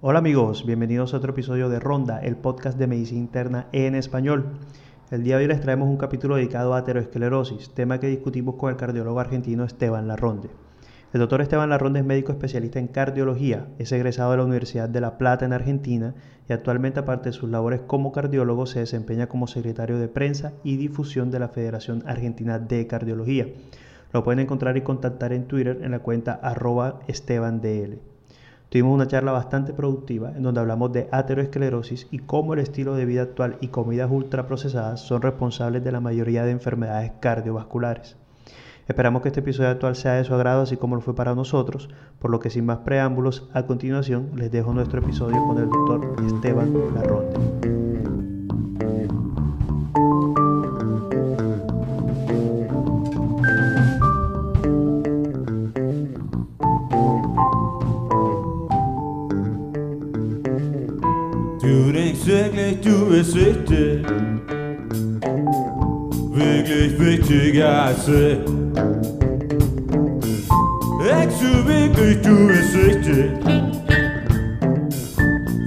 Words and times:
Hola 0.00 0.20
amigos, 0.20 0.64
bienvenidos 0.64 1.12
a 1.12 1.16
otro 1.16 1.32
episodio 1.32 1.68
de 1.68 1.80
Ronda, 1.80 2.20
el 2.20 2.36
podcast 2.36 2.78
de 2.78 2.86
medicina 2.86 3.18
interna 3.18 3.66
en 3.72 3.96
español. 3.96 4.52
El 5.10 5.24
día 5.24 5.36
de 5.36 5.42
hoy 5.42 5.48
les 5.48 5.60
traemos 5.60 5.88
un 5.88 5.96
capítulo 5.96 6.36
dedicado 6.36 6.74
a 6.74 6.78
aterosclerosis, 6.78 7.74
tema 7.74 7.98
que 7.98 8.06
discutimos 8.06 8.54
con 8.54 8.70
el 8.70 8.76
cardiólogo 8.76 9.18
argentino 9.18 9.64
Esteban 9.64 10.06
Larronde. 10.06 10.50
El 11.12 11.18
doctor 11.18 11.40
Esteban 11.40 11.70
Larronde 11.70 11.98
es 11.98 12.06
médico 12.06 12.30
especialista 12.30 12.78
en 12.78 12.86
cardiología, 12.86 13.66
es 13.80 13.90
egresado 13.90 14.30
de 14.30 14.36
la 14.36 14.44
Universidad 14.44 14.88
de 14.88 15.00
La 15.00 15.18
Plata 15.18 15.46
en 15.46 15.52
Argentina 15.52 16.14
y 16.48 16.52
actualmente 16.52 17.00
aparte 17.00 17.30
de 17.30 17.32
sus 17.32 17.50
labores 17.50 17.80
como 17.80 18.12
cardiólogo 18.12 18.66
se 18.66 18.78
desempeña 18.78 19.26
como 19.26 19.48
secretario 19.48 19.98
de 19.98 20.06
prensa 20.06 20.52
y 20.62 20.76
difusión 20.76 21.32
de 21.32 21.40
la 21.40 21.48
Federación 21.48 22.04
Argentina 22.06 22.60
de 22.60 22.86
Cardiología. 22.86 23.48
Lo 24.12 24.22
pueden 24.22 24.38
encontrar 24.38 24.76
y 24.76 24.82
contactar 24.82 25.32
en 25.32 25.48
Twitter 25.48 25.80
en 25.82 25.90
la 25.90 25.98
cuenta 25.98 26.34
arroba 26.34 27.00
estebandl. 27.08 27.98
Tuvimos 28.68 28.94
una 28.94 29.06
charla 29.06 29.32
bastante 29.32 29.72
productiva 29.72 30.30
en 30.36 30.42
donde 30.42 30.60
hablamos 30.60 30.92
de 30.92 31.08
aterosclerosis 31.10 32.06
y 32.10 32.18
cómo 32.18 32.52
el 32.52 32.60
estilo 32.60 32.94
de 32.94 33.06
vida 33.06 33.22
actual 33.22 33.56
y 33.60 33.68
comidas 33.68 34.10
ultraprocesadas 34.10 35.00
son 35.00 35.22
responsables 35.22 35.82
de 35.82 35.92
la 35.92 36.00
mayoría 36.00 36.44
de 36.44 36.50
enfermedades 36.50 37.12
cardiovasculares. 37.18 38.16
Esperamos 38.86 39.22
que 39.22 39.28
este 39.28 39.40
episodio 39.40 39.70
actual 39.70 39.96
sea 39.96 40.14
de 40.14 40.24
su 40.24 40.34
agrado 40.34 40.62
así 40.62 40.76
como 40.76 40.96
lo 40.96 41.00
fue 41.00 41.14
para 41.14 41.34
nosotros, 41.34 41.88
por 42.18 42.30
lo 42.30 42.40
que 42.40 42.50
sin 42.50 42.66
más 42.66 42.78
preámbulos, 42.78 43.48
a 43.54 43.64
continuación 43.64 44.30
les 44.34 44.50
dejo 44.50 44.72
nuestro 44.72 45.00
episodio 45.00 45.42
con 45.46 45.58
el 45.58 45.68
doctor 45.68 46.16
Esteban 46.26 46.72
Larronde. 46.94 47.87
Wichtig. 63.34 64.06
Wirklich 66.32 66.98
wichtiger 66.98 67.86
ich. 68.06 68.38
Denkst 71.04 71.36
du 71.40 71.66
wirklich, 71.66 72.20
du 72.22 72.48
bist 72.48 72.74
wichtig? 72.74 73.30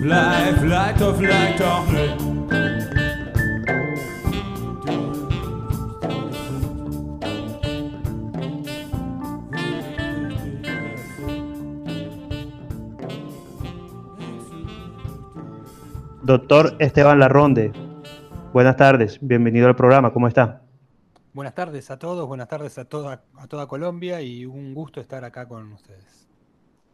Vielleicht, 0.02 0.58
vielleicht 0.60 1.02
doch, 1.02 1.16
vielleicht 1.16 1.62
auch 1.62 1.88
nicht. 1.92 2.31
Doctor 16.32 16.78
Esteban 16.80 17.20
Larronde, 17.20 17.74
buenas 18.54 18.78
tardes, 18.78 19.20
bienvenido 19.22 19.68
al 19.68 19.76
programa, 19.76 20.14
¿cómo 20.14 20.30
está? 20.30 20.62
Buenas 21.34 21.54
tardes 21.54 21.92
a 21.92 22.00
todos, 22.00 22.26
buenas 22.26 22.48
tardes 22.48 22.78
a 22.78 22.86
toda, 22.86 23.22
a 23.38 23.48
toda 23.48 23.68
Colombia 23.68 24.22
y 24.22 24.46
un 24.46 24.74
gusto 24.74 25.02
estar 25.02 25.26
acá 25.26 25.46
con 25.46 25.74
ustedes. 25.74 26.30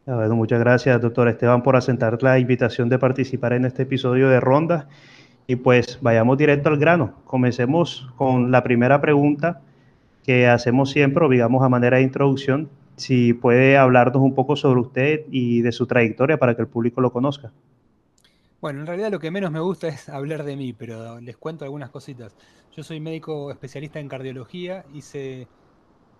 Bueno, 0.08 0.36
muchas 0.36 0.60
gracias, 0.60 1.00
doctor 1.00 1.28
Esteban, 1.28 1.62
por 1.62 1.76
asentar 1.76 2.18
la 2.24 2.40
invitación 2.40 2.90
de 2.90 2.98
participar 2.98 3.54
en 3.54 3.66
este 3.66 3.84
episodio 3.84 4.28
de 4.28 4.40
Ronda. 4.40 4.88
Y 5.46 5.58
pues 5.58 6.00
vayamos 6.02 6.36
directo 6.40 6.70
al 6.70 6.80
grano. 6.80 7.14
Comencemos 7.24 8.10
con 8.16 8.50
la 8.50 8.64
primera 8.64 9.02
pregunta 9.02 9.62
que 10.24 10.48
hacemos 10.48 10.90
siempre, 10.90 11.24
o 11.24 11.30
digamos 11.30 11.64
a 11.64 11.70
manera 11.70 11.98
de 11.98 12.04
introducción. 12.04 12.72
Si 12.96 13.34
puede 13.34 13.78
hablarnos 13.78 14.24
un 14.24 14.34
poco 14.34 14.56
sobre 14.56 14.80
usted 14.80 15.26
y 15.30 15.62
de 15.62 15.72
su 15.72 15.86
trayectoria 15.86 16.40
para 16.40 16.56
que 16.56 16.64
el 16.64 16.68
público 16.68 17.02
lo 17.02 17.14
conozca. 17.14 17.52
Bueno, 18.60 18.80
en 18.80 18.88
realidad 18.88 19.12
lo 19.12 19.20
que 19.20 19.30
menos 19.30 19.52
me 19.52 19.60
gusta 19.60 19.88
es 19.88 20.10
hablar 20.10 20.44
de 20.44 20.56
mí, 20.56 20.74
pero 20.74 21.20
les 21.20 21.38
cuento 21.38 21.64
algunas 21.64 21.92
cositas. 21.92 22.36
Yo 22.76 22.82
soy 22.82 23.00
médico 23.00 23.52
especialista 23.52 24.00
en 24.00 24.08
cardiología, 24.08 24.84
hice, 24.96 25.48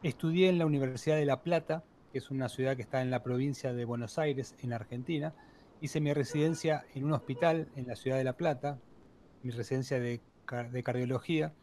estudié 0.04 0.50
en 0.50 0.60
la 0.60 0.68
Universidad 0.68 1.16
de 1.16 1.26
La 1.26 1.42
Plata, 1.42 1.84
que 2.12 2.20
es 2.20 2.30
una 2.30 2.48
ciudad 2.48 2.76
que 2.76 2.84
está 2.84 3.02
en 3.02 3.10
la 3.10 3.24
provincia 3.24 3.74
de 3.74 3.86
Buenos 3.86 4.20
Aires, 4.20 4.54
en 4.62 4.72
Argentina. 4.72 5.34
Hice 5.82 6.00
mi 6.00 6.14
residencia 6.14 6.86
en 6.94 7.06
un 7.06 7.14
hospital 7.14 7.70
en 7.76 7.88
la 7.88 7.96
ciudad 7.96 8.18
de 8.18 8.24
La 8.24 8.38
Plata, 8.38 8.78
mi 9.42 9.50
residencia 9.50 10.00
de, 10.00 10.22
de 10.72 10.84
cardiología, 10.84 11.56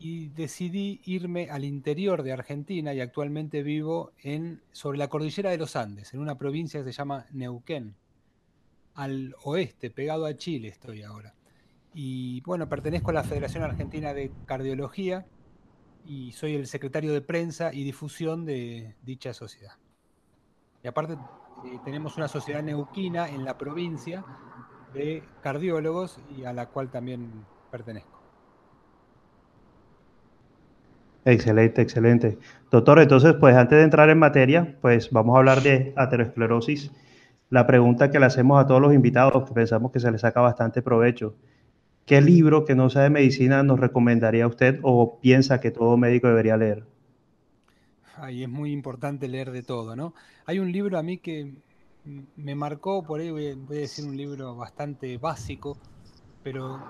y 0.00 0.30
decidí 0.30 1.00
irme 1.04 1.48
al 1.48 1.64
interior 1.64 2.24
de 2.24 2.32
Argentina 2.32 2.92
y 2.92 3.00
actualmente 3.00 3.62
vivo 3.62 4.10
en, 4.18 4.62
sobre 4.72 4.98
la 4.98 5.06
cordillera 5.06 5.50
de 5.50 5.58
los 5.58 5.76
Andes, 5.76 6.12
en 6.12 6.18
una 6.18 6.38
provincia 6.38 6.80
que 6.80 6.86
se 6.86 6.98
llama 6.98 7.26
Neuquén 7.30 7.94
al 8.94 9.34
oeste, 9.44 9.90
pegado 9.90 10.26
a 10.26 10.36
Chile 10.36 10.68
estoy 10.68 11.02
ahora. 11.02 11.34
Y 11.94 12.40
bueno, 12.42 12.68
pertenezco 12.68 13.10
a 13.10 13.14
la 13.14 13.24
Federación 13.24 13.62
Argentina 13.62 14.14
de 14.14 14.32
Cardiología 14.46 15.26
y 16.06 16.32
soy 16.32 16.54
el 16.54 16.66
secretario 16.66 17.12
de 17.12 17.20
prensa 17.20 17.72
y 17.72 17.84
difusión 17.84 18.44
de 18.44 18.94
dicha 19.02 19.34
sociedad. 19.34 19.74
Y 20.82 20.88
aparte 20.88 21.14
eh, 21.14 21.78
tenemos 21.84 22.16
una 22.16 22.28
sociedad 22.28 22.62
neuquina 22.62 23.28
en 23.28 23.44
la 23.44 23.56
provincia 23.58 24.24
de 24.94 25.22
cardiólogos 25.42 26.18
y 26.36 26.44
a 26.44 26.52
la 26.52 26.66
cual 26.66 26.90
también 26.90 27.44
pertenezco. 27.70 28.20
Excelente, 31.24 31.82
excelente. 31.82 32.38
Doctor, 32.70 32.98
entonces, 32.98 33.34
pues 33.38 33.54
antes 33.54 33.78
de 33.78 33.84
entrar 33.84 34.10
en 34.10 34.18
materia, 34.18 34.76
pues 34.80 35.10
vamos 35.12 35.36
a 35.36 35.38
hablar 35.38 35.62
de 35.62 35.92
aterosclerosis 35.96 36.90
la 37.52 37.66
pregunta 37.66 38.10
que 38.10 38.18
le 38.18 38.24
hacemos 38.24 38.58
a 38.58 38.66
todos 38.66 38.80
los 38.80 38.94
invitados, 38.94 39.46
que 39.46 39.52
pensamos 39.52 39.92
que 39.92 40.00
se 40.00 40.10
les 40.10 40.22
saca 40.22 40.40
bastante 40.40 40.80
provecho. 40.80 41.34
¿Qué 42.06 42.22
libro 42.22 42.64
que 42.64 42.74
no 42.74 42.88
sea 42.88 43.02
de 43.02 43.10
medicina 43.10 43.62
nos 43.62 43.78
recomendaría 43.78 44.46
usted 44.46 44.80
o 44.82 45.18
piensa 45.20 45.60
que 45.60 45.70
todo 45.70 45.98
médico 45.98 46.28
debería 46.28 46.56
leer? 46.56 46.86
Ay, 48.16 48.44
es 48.44 48.48
muy 48.48 48.72
importante 48.72 49.28
leer 49.28 49.50
de 49.50 49.62
todo, 49.62 49.94
¿no? 49.94 50.14
Hay 50.46 50.60
un 50.60 50.72
libro 50.72 50.98
a 50.98 51.02
mí 51.02 51.18
que 51.18 51.52
me 52.36 52.54
marcó, 52.54 53.02
por 53.02 53.20
ahí 53.20 53.30
voy 53.30 53.48
a 53.48 53.54
decir 53.54 54.06
un 54.06 54.16
libro 54.16 54.56
bastante 54.56 55.18
básico, 55.18 55.76
pero 56.42 56.82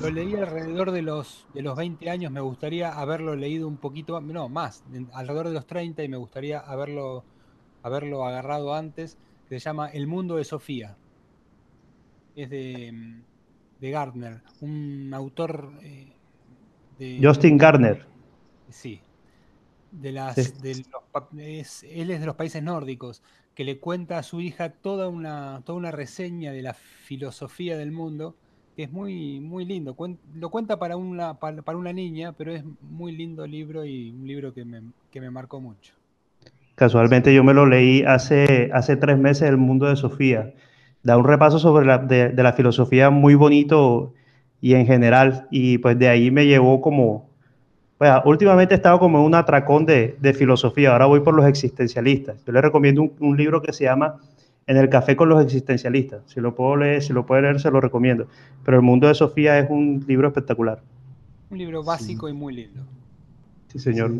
lo 0.00 0.10
leí 0.10 0.34
alrededor 0.34 0.92
de 0.92 1.02
los, 1.02 1.46
de 1.52 1.60
los 1.60 1.76
20 1.76 2.08
años, 2.08 2.32
me 2.32 2.40
gustaría 2.40 2.90
haberlo 2.90 3.36
leído 3.36 3.68
un 3.68 3.76
poquito, 3.76 4.18
no, 4.22 4.48
más, 4.48 4.82
alrededor 5.12 5.48
de 5.48 5.54
los 5.54 5.66
30 5.66 6.02
y 6.02 6.08
me 6.08 6.16
gustaría 6.16 6.58
haberlo, 6.58 7.22
haberlo 7.82 8.24
agarrado 8.24 8.74
antes 8.74 9.18
se 9.58 9.64
llama 9.64 9.88
El 9.88 10.06
mundo 10.06 10.36
de 10.36 10.44
Sofía. 10.44 10.96
Es 12.36 12.48
de, 12.50 13.22
de 13.80 13.90
Gardner, 13.90 14.42
un 14.60 15.10
autor 15.12 15.72
eh, 15.82 16.12
de... 16.98 17.18
Justin 17.22 17.58
Gardner. 17.58 18.06
Sí. 18.68 19.00
De 19.90 20.12
las, 20.12 20.38
es, 20.38 21.82
él 21.82 22.10
es 22.12 22.20
de 22.20 22.26
los 22.26 22.36
países 22.36 22.62
nórdicos, 22.62 23.22
que 23.56 23.64
le 23.64 23.78
cuenta 23.78 24.18
a 24.18 24.22
su 24.22 24.40
hija 24.40 24.70
toda 24.70 25.08
una, 25.08 25.62
toda 25.64 25.76
una 25.76 25.90
reseña 25.90 26.52
de 26.52 26.62
la 26.62 26.74
filosofía 26.74 27.76
del 27.76 27.90
mundo, 27.90 28.36
que 28.76 28.84
es 28.84 28.92
muy, 28.92 29.40
muy 29.40 29.64
lindo. 29.64 29.96
lo 30.36 30.50
cuenta 30.50 30.78
para 30.78 30.96
una, 30.96 31.40
para, 31.40 31.76
una 31.76 31.92
niña, 31.92 32.32
pero 32.32 32.54
es 32.54 32.62
muy 32.82 33.10
lindo 33.10 33.46
libro 33.48 33.84
y 33.84 34.10
un 34.10 34.28
libro 34.28 34.54
que 34.54 34.64
me, 34.64 34.82
que 35.10 35.20
me 35.20 35.30
marcó 35.30 35.60
mucho. 35.60 35.99
Casualmente 36.74 37.34
yo 37.34 37.44
me 37.44 37.54
lo 37.54 37.66
leí 37.66 38.02
hace, 38.04 38.70
hace 38.72 38.96
tres 38.96 39.18
meses, 39.18 39.48
El 39.48 39.58
mundo 39.58 39.86
de 39.86 39.96
Sofía. 39.96 40.54
Da 41.02 41.16
un 41.16 41.24
repaso 41.24 41.58
sobre 41.58 41.86
la, 41.86 41.98
de, 41.98 42.32
la 42.34 42.52
filosofía 42.52 43.10
muy 43.10 43.34
bonito 43.34 44.14
y 44.60 44.74
en 44.74 44.86
general. 44.86 45.46
Y 45.50 45.78
pues 45.78 45.98
de 45.98 46.08
ahí 46.08 46.30
me 46.30 46.46
llevó 46.46 46.80
como, 46.80 47.28
pues 47.98 48.10
últimamente 48.24 48.74
he 48.74 48.76
estado 48.76 48.98
como 48.98 49.18
en 49.18 49.24
un 49.24 49.34
atracón 49.34 49.86
de, 49.86 50.16
de, 50.20 50.32
filosofía. 50.32 50.92
Ahora 50.92 51.06
voy 51.06 51.20
por 51.20 51.34
los 51.34 51.46
existencialistas. 51.46 52.42
Yo 52.44 52.52
le 52.52 52.60
recomiendo 52.60 53.02
un, 53.02 53.12
un, 53.20 53.36
libro 53.36 53.60
que 53.60 53.72
se 53.72 53.84
llama 53.84 54.16
En 54.66 54.76
el 54.76 54.88
café 54.88 55.16
con 55.16 55.28
los 55.28 55.42
existencialistas. 55.44 56.22
Si 56.26 56.40
lo 56.40 56.54
puedo 56.54 56.76
leer, 56.76 57.02
si 57.02 57.12
lo 57.12 57.26
puede 57.26 57.42
leer, 57.42 57.60
se 57.60 57.70
lo 57.70 57.80
recomiendo. 57.80 58.26
Pero 58.64 58.78
El 58.78 58.82
mundo 58.82 59.08
de 59.08 59.14
Sofía 59.14 59.58
es 59.58 59.68
un 59.68 60.04
libro 60.06 60.28
espectacular. 60.28 60.80
Un 61.50 61.58
libro 61.58 61.82
básico 61.82 62.28
y 62.28 62.32
muy 62.32 62.54
lindo. 62.54 62.82
Sí, 63.68 63.78
señor. 63.78 64.12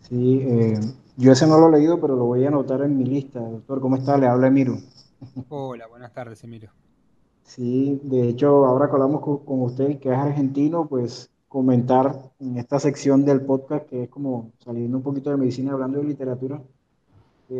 Sí, 0.00 0.40
eh, 0.42 0.78
yo 1.16 1.32
ese 1.32 1.46
no 1.46 1.58
lo 1.58 1.68
he 1.68 1.78
leído, 1.78 2.00
pero 2.00 2.16
lo 2.16 2.24
voy 2.24 2.44
a 2.44 2.48
anotar 2.48 2.82
en 2.82 2.96
mi 2.96 3.04
lista. 3.04 3.40
Doctor, 3.40 3.80
¿cómo 3.80 3.96
está? 3.96 4.18
Le 4.18 4.26
habla 4.26 4.48
Emiro. 4.48 4.76
Hola, 5.48 5.86
buenas 5.86 6.12
tardes, 6.12 6.42
Emiro. 6.44 6.70
Sí, 7.44 8.00
de 8.02 8.28
hecho, 8.28 8.64
ahora 8.64 8.86
que 8.86 8.92
hablamos 8.92 9.20
con, 9.20 9.62
usted, 9.62 9.98
que 9.98 10.10
es 10.10 10.18
argentino, 10.18 10.86
pues 10.86 11.30
comentar 11.48 12.32
en 12.40 12.58
esta 12.58 12.80
sección 12.80 13.24
del 13.24 13.42
podcast, 13.42 13.86
que 13.86 14.04
es 14.04 14.08
como 14.08 14.50
saliendo 14.58 14.96
un 14.96 15.02
poquito 15.02 15.30
de 15.30 15.36
medicina, 15.36 15.72
hablando 15.72 15.98
de 15.98 16.04
literatura, 16.04 16.60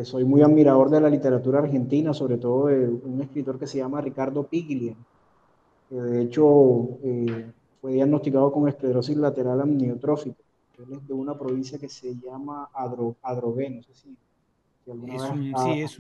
soy 0.02 0.24
muy 0.24 0.42
admirador 0.42 0.90
de 0.90 1.00
la 1.00 1.10
literatura 1.10 1.60
argentina, 1.60 2.12
sobre 2.12 2.38
todo 2.38 2.66
de 2.66 2.88
un 2.88 3.20
escritor 3.20 3.58
que 3.58 3.66
se 3.66 3.78
llama 3.78 4.00
Ricardo 4.00 4.42
Piglia, 4.44 4.96
que 5.88 5.94
de 5.94 6.22
hecho 6.22 6.98
eh, 7.02 7.52
fue 7.80 7.92
diagnosticado 7.92 8.50
con 8.50 8.68
esclerosis 8.68 9.16
lateral 9.16 9.60
amniotrófica 9.60 10.43
es 10.78 11.06
de 11.06 11.14
una 11.14 11.38
provincia 11.38 11.78
que 11.78 11.88
se 11.88 12.14
llama 12.16 12.68
Adro, 12.72 13.16
Adrogué, 13.22 13.70
no 13.70 13.82
sé 13.82 13.94
si, 13.94 14.16
es 14.86 15.22
Sí, 15.62 15.82
es 15.82 15.98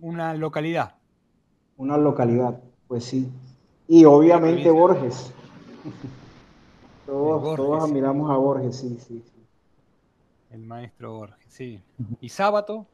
una 0.00 0.34
localidad. 0.34 0.94
una 1.76 1.96
localidad, 1.96 2.60
pues 2.88 3.04
sí. 3.04 3.28
Y 3.88 4.04
obviamente. 4.04 4.70
Borges. 4.70 5.32
Todos, 7.06 7.42
Borges, 7.42 7.56
todos 7.56 7.84
admiramos 7.84 8.30
a 8.30 8.36
Borges, 8.36 8.76
sí, 8.76 8.96
sí, 9.00 9.22
sí. 9.24 9.40
El 10.50 10.60
maestro 10.60 11.14
Borges, 11.14 11.52
sí. 11.52 11.80
Y 12.20 12.28
sábado, 12.28 12.86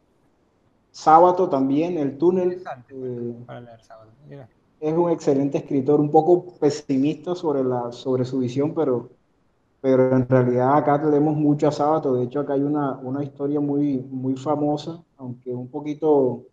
Sábato 0.90 1.50
también, 1.50 1.98
el 1.98 2.16
túnel. 2.16 2.62
eh, 2.88 3.34
para 3.44 3.60
leer 3.60 3.82
sábado. 3.82 4.10
Mira, 4.26 4.48
es 4.80 4.94
un 4.94 5.10
excelente 5.10 5.58
escritor, 5.58 6.00
un 6.00 6.10
poco 6.10 6.46
pesimista 6.58 7.34
sobre, 7.34 7.62
la, 7.62 7.92
sobre 7.92 8.24
su 8.24 8.38
visión, 8.38 8.74
pero, 8.74 9.10
pero 9.86 10.16
en 10.16 10.28
realidad 10.28 10.76
acá 10.78 10.98
leemos 11.04 11.36
mucho 11.36 11.68
a 11.68 11.72
Sábato. 11.72 12.14
De 12.16 12.24
hecho, 12.24 12.40
acá 12.40 12.54
hay 12.54 12.62
una, 12.62 12.96
una 12.98 13.22
historia 13.22 13.60
muy, 13.60 13.98
muy 14.10 14.34
famosa, 14.36 15.04
aunque 15.16 15.50
un 15.54 15.70
poquito, 15.70 16.46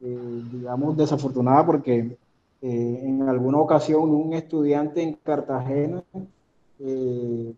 eh, 0.00 0.42
digamos, 0.52 0.96
desafortunada, 0.96 1.66
porque 1.66 2.18
eh, 2.60 3.00
en 3.02 3.22
alguna 3.28 3.58
ocasión 3.58 4.02
un 4.10 4.32
estudiante 4.34 5.02
en 5.02 5.14
Cartagena, 5.14 6.04
eh, 6.78 7.54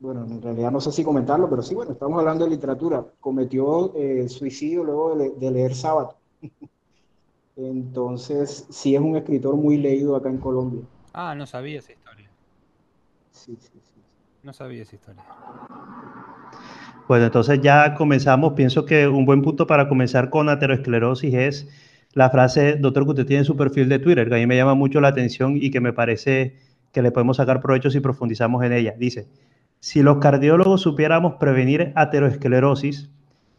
bueno, 0.00 0.24
en 0.26 0.42
realidad 0.42 0.72
no 0.72 0.80
sé 0.80 0.92
si 0.92 1.04
comentarlo, 1.04 1.50
pero 1.50 1.62
sí, 1.62 1.74
bueno, 1.74 1.92
estamos 1.92 2.18
hablando 2.20 2.44
de 2.44 2.50
literatura, 2.52 3.06
cometió 3.20 3.92
suicidio 4.28 4.84
luego 4.84 5.16
de, 5.16 5.30
le- 5.30 5.36
de 5.36 5.50
leer 5.52 5.74
Sábato. 5.74 6.18
Entonces, 7.56 8.66
sí 8.70 8.94
es 8.94 9.02
un 9.02 9.16
escritor 9.16 9.56
muy 9.56 9.76
leído 9.76 10.16
acá 10.16 10.30
en 10.30 10.38
Colombia. 10.38 10.82
Ah, 11.12 11.34
no 11.34 11.46
sabía 11.46 11.78
esa 11.80 11.92
historia. 11.92 12.30
Sí, 13.30 13.56
sí, 13.56 13.80
sí. 13.80 13.97
No 14.48 14.54
sabía 14.54 14.80
esa 14.80 14.96
historia. 14.96 15.22
Bueno, 17.06 17.26
entonces 17.26 17.60
ya 17.60 17.92
comenzamos. 17.92 18.54
Pienso 18.54 18.86
que 18.86 19.06
un 19.06 19.26
buen 19.26 19.42
punto 19.42 19.66
para 19.66 19.90
comenzar 19.90 20.30
con 20.30 20.48
aterosclerosis 20.48 21.34
es 21.34 21.68
la 22.14 22.30
frase, 22.30 22.76
doctor, 22.76 23.04
que 23.04 23.10
usted 23.10 23.26
tiene 23.26 23.40
en 23.40 23.44
su 23.44 23.58
perfil 23.58 23.90
de 23.90 23.98
Twitter, 23.98 24.26
que 24.26 24.36
a 24.36 24.38
mí 24.38 24.46
me 24.46 24.56
llama 24.56 24.72
mucho 24.72 25.02
la 25.02 25.08
atención 25.08 25.58
y 25.58 25.70
que 25.70 25.82
me 25.82 25.92
parece 25.92 26.56
que 26.92 27.02
le 27.02 27.10
podemos 27.10 27.36
sacar 27.36 27.60
provecho 27.60 27.90
si 27.90 28.00
profundizamos 28.00 28.64
en 28.64 28.72
ella. 28.72 28.94
Dice, 28.98 29.28
si 29.80 30.00
los 30.00 30.16
cardiólogos 30.16 30.80
supiéramos 30.80 31.34
prevenir 31.34 31.92
aterosclerosis, 31.94 33.10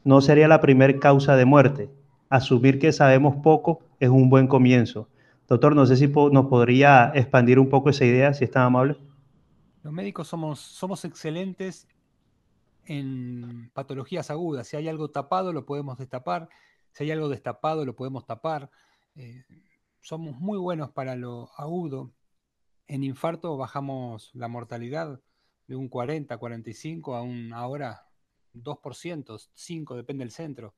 no 0.03 0.21
sería 0.21 0.47
la 0.47 0.59
primer 0.59 0.97
causa 0.97 1.35
de 1.35 1.45
muerte. 1.45 1.91
Asumir 2.29 2.79
que 2.79 2.93
sabemos 2.93 3.35
poco 3.43 3.81
es 3.99 4.09
un 4.09 4.31
buen 4.31 4.47
comienzo. 4.47 5.07
Doctor, 5.47 5.75
no 5.75 5.85
sé 5.85 5.97
si 5.97 6.07
nos 6.07 6.47
podría 6.47 7.11
expandir 7.13 7.59
un 7.59 7.69
poco 7.69 7.91
esa 7.91 8.05
idea, 8.05 8.33
si 8.33 8.45
es 8.45 8.49
tan 8.49 8.63
amable. 8.63 8.97
Los 9.83 9.93
médicos 9.93 10.27
somos, 10.27 10.59
somos 10.59 11.05
excelentes 11.05 11.87
en 12.85 13.69
patologías 13.73 14.29
agudas. 14.29 14.67
Si 14.67 14.75
hay 14.75 14.87
algo 14.87 15.09
tapado, 15.11 15.53
lo 15.53 15.65
podemos 15.65 15.97
destapar. 15.97 16.49
Si 16.91 17.03
hay 17.03 17.11
algo 17.11 17.29
destapado, 17.29 17.85
lo 17.85 17.95
podemos 17.95 18.25
tapar. 18.25 18.71
Eh, 19.15 19.45
somos 20.01 20.39
muy 20.39 20.57
buenos 20.57 20.91
para 20.91 21.15
lo 21.15 21.49
agudo. 21.55 22.11
En 22.87 23.03
infarto 23.03 23.55
bajamos 23.57 24.31
la 24.33 24.47
mortalidad 24.47 25.21
de 25.67 25.75
un 25.75 25.87
40, 25.87 26.37
45 26.37 27.15
a 27.15 27.21
un 27.21 27.53
ahora 27.53 28.07
2%, 28.53 29.49
5, 29.53 29.95
depende 29.95 30.23
del 30.23 30.31
centro. 30.31 30.75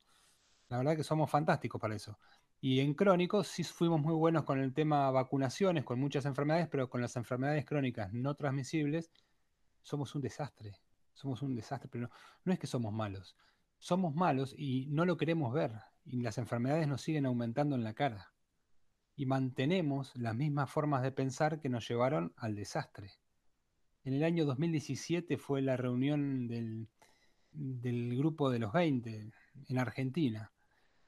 La 0.68 0.78
verdad 0.78 0.96
que 0.96 1.04
somos 1.04 1.30
fantásticos 1.30 1.80
para 1.80 1.94
eso. 1.94 2.18
Y 2.64 2.78
en 2.78 2.94
crónicos 2.94 3.48
sí 3.48 3.64
fuimos 3.64 4.00
muy 4.00 4.14
buenos 4.14 4.44
con 4.44 4.60
el 4.60 4.72
tema 4.72 5.10
vacunaciones, 5.10 5.82
con 5.82 5.98
muchas 5.98 6.26
enfermedades, 6.26 6.68
pero 6.68 6.88
con 6.88 7.00
las 7.00 7.16
enfermedades 7.16 7.64
crónicas 7.64 8.12
no 8.12 8.36
transmisibles 8.36 9.10
somos 9.82 10.14
un 10.14 10.22
desastre. 10.22 10.76
Somos 11.12 11.42
un 11.42 11.56
desastre, 11.56 11.88
pero 11.90 12.08
no, 12.44 12.52
es 12.52 12.60
que 12.60 12.68
somos 12.68 12.92
malos. 12.92 13.36
Somos 13.78 14.14
malos 14.14 14.54
y 14.56 14.86
no 14.90 15.04
lo 15.04 15.16
queremos 15.16 15.52
ver. 15.52 15.72
Y 16.04 16.22
las 16.22 16.38
enfermedades 16.38 16.86
nos 16.86 17.02
siguen 17.02 17.26
aumentando 17.26 17.74
en 17.74 17.82
la 17.82 17.94
cara. 17.94 18.32
Y 19.16 19.26
mantenemos 19.26 20.14
las 20.14 20.36
mismas 20.36 20.70
formas 20.70 21.02
de 21.02 21.10
pensar 21.10 21.58
que 21.58 21.68
nos 21.68 21.88
llevaron 21.88 22.32
al 22.36 22.54
desastre. 22.54 23.10
En 24.04 24.14
el 24.14 24.22
año 24.22 24.44
2017 24.44 25.36
fue 25.36 25.62
la 25.62 25.76
reunión 25.76 26.46
del, 26.46 26.86
del 27.50 28.16
grupo 28.16 28.50
de 28.50 28.60
los 28.60 28.72
20 28.72 29.32
en 29.66 29.78
Argentina. 29.78 30.52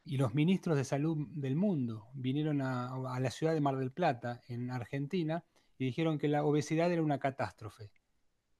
Y 0.05 0.19
los 0.19 0.35
ministros 0.35 0.77
de 0.77 0.85
salud 0.85 1.29
del 1.31 1.56
mundo 1.56 2.09
vinieron 2.12 2.61
a, 2.61 3.19
la 3.19 3.31
ciudad 3.31 3.55
de 3.55 3.61
Mar 3.61 3.77
del 3.77 3.91
Plata, 3.91 4.43
en 4.49 4.71
Argentina, 4.71 5.45
y 5.79 5.87
dijeron 5.87 6.19
que 6.19 6.29
la 6.29 6.45
obesidad 6.45 6.93
era 6.93 7.03
una 7.03 7.19
catástrofe. 7.19 7.91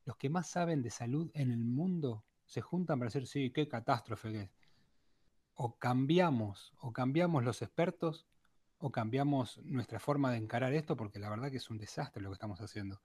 Los 0.05 0.17
que 0.17 0.31
más 0.31 0.49
saben 0.49 0.83
de 0.83 0.91
salud 0.91 1.31
en 1.35 1.51
el 1.51 1.65
mundo 1.65 2.25
se 2.47 2.63
juntan 2.63 2.99
para 2.99 3.09
decir, 3.09 3.27
sí, 3.27 3.51
qué 3.51 3.69
catástrofe 3.69 4.33
que 4.33 4.41
es. 4.43 4.51
O 5.55 5.77
cambiamos, 5.79 6.73
o 6.79 6.93
cambiamos 6.93 7.45
los 7.45 7.61
expertos, 7.61 8.27
o 8.79 8.91
cambiamos 8.91 9.59
nuestra 9.65 10.01
forma 10.01 10.33
de 10.33 10.39
encarar 10.39 10.73
esto, 10.73 10.97
porque 10.97 11.19
la 11.19 11.31
verdad 11.31 11.51
que 11.51 11.59
es 11.59 11.71
un 11.71 11.79
desastre 11.79 12.23
lo 12.23 12.31
que 12.31 12.35
estamos 12.35 12.61
haciendo. 12.61 13.01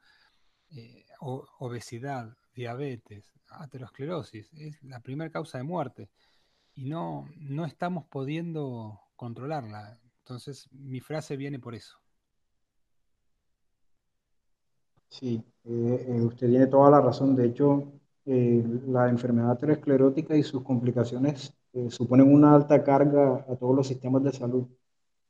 Eh, 0.72 1.06
obesidad, 1.20 2.38
diabetes, 2.54 3.34
aterosclerosis, 3.50 4.54
es 4.54 4.82
la 4.84 5.02
primera 5.02 5.30
causa 5.30 5.58
de 5.58 5.64
muerte 5.66 6.10
y 6.80 6.86
no, 6.86 7.28
no 7.42 7.66
estamos 7.66 8.06
pudiendo 8.06 9.02
controlarla. 9.18 10.00
Entonces, 10.20 10.70
mi 10.72 11.02
frase 11.02 11.36
viene 11.36 11.60
por 11.60 11.76
eso. 11.76 11.98
Sí, 15.10 15.44
eh, 15.66 16.06
eh, 16.08 16.22
usted 16.22 16.48
tiene 16.50 16.68
toda 16.68 16.90
la 16.90 17.02
razón. 17.02 17.36
De 17.36 17.48
hecho, 17.48 17.92
eh, 18.26 18.64
la 18.88 19.10
enfermedad 19.10 19.52
aterosclerótica 19.52 20.38
y 20.38 20.44
sus 20.44 20.64
complicaciones 20.64 21.54
suponen 21.90 22.34
una 22.34 22.56
alta 22.56 22.84
carga 22.84 23.46
a 23.48 23.56
todos 23.58 23.76
los 23.76 23.88
sistemas 23.88 24.24
de 24.24 24.32
salud. 24.32 24.66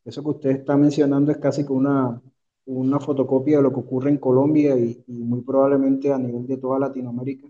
Eso 0.06 0.24
que 0.24 0.30
usted 0.30 0.50
está 0.52 0.78
mencionando 0.78 1.32
es 1.32 1.38
casi 1.38 1.66
que 1.66 1.74
una, 1.74 2.22
una 2.66 3.00
fotocopia 3.00 3.58
de 3.58 3.64
lo 3.64 3.74
que 3.74 3.80
ocurre 3.80 4.12
en 4.12 4.18
Colombia 4.20 4.78
y, 4.78 5.04
y 5.08 5.24
muy 5.24 5.42
probablemente 5.42 6.14
a 6.14 6.18
nivel 6.20 6.48
de 6.48 6.58
toda 6.58 6.80
Latinoamérica. 6.80 7.48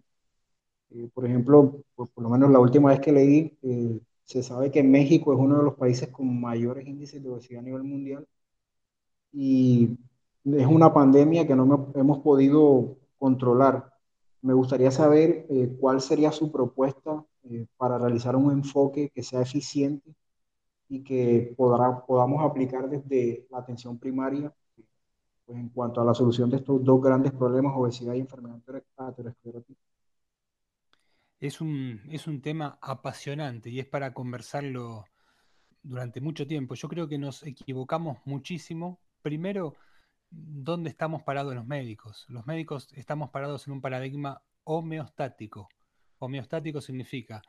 Eh, 0.92 1.10
por 1.14 1.26
ejemplo, 1.26 1.84
por, 1.96 2.10
por 2.10 2.24
lo 2.24 2.30
menos 2.30 2.50
la 2.52 2.60
última 2.60 2.90
vez 2.90 3.00
que 3.00 3.12
leí, 3.12 3.58
eh, 3.62 4.00
se 4.24 4.44
sabe 4.44 4.72
que 4.72 4.84
México 4.84 5.34
es 5.34 5.40
uno 5.40 5.58
de 5.58 5.64
los 5.64 5.76
países 5.76 6.10
con 6.10 6.40
mayores 6.40 6.88
índices 6.88 7.22
de 7.24 7.30
obesidad 7.30 7.62
a 7.62 7.64
nivel 7.64 7.84
mundial 7.84 8.28
y 9.32 9.98
es 10.46 10.68
una 10.68 10.94
pandemia 10.94 11.48
que 11.48 11.56
no 11.56 11.92
hemos 11.96 12.20
podido 12.20 12.98
controlar. 13.18 13.92
Me 14.42 14.54
gustaría 14.54 14.92
saber 14.92 15.46
eh, 15.50 15.76
cuál 15.80 16.02
sería 16.02 16.32
su 16.32 16.52
propuesta 16.52 17.26
eh, 17.44 17.66
para 17.78 17.98
realizar 17.98 18.36
un 18.36 18.52
enfoque 18.52 19.10
que 19.14 19.24
sea 19.24 19.42
eficiente 19.42 20.14
y 20.90 21.04
que 21.04 21.54
podrá, 21.58 22.06
podamos 22.06 22.44
aplicar 22.44 22.90
desde 22.90 23.48
la 23.52 23.60
atención 23.60 23.98
primaria 24.00 24.54
pues, 25.46 25.60
en 25.60 25.70
cuanto 25.70 26.02
a 26.02 26.06
la 26.06 26.14
solución 26.14 26.50
de 26.50 26.58
estos 26.58 26.84
dos 26.84 27.02
grandes 27.02 27.32
problemas, 27.34 27.74
obesidad 27.76 28.14
y 28.14 28.20
enfermedad 28.20 28.60
aterosclerótica. 28.98 29.89
Es 31.40 31.62
un, 31.62 32.02
es 32.10 32.28
un 32.28 32.42
tema 32.42 32.78
apasionante 32.82 33.70
y 33.70 33.80
es 33.80 33.86
para 33.86 34.14
conversarlo 34.14 35.06
durante 35.82 36.22
mucho 36.22 36.46
tiempo. 36.46 36.76
Yo 36.76 36.88
creo 36.90 37.08
que 37.08 37.18
nos 37.18 37.44
equivocamos 37.44 38.20
muchísimo. 38.26 39.00
Primero, 39.22 39.76
¿dónde 40.30 40.90
estamos 40.90 41.24
parados 41.24 41.56
los 41.56 41.66
médicos? 41.66 42.26
Los 42.30 42.46
médicos 42.46 42.90
estamos 42.94 43.30
parados 43.30 43.68
en 43.68 43.74
un 43.74 43.82
paradigma 43.82 44.42
homeostático. 44.66 45.70
Homeostático 46.20 46.82
significa 46.82 47.42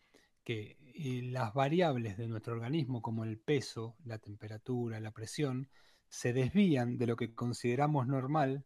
que 0.45 0.79
eh, 0.95 1.23
las 1.25 1.53
variables 1.53 2.17
de 2.17 2.29
nuestro 2.29 2.55
organismo, 2.55 3.03
como 3.03 3.25
el 3.25 3.39
peso, 3.39 3.97
la 4.05 4.19
temperatura, 4.19 5.01
la 5.01 5.11
presión, 5.11 5.69
se 6.09 6.33
desvían 6.33 6.97
de 6.99 7.07
lo 7.07 7.17
que 7.17 7.35
consideramos 7.35 8.07
normal 8.07 8.65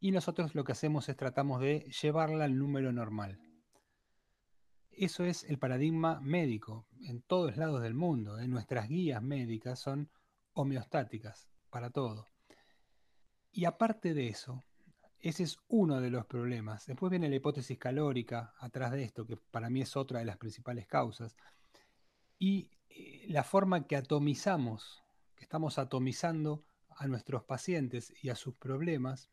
y 0.00 0.10
nosotros 0.10 0.54
lo 0.54 0.64
que 0.64 0.72
hacemos 0.72 1.08
es 1.08 1.16
tratamos 1.16 1.60
de 1.60 1.88
llevarla 2.02 2.44
al 2.44 2.58
número 2.58 2.92
normal. 2.92 3.38
Eso 4.96 5.24
es 5.24 5.44
el 5.44 5.58
paradigma 5.58 6.20
médico 6.20 6.86
en 7.02 7.22
todos 7.22 7.56
lados 7.56 7.82
del 7.82 7.94
mundo. 7.94 8.38
¿eh? 8.38 8.46
Nuestras 8.46 8.88
guías 8.88 9.22
médicas 9.22 9.80
son 9.80 10.10
homeostáticas 10.52 11.48
para 11.70 11.90
todo. 11.90 12.26
Y 13.50 13.64
aparte 13.64 14.14
de 14.14 14.28
eso, 14.28 14.62
ese 15.20 15.44
es 15.44 15.58
uno 15.68 16.00
de 16.00 16.10
los 16.10 16.26
problemas. 16.26 16.86
Después 16.86 17.10
viene 17.10 17.28
la 17.28 17.36
hipótesis 17.36 17.78
calórica 17.78 18.54
atrás 18.58 18.92
de 18.92 19.04
esto, 19.04 19.26
que 19.26 19.36
para 19.36 19.70
mí 19.70 19.80
es 19.80 19.96
otra 19.96 20.18
de 20.18 20.24
las 20.24 20.36
principales 20.36 20.86
causas. 20.86 21.36
Y 22.38 22.70
eh, 22.88 23.26
la 23.28 23.44
forma 23.44 23.86
que 23.86 23.96
atomizamos, 23.96 25.02
que 25.36 25.44
estamos 25.44 25.78
atomizando 25.78 26.64
a 26.96 27.06
nuestros 27.06 27.44
pacientes 27.44 28.12
y 28.22 28.30
a 28.30 28.34
sus 28.34 28.54
problemas, 28.56 29.30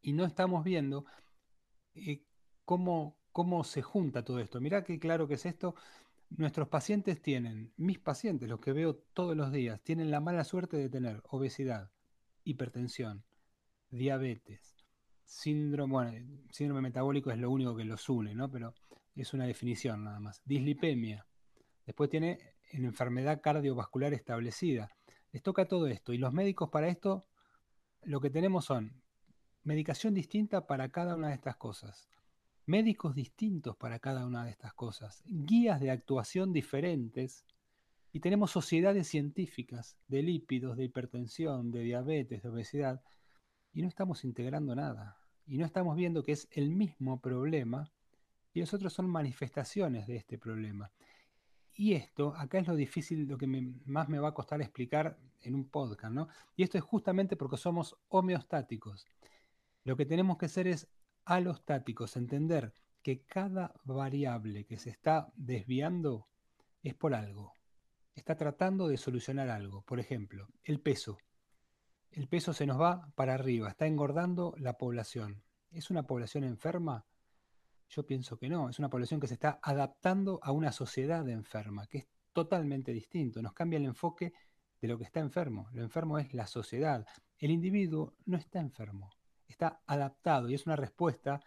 y 0.00 0.12
no 0.12 0.24
estamos 0.24 0.62
viendo 0.62 1.04
eh, 1.94 2.22
cómo, 2.64 3.16
cómo 3.36 3.64
se 3.64 3.82
junta 3.82 4.24
todo 4.24 4.40
esto. 4.40 4.62
Mirá 4.62 4.82
qué 4.82 4.98
claro 4.98 5.28
que 5.28 5.34
es 5.34 5.44
esto. 5.44 5.74
Nuestros 6.30 6.68
pacientes 6.68 7.20
tienen, 7.20 7.70
mis 7.76 7.98
pacientes, 7.98 8.48
los 8.48 8.60
que 8.60 8.72
veo 8.72 8.94
todos 9.12 9.36
los 9.36 9.52
días, 9.52 9.78
tienen 9.82 10.10
la 10.10 10.20
mala 10.20 10.42
suerte 10.42 10.78
de 10.78 10.88
tener 10.88 11.20
obesidad, 11.28 11.90
hipertensión, 12.44 13.26
diabetes, 13.90 14.78
síndrome, 15.26 15.92
bueno, 15.92 16.44
síndrome 16.50 16.80
metabólico 16.80 17.30
es 17.30 17.36
lo 17.36 17.50
único 17.50 17.76
que 17.76 17.84
los 17.84 18.08
une, 18.08 18.34
¿no? 18.34 18.50
Pero 18.50 18.72
es 19.14 19.34
una 19.34 19.44
definición 19.44 20.04
nada 20.04 20.18
más. 20.18 20.40
Dislipemia. 20.46 21.26
Después 21.84 22.08
tiene 22.08 22.38
en 22.72 22.86
enfermedad 22.86 23.42
cardiovascular 23.42 24.14
establecida. 24.14 24.88
les 25.30 25.42
toca 25.42 25.68
todo 25.68 25.88
esto. 25.88 26.14
Y 26.14 26.16
los 26.16 26.32
médicos 26.32 26.70
para 26.70 26.88
esto 26.88 27.26
lo 28.00 28.18
que 28.18 28.30
tenemos 28.30 28.64
son 28.64 29.02
medicación 29.62 30.14
distinta 30.14 30.66
para 30.66 30.88
cada 30.88 31.16
una 31.16 31.28
de 31.28 31.34
estas 31.34 31.56
cosas, 31.56 32.08
médicos 32.66 33.14
distintos 33.14 33.76
para 33.76 33.98
cada 34.00 34.26
una 34.26 34.44
de 34.44 34.50
estas 34.50 34.74
cosas, 34.74 35.22
guías 35.26 35.80
de 35.80 35.90
actuación 35.90 36.52
diferentes 36.52 37.46
y 38.12 38.20
tenemos 38.20 38.50
sociedades 38.50 39.08
científicas 39.08 39.96
de 40.08 40.22
lípidos, 40.22 40.76
de 40.76 40.84
hipertensión, 40.84 41.70
de 41.70 41.80
diabetes, 41.80 42.42
de 42.42 42.48
obesidad 42.48 43.02
y 43.72 43.82
no 43.82 43.88
estamos 43.88 44.24
integrando 44.24 44.74
nada 44.74 45.18
y 45.46 45.58
no 45.58 45.64
estamos 45.64 45.96
viendo 45.96 46.22
que 46.22 46.32
es 46.32 46.48
el 46.50 46.70
mismo 46.70 47.20
problema 47.20 47.92
y 48.52 48.60
los 48.60 48.74
otros 48.74 48.92
son 48.92 49.08
manifestaciones 49.08 50.06
de 50.06 50.16
este 50.16 50.38
problema. 50.38 50.90
Y 51.74 51.92
esto, 51.92 52.34
acá 52.36 52.58
es 52.58 52.66
lo 52.66 52.74
difícil, 52.74 53.28
lo 53.28 53.36
que 53.36 53.46
más 53.46 54.08
me 54.08 54.18
va 54.18 54.28
a 54.28 54.34
costar 54.34 54.62
explicar 54.62 55.18
en 55.42 55.54
un 55.54 55.68
podcast, 55.68 56.12
¿no? 56.14 56.28
Y 56.56 56.62
esto 56.62 56.78
es 56.78 56.84
justamente 56.84 57.36
porque 57.36 57.58
somos 57.58 57.98
homeostáticos. 58.08 59.06
Lo 59.84 59.94
que 59.94 60.06
tenemos 60.06 60.38
que 60.38 60.46
hacer 60.46 60.66
es 60.66 60.88
alostáticos, 61.26 62.16
entender 62.16 62.72
que 63.02 63.22
cada 63.24 63.74
variable 63.84 64.64
que 64.64 64.78
se 64.78 64.90
está 64.90 65.30
desviando 65.36 66.28
es 66.82 66.94
por 66.94 67.14
algo. 67.14 67.52
Está 68.14 68.36
tratando 68.36 68.88
de 68.88 68.96
solucionar 68.96 69.50
algo. 69.50 69.82
Por 69.82 70.00
ejemplo, 70.00 70.48
el 70.64 70.80
peso. 70.80 71.18
El 72.10 72.28
peso 72.28 72.54
se 72.54 72.66
nos 72.66 72.80
va 72.80 73.12
para 73.14 73.34
arriba, 73.34 73.68
está 73.68 73.86
engordando 73.86 74.54
la 74.56 74.78
población. 74.78 75.42
¿Es 75.70 75.90
una 75.90 76.04
población 76.04 76.44
enferma? 76.44 77.04
Yo 77.88 78.06
pienso 78.06 78.38
que 78.38 78.48
no, 78.48 78.70
es 78.70 78.78
una 78.78 78.88
población 78.88 79.20
que 79.20 79.28
se 79.28 79.34
está 79.34 79.58
adaptando 79.62 80.40
a 80.42 80.52
una 80.52 80.72
sociedad 80.72 81.28
enferma, 81.28 81.86
que 81.86 81.98
es 81.98 82.06
totalmente 82.32 82.92
distinto, 82.92 83.42
nos 83.42 83.52
cambia 83.52 83.78
el 83.78 83.84
enfoque 83.84 84.32
de 84.80 84.88
lo 84.88 84.98
que 84.98 85.04
está 85.04 85.20
enfermo. 85.20 85.68
Lo 85.72 85.82
enfermo 85.82 86.18
es 86.18 86.32
la 86.34 86.46
sociedad. 86.46 87.06
El 87.38 87.50
individuo 87.50 88.14
no 88.24 88.36
está 88.36 88.60
enfermo, 88.60 89.10
está 89.48 89.82
adaptado 89.86 90.48
y 90.48 90.54
es 90.54 90.66
una 90.66 90.76
respuesta 90.76 91.40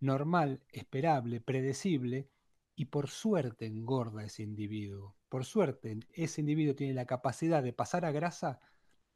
normal, 0.00 0.62
esperable, 0.70 1.40
predecible 1.40 2.28
y 2.74 2.86
por 2.86 3.08
suerte 3.08 3.66
engorda 3.66 4.24
ese 4.24 4.42
individuo. 4.42 5.16
Por 5.28 5.44
suerte 5.44 6.00
ese 6.12 6.40
individuo 6.40 6.74
tiene 6.74 6.94
la 6.94 7.06
capacidad 7.06 7.62
de 7.62 7.72
pasar 7.72 8.04
a 8.04 8.12
grasa 8.12 8.58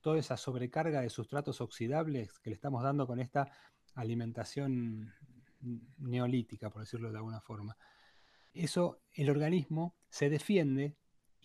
toda 0.00 0.18
esa 0.18 0.36
sobrecarga 0.36 1.00
de 1.00 1.10
sustratos 1.10 1.60
oxidables 1.60 2.38
que 2.38 2.50
le 2.50 2.54
estamos 2.54 2.82
dando 2.82 3.06
con 3.06 3.18
esta 3.18 3.50
alimentación 3.94 5.12
neolítica, 5.98 6.70
por 6.70 6.82
decirlo 6.82 7.10
de 7.10 7.18
alguna 7.18 7.40
forma. 7.40 7.76
Eso, 8.52 9.02
el 9.12 9.30
organismo 9.30 9.96
se 10.08 10.30
defiende 10.30 10.96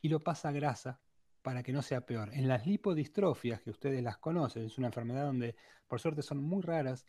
y 0.01 0.09
lo 0.09 0.19
pasa 0.19 0.49
a 0.49 0.51
grasa 0.51 1.01
para 1.41 1.63
que 1.63 1.73
no 1.73 1.81
sea 1.81 2.05
peor. 2.05 2.33
En 2.33 2.47
las 2.47 2.65
lipodistrofias, 2.65 3.61
que 3.61 3.71
ustedes 3.71 4.03
las 4.03 4.17
conocen, 4.17 4.65
es 4.65 4.77
una 4.77 4.87
enfermedad 4.87 5.25
donde 5.25 5.55
por 5.87 5.99
suerte 5.99 6.21
son 6.21 6.43
muy 6.43 6.61
raras, 6.61 7.05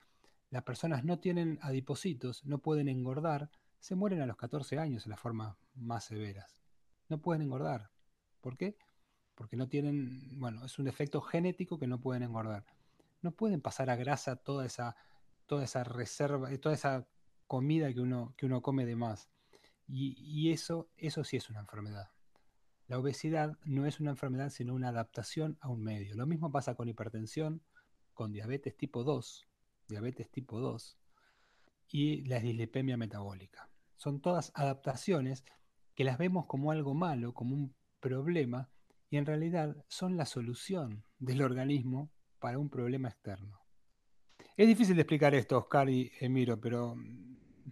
las 0.50 0.62
personas 0.62 1.04
no 1.04 1.18
tienen 1.18 1.58
adipocitos, 1.62 2.44
no 2.44 2.58
pueden 2.58 2.88
engordar, 2.88 3.50
se 3.78 3.94
mueren 3.94 4.20
a 4.20 4.26
los 4.26 4.36
14 4.36 4.78
años 4.78 5.06
en 5.06 5.10
las 5.10 5.20
formas 5.20 5.56
más 5.74 6.04
severas. 6.04 6.56
No 7.08 7.20
pueden 7.20 7.42
engordar. 7.42 7.90
¿Por 8.40 8.56
qué? 8.56 8.76
Porque 9.34 9.56
no 9.56 9.68
tienen, 9.68 10.38
bueno, 10.38 10.64
es 10.64 10.78
un 10.78 10.84
defecto 10.84 11.20
genético 11.20 11.78
que 11.78 11.86
no 11.86 12.00
pueden 12.00 12.22
engordar. 12.22 12.64
No 13.22 13.32
pueden 13.32 13.60
pasar 13.60 13.90
a 13.90 13.96
grasa 13.96 14.36
toda 14.36 14.66
esa 14.66 14.96
toda 15.52 15.64
esa 15.64 15.84
reserva, 15.84 16.50
eh, 16.50 16.56
toda 16.56 16.74
esa 16.74 17.06
comida 17.46 17.92
que 17.92 18.00
uno, 18.00 18.34
que 18.38 18.46
uno 18.46 18.62
come 18.62 18.86
de 18.86 18.96
más. 18.96 19.28
Y, 19.86 20.50
eso, 20.50 20.88
eso 20.96 21.22
sí 21.22 21.36
es 21.36 21.50
una 21.50 21.60
enfermedad. 21.60 22.08
La 22.92 22.98
obesidad 22.98 23.56
no 23.64 23.86
es 23.86 24.00
una 24.00 24.10
enfermedad, 24.10 24.50
sino 24.50 24.74
una 24.74 24.90
adaptación 24.90 25.56
a 25.62 25.70
un 25.70 25.82
medio. 25.82 26.14
Lo 26.14 26.26
mismo 26.26 26.52
pasa 26.52 26.74
con 26.74 26.90
hipertensión, 26.90 27.62
con 28.12 28.32
diabetes 28.32 28.76
tipo 28.76 29.02
2, 29.02 29.48
diabetes 29.88 30.30
tipo 30.30 30.60
2 30.60 30.98
y 31.88 32.22
la 32.26 32.38
dislipemia 32.38 32.98
metabólica. 32.98 33.70
Son 33.96 34.20
todas 34.20 34.52
adaptaciones 34.54 35.42
que 35.94 36.04
las 36.04 36.18
vemos 36.18 36.44
como 36.44 36.70
algo 36.70 36.92
malo, 36.92 37.32
como 37.32 37.54
un 37.54 37.74
problema, 37.98 38.68
y 39.08 39.16
en 39.16 39.24
realidad 39.24 39.74
son 39.88 40.18
la 40.18 40.26
solución 40.26 41.02
del 41.18 41.40
organismo 41.40 42.10
para 42.40 42.58
un 42.58 42.68
problema 42.68 43.08
externo. 43.08 43.58
Es 44.54 44.68
difícil 44.68 44.96
de 44.96 45.00
explicar 45.00 45.34
esto, 45.34 45.56
Oscar 45.56 45.88
y 45.88 46.12
Emiro, 46.20 46.60
pero 46.60 46.94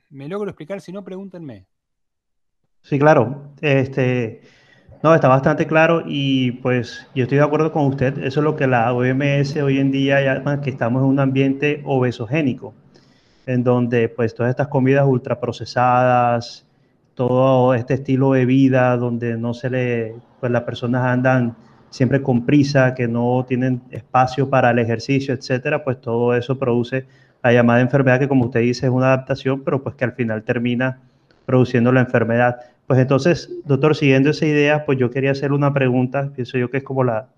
me 0.09 0.29
logro 0.29 0.49
explicar, 0.49 0.81
si 0.81 0.93
no, 0.93 1.05
pregúntenme. 1.05 1.69
Sí, 2.81 2.99
claro. 2.99 3.55
Este, 3.61 4.41
no, 5.03 5.15
está 5.15 5.29
bastante 5.29 5.67
claro 5.67 6.03
y 6.07 6.53
pues 6.53 7.07
yo 7.15 7.23
estoy 7.25 7.39
de 7.39 7.45
acuerdo 7.45 7.73
con 7.73 7.87
usted. 7.87 8.19
Eso 8.19 8.41
es 8.41 8.45
lo 8.45 8.57
que 8.57 8.67
la 8.67 8.93
OMS 8.93 9.57
hoy 9.57 9.79
en 9.79 9.91
día 9.91 10.21
llama 10.21 10.61
que 10.61 10.71
estamos 10.71 11.03
en 11.03 11.09
un 11.09 11.21
ambiente 11.21 11.83
obesogénico, 11.85 12.75
en 13.47 13.65
donde 13.65 14.09
pues 14.11 14.35
todas 14.35 14.51
estas 14.51 14.69
comidas 14.69 15.07
ultraprocesadas, 15.07 16.67
todo 17.15 17.75
este 17.75 17.95
estilo 17.95 18.33
de 18.33 18.45
vida 18.47 18.97
donde 18.97 19.37
no 19.39 19.55
se 19.55 19.71
le, 19.71 20.15
pues 20.39 20.53
las 20.53 20.63
personas 20.63 21.05
andan 21.07 21.57
siempre 21.91 22.23
con 22.23 22.47
prisa, 22.47 22.95
que 22.95 23.09
no 23.09 23.45
tienen 23.47 23.83
espacio 23.91 24.49
para 24.49 24.71
el 24.71 24.79
ejercicio, 24.79 25.35
etcétera, 25.35 25.83
pues 25.83 26.01
todo 26.01 26.35
eso 26.35 26.59
produce 26.59 27.07
la 27.43 27.53
llamada 27.53 27.81
enfermedad 27.81 28.19
que 28.19 28.29
como 28.29 28.47
usted 28.47 28.61
dice 28.61 28.87
es 28.87 28.93
una 28.93 29.07
adaptación, 29.07 29.63
pero 29.65 29.83
pues 29.83 29.95
que 29.97 30.05
al 30.05 30.13
final 30.13 30.43
termina 30.43 31.01
produciendo 31.47 31.91
la 31.91 32.01
enfermedad. 32.01 32.61
Pues 32.91 32.99
entonces, 32.99 33.49
doctor, 33.67 33.95
siguiendo 33.95 34.31
esa 34.31 34.47
idea, 34.47 34.85
pues 34.85 34.99
yo 34.99 35.13
quería 35.13 35.31
hacerle 35.31 35.57
una 35.57 35.73
pregunta, 35.73 36.33
pienso 36.35 36.59
yo 36.59 36.73
que 36.73 36.79
es 36.79 36.83
como 36.83 37.05
la, 37.05 37.29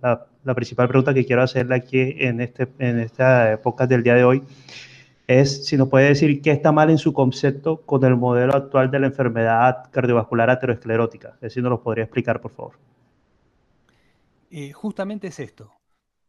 principal 0.54 0.88
pregunta 0.88 1.12
que 1.12 1.26
quiero 1.26 1.42
hacerle 1.42 1.74
aquí 1.74 1.98
en, 2.00 2.40
este, 2.40 2.68
en 2.78 2.98
esta 2.98 3.52
época 3.52 3.86
del 3.86 4.02
día 4.02 4.14
de 4.14 4.24
hoy, 4.24 4.42
es 5.26 5.66
si 5.66 5.76
nos 5.76 5.90
puede 5.90 6.08
decir 6.08 6.40
qué 6.40 6.52
está 6.52 6.72
mal 6.72 6.88
en 6.88 6.96
su 6.96 7.12
concepto 7.12 7.82
con 7.82 8.02
el 8.06 8.16
modelo 8.16 8.54
actual 8.54 8.90
de 8.90 9.00
la 9.00 9.08
enfermedad 9.08 9.90
cardiovascular 9.90 10.48
aterosclerótica. 10.48 11.36
Es 11.42 11.52
si 11.52 11.60
nos 11.60 11.68
lo 11.68 11.82
podría 11.82 12.04
explicar, 12.04 12.40
por 12.40 12.52
favor. 12.52 12.78
Eh, 14.50 14.72
justamente 14.72 15.26
es 15.26 15.38
esto, 15.38 15.70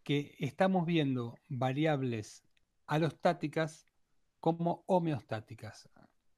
que 0.03 0.35
estamos 0.37 0.85
viendo 0.85 1.37
variables 1.47 2.43
alostáticas 2.87 3.85
como 4.41 4.83
homeostáticas. 4.85 5.87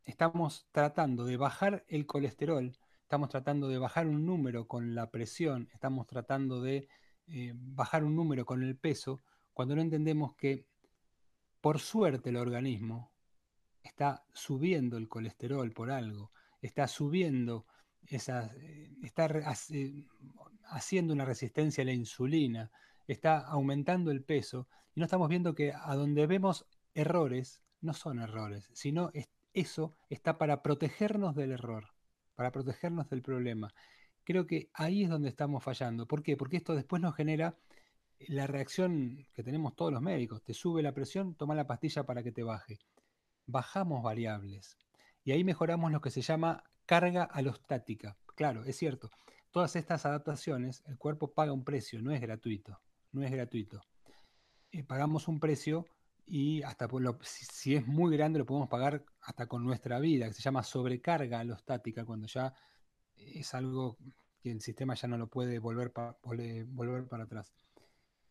Estamos 0.05 0.67
tratando 0.71 1.25
de 1.25 1.35
bajar 1.35 1.83
el 1.88 2.05
colesterol, 2.05 2.77
estamos 3.01 3.29
tratando 3.29 3.67
de 3.67 3.79
bajar 3.79 4.05
un 4.05 4.25
número 4.25 4.67
con 4.67 4.93
la 4.93 5.09
presión, 5.09 5.67
estamos 5.74 6.05
tratando 6.05 6.62
de 6.62 6.88
eh, 7.27 7.53
bajar 7.55 8.03
un 8.03 8.15
número 8.15 8.45
con 8.45 8.62
el 8.62 8.77
peso, 8.77 9.24
cuando 9.51 9.75
no 9.75 9.81
entendemos 9.81 10.35
que 10.35 10.67
por 11.59 11.79
suerte 11.79 12.29
el 12.29 12.38
organismo 12.38 13.12
está 13.81 14.24
subiendo 14.31 14.97
el 14.97 15.09
colesterol 15.09 15.71
por 15.71 15.89
algo, 15.89 16.31
está 16.62 16.88
subiendo 16.88 17.65
esa, 18.05 18.51
eh, 18.57 18.93
está 19.01 19.27
haciendo 20.65 21.13
una 21.13 21.25
resistencia 21.25 21.81
a 21.81 21.85
la 21.85 21.93
insulina, 21.93 22.71
está 23.07 23.39
aumentando 23.39 24.12
el 24.12 24.24
peso 24.24 24.67
y 24.93 25.00
no 25.00 25.05
estamos 25.05 25.29
viendo 25.29 25.55
que 25.55 25.74
a 25.74 25.95
donde 25.95 26.27
vemos 26.27 26.67
errores, 26.93 27.63
no 27.81 27.93
son 27.93 28.19
errores, 28.19 28.69
sino 28.74 29.09
eso 29.55 29.95
está 30.09 30.38
para 30.38 30.62
protegernos 30.62 31.35
del 31.35 31.51
error, 31.51 31.89
para 32.35 32.51
protegernos 32.51 33.09
del 33.09 33.21
problema. 33.21 33.74
Creo 34.24 34.45
que 34.45 34.69
ahí 34.74 35.03
es 35.03 35.09
donde 35.09 35.29
estamos 35.29 35.63
fallando. 35.63 36.07
¿Por 36.07 36.21
qué? 36.21 36.38
Porque 36.38 36.57
esto 36.57 36.75
después 36.75 37.01
nos 37.01 37.15
genera 37.15 37.57
la 38.19 38.47
reacción 38.47 39.25
que 39.33 39.43
tenemos 39.43 39.75
todos 39.75 39.91
los 39.91 40.01
médicos. 40.01 40.43
Te 40.43 40.53
sube 40.53 40.83
la 40.83 40.93
presión, 40.93 41.35
toma 41.35 41.55
la 41.55 41.67
pastilla 41.67 42.03
para 42.03 42.24
que 42.24 42.31
te 42.31 42.43
baje. 42.43 42.79
Bajamos 43.47 44.03
variables. 44.03 44.77
Y 45.24 45.31
ahí 45.31 45.43
mejoramos 45.43 45.91
lo 45.91 46.01
que 46.01 46.12
se 46.12 46.21
llama 46.21 46.63
carga 46.85 47.24
alostática. 47.24 48.17
Claro, 48.35 48.63
es 48.65 48.77
cierto 48.77 49.09
todas 49.55 49.77
estas 49.77 50.05
adaptaciones, 50.05 50.83
el 50.85 50.97
cuerpo 50.97 51.33
paga 51.33 51.53
un 51.53 51.63
precio, 51.63 52.01
no 52.01 52.12
es 52.12 52.19
gratuito, 52.19 52.77
no 53.13 53.24
es 53.24 53.31
gratuito. 53.31 53.79
Eh, 54.69 54.83
pagamos 54.83 55.29
un 55.29 55.39
precio 55.39 55.85
y 56.27 56.63
hasta 56.63 56.88
si, 57.22 57.75
es 57.75 57.86
muy 57.88 58.15
grande 58.15 58.39
lo 58.39 58.46
podemos 58.46 58.70
pagar 58.70 59.05
hasta 59.22 59.48
con 59.48 59.63
nuestra 59.63 60.00
vida, 60.00 60.27
que 60.27 60.34
se 60.34 60.41
llama 60.41 60.63
sobrecarga 60.63 61.39
alostática, 61.39 62.05
cuando 62.05 62.27
ya 62.27 62.53
es 63.15 63.53
algo 63.53 63.98
que 64.41 64.51
el 64.51 64.62
sistema 64.62 64.96
ya 64.96 65.08
no 65.08 65.17
lo 65.17 65.27
puede 65.27 65.60
volver, 65.60 65.94
volver 66.67 67.08
para 67.08 67.24
atrás. 67.24 67.53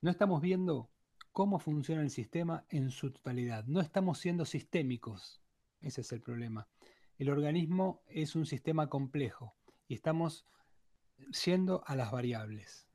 No 0.00 0.10
estamos 0.10 0.40
viendo 0.40 0.90
cómo 1.32 1.58
funciona 1.58 2.02
el 2.02 2.10
sistema 2.10 2.64
en 2.68 2.90
su 2.90 3.12
totalidad, 3.12 3.64
no 3.66 3.80
estamos 3.80 4.18
siendo 4.18 4.44
sistémicos, 4.44 5.40
ese 5.80 6.00
es 6.00 6.12
el 6.12 6.20
problema. 6.20 6.68
El 7.16 7.30
organismo 7.30 8.02
es 8.08 8.34
un 8.34 8.44
sistema 8.44 8.88
complejo 8.88 9.54
y 9.86 9.94
estamos 9.94 10.46
siendo 11.30 11.84
a 11.86 11.94
las 11.94 12.10
variables. 12.10 12.88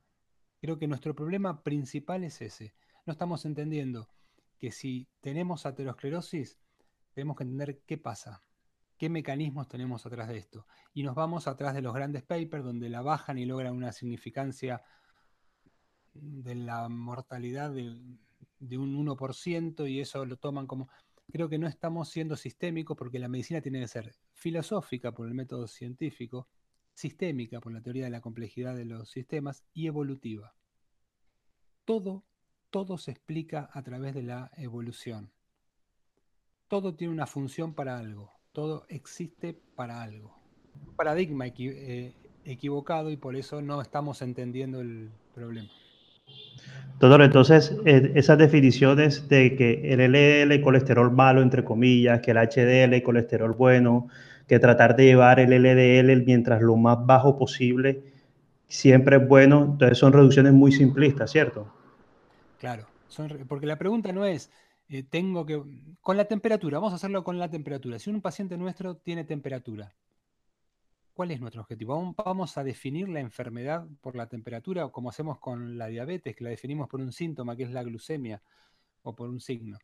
Creo 0.60 0.78
que 0.78 0.88
nuestro 0.88 1.14
problema 1.14 1.62
principal 1.62 2.22
es 2.22 2.42
ese. 2.42 2.74
No 3.06 3.12
estamos 3.12 3.46
entendiendo 3.46 4.10
que 4.60 4.70
si 4.70 5.08
tenemos 5.20 5.66
aterosclerosis, 5.66 6.60
tenemos 7.12 7.36
que 7.36 7.44
entender 7.44 7.80
qué 7.86 7.96
pasa, 7.98 8.44
qué 8.98 9.08
mecanismos 9.08 9.68
tenemos 9.68 10.04
atrás 10.04 10.28
de 10.28 10.36
esto. 10.36 10.66
Y 10.92 11.02
nos 11.02 11.14
vamos 11.14 11.48
atrás 11.48 11.74
de 11.74 11.82
los 11.82 11.94
grandes 11.94 12.22
papers 12.22 12.62
donde 12.62 12.90
la 12.90 13.00
bajan 13.00 13.38
y 13.38 13.46
logran 13.46 13.74
una 13.74 13.90
significancia 13.90 14.82
de 16.12 16.54
la 16.54 16.88
mortalidad 16.88 17.72
de, 17.72 17.98
de 18.58 18.78
un 18.78 18.94
1% 18.94 19.90
y 19.90 20.00
eso 20.00 20.24
lo 20.24 20.36
toman 20.36 20.66
como... 20.66 20.88
Creo 21.32 21.48
que 21.48 21.58
no 21.58 21.68
estamos 21.68 22.10
siendo 22.10 22.36
sistémicos 22.36 22.96
porque 22.96 23.20
la 23.20 23.28
medicina 23.28 23.60
tiene 23.60 23.80
que 23.80 23.88
ser 23.88 24.14
filosófica 24.32 25.12
por 25.12 25.28
el 25.28 25.34
método 25.34 25.68
científico, 25.68 26.48
sistémica 26.92 27.60
por 27.60 27.72
la 27.72 27.80
teoría 27.80 28.04
de 28.04 28.10
la 28.10 28.20
complejidad 28.20 28.74
de 28.74 28.84
los 28.84 29.10
sistemas 29.10 29.64
y 29.72 29.86
evolutiva. 29.86 30.54
Todo, 31.84 32.24
todo 32.70 32.98
se 32.98 33.10
explica 33.10 33.68
a 33.72 33.82
través 33.82 34.14
de 34.14 34.22
la 34.22 34.50
evolución. 34.56 35.30
Todo 36.68 36.94
tiene 36.94 37.12
una 37.12 37.26
función 37.26 37.74
para 37.74 37.98
algo, 37.98 38.32
todo 38.52 38.86
existe 38.88 39.58
para 39.74 40.02
algo. 40.02 40.36
Paradigma 40.96 41.46
eh, 41.46 42.14
equivocado 42.44 43.10
y 43.10 43.16
por 43.16 43.36
eso 43.36 43.60
no 43.60 43.82
estamos 43.82 44.22
entendiendo 44.22 44.80
el 44.80 45.10
problema. 45.34 45.68
Doctor, 47.00 47.22
entonces 47.22 47.76
esas 47.84 48.38
definiciones 48.38 49.28
de 49.28 49.56
que 49.56 49.92
el 49.92 50.12
LDL 50.12 50.62
colesterol 50.62 51.10
malo, 51.10 51.42
entre 51.42 51.64
comillas, 51.64 52.20
que 52.20 52.30
el 52.30 52.36
HDL 52.36 53.02
colesterol 53.02 53.52
bueno, 53.52 54.06
que 54.46 54.60
tratar 54.60 54.94
de 54.94 55.06
llevar 55.06 55.40
el 55.40 55.50
LDL 55.50 56.24
mientras 56.24 56.62
lo 56.62 56.76
más 56.76 57.04
bajo 57.04 57.36
posible 57.36 58.02
siempre 58.68 59.16
es 59.16 59.26
bueno, 59.26 59.70
entonces 59.72 59.98
son 59.98 60.12
reducciones 60.12 60.52
muy 60.52 60.70
simplistas, 60.70 61.32
¿cierto? 61.32 61.79
Claro, 62.60 62.86
porque 63.48 63.64
la 63.66 63.78
pregunta 63.78 64.12
no 64.12 64.26
es, 64.26 64.50
eh, 64.90 65.02
tengo 65.02 65.46
que, 65.46 65.62
con 66.02 66.18
la 66.18 66.26
temperatura, 66.26 66.78
vamos 66.78 66.92
a 66.92 66.96
hacerlo 66.96 67.24
con 67.24 67.38
la 67.38 67.48
temperatura. 67.48 67.98
Si 67.98 68.10
un 68.10 68.20
paciente 68.20 68.58
nuestro 68.58 68.96
tiene 68.98 69.24
temperatura, 69.24 69.94
¿cuál 71.14 71.30
es 71.30 71.40
nuestro 71.40 71.62
objetivo? 71.62 72.14
Vamos- 72.22 72.58
a 72.58 72.62
definir 72.62 73.08
la 73.08 73.20
enfermedad 73.20 73.86
por 74.02 74.14
la 74.14 74.26
temperatura, 74.28 74.88
como 74.88 75.08
hacemos 75.08 75.38
con 75.38 75.78
la 75.78 75.86
diabetes, 75.86 76.36
que 76.36 76.44
la 76.44 76.50
definimos 76.50 76.86
por 76.86 77.00
un 77.00 77.12
síntoma, 77.12 77.56
que 77.56 77.62
es 77.62 77.70
la 77.70 77.82
glucemia, 77.82 78.42
o 79.02 79.14
por 79.16 79.30
un 79.30 79.40
signo. 79.40 79.78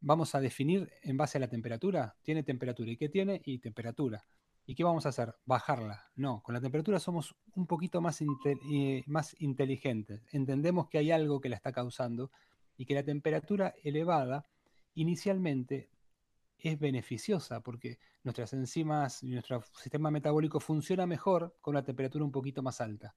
Vamos 0.00 0.36
a 0.36 0.40
definir 0.40 0.92
en 1.02 1.16
base 1.16 1.38
a 1.38 1.40
la 1.40 1.48
temperatura. 1.48 2.14
Tiene 2.22 2.44
temperatura. 2.44 2.90
¿Y 2.92 2.96
qué 2.96 3.08
tiene? 3.08 3.42
Y 3.44 3.58
temperatura. 3.58 4.24
¿Y 4.64 4.74
qué 4.74 4.84
vamos 4.84 5.06
a 5.06 5.08
hacer? 5.08 5.34
Bajarla. 5.44 6.10
No, 6.14 6.42
con 6.42 6.54
la 6.54 6.60
temperatura 6.60 7.00
somos 7.00 7.34
un 7.54 7.66
poquito 7.66 8.00
eh, 8.72 9.02
más 9.06 9.36
inteligentes. 9.40 10.22
Entendemos 10.32 10.88
que 10.88 10.98
hay 10.98 11.10
algo 11.10 11.40
que 11.40 11.48
la 11.48 11.56
está 11.56 11.72
causando 11.72 12.30
y 12.76 12.86
que 12.86 12.94
la 12.94 13.02
temperatura 13.02 13.74
elevada 13.82 14.46
inicialmente 14.94 15.90
es 16.58 16.78
beneficiosa 16.78 17.60
porque 17.60 17.98
nuestras 18.22 18.52
enzimas 18.52 19.22
y 19.22 19.30
nuestro 19.30 19.62
sistema 19.74 20.10
metabólico 20.10 20.60
funciona 20.60 21.06
mejor 21.06 21.56
con 21.60 21.74
una 21.74 21.84
temperatura 21.84 22.24
un 22.24 22.30
poquito 22.30 22.62
más 22.62 22.80
alta. 22.80 23.16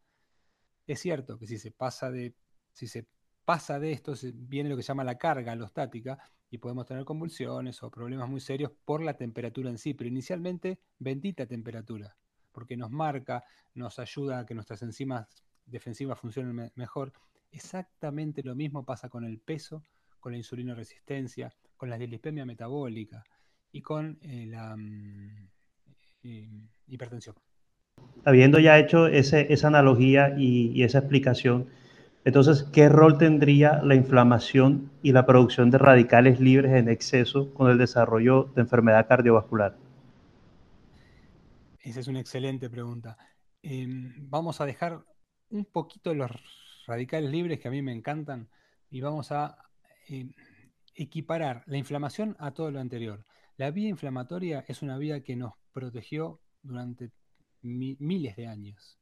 Es 0.87 0.99
cierto 0.99 1.37
que 1.37 1.45
si 1.47 1.59
se 1.59 1.71
pasa 1.71 2.09
de, 2.09 2.35
si 2.71 2.87
se 2.87 3.07
pasa 3.43 3.79
de 3.79 3.91
esto, 3.91 4.13
viene 4.33 4.69
lo 4.69 4.75
que 4.75 4.83
se 4.83 4.87
llama 4.87 5.03
la 5.03 5.17
carga 5.17 5.51
alostática 5.51 6.17
y 6.55 6.57
podemos 6.57 6.85
tener 6.85 7.03
convulsiones 7.05 7.83
o 7.83 7.91
problemas 7.91 8.29
muy 8.29 8.39
serios 8.39 8.71
por 8.85 9.03
la 9.03 9.15
temperatura 9.17 9.69
en 9.69 9.77
sí, 9.77 9.93
pero 9.93 10.07
inicialmente 10.09 10.79
bendita 10.99 11.45
temperatura, 11.45 12.15
porque 12.51 12.77
nos 12.77 12.91
marca, 12.91 13.43
nos 13.73 13.99
ayuda 13.99 14.39
a 14.39 14.45
que 14.45 14.55
nuestras 14.55 14.81
enzimas 14.81 15.27
defensivas 15.65 16.19
funcionen 16.19 16.55
me- 16.55 16.71
mejor. 16.75 17.11
Exactamente 17.51 18.41
lo 18.43 18.55
mismo 18.55 18.85
pasa 18.85 19.09
con 19.09 19.25
el 19.25 19.39
peso, 19.39 19.83
con 20.19 20.31
la 20.31 20.37
insulina 20.37 20.73
resistencia, 20.73 21.53
con 21.77 21.89
la 21.89 21.97
dislipemia 21.97 22.45
metabólica 22.45 23.23
y 23.71 23.81
con 23.81 24.17
eh, 24.21 24.45
la 24.47 24.75
mm, 24.77 25.47
eh, 26.23 26.49
hipertensión. 26.87 27.35
Habiendo 28.23 28.59
ya 28.59 28.79
hecho 28.79 29.07
esa 29.07 29.67
analogía 29.67 30.33
y 30.37 30.81
esa 30.83 30.99
explicación, 30.99 31.67
entonces, 32.25 32.63
¿qué 32.73 32.89
rol 32.89 33.17
tendría 33.17 33.81
la 33.81 33.95
inflamación 33.95 34.91
y 35.01 35.13
la 35.13 35.25
producción 35.25 35.71
de 35.71 35.77
radicales 35.77 36.41
libres 36.41 36.73
en 36.73 36.89
exceso 36.89 37.53
con 37.53 37.71
el 37.71 37.77
desarrollo 37.77 38.51
de 38.55 38.61
enfermedad 38.63 39.07
cardiovascular? 39.07 39.77
Esa 41.79 41.99
es 41.99 42.07
una 42.07 42.19
excelente 42.19 42.69
pregunta. 42.69 43.17
Em, 43.61 44.13
vamos 44.29 44.59
a 44.61 44.65
dejar 44.65 45.03
un 45.49 45.65
poquito 45.65 46.13
los 46.13 46.31
radicales 46.87 47.29
libres 47.31 47.59
que 47.59 47.67
a 47.67 47.71
mí 47.71 47.81
me 47.81 47.93
encantan 47.93 48.49
y 48.89 49.01
vamos 49.01 49.31
a 49.31 49.57
em, 50.07 50.33
equiparar 50.93 51.63
la 51.67 51.77
inflamación 51.77 52.35
a 52.39 52.51
todo 52.53 52.71
lo 52.71 52.79
anterior. 52.79 53.25
La 53.57 53.71
vía 53.71 53.89
inflamatoria 53.89 54.65
es 54.67 54.81
una 54.81 54.97
vía 54.97 55.23
que 55.23 55.35
nos 55.35 55.53
protegió 55.71 56.41
durante 56.61 57.11
mi- 57.61 57.97
miles 57.99 58.35
de 58.35 58.47
años. 58.47 58.99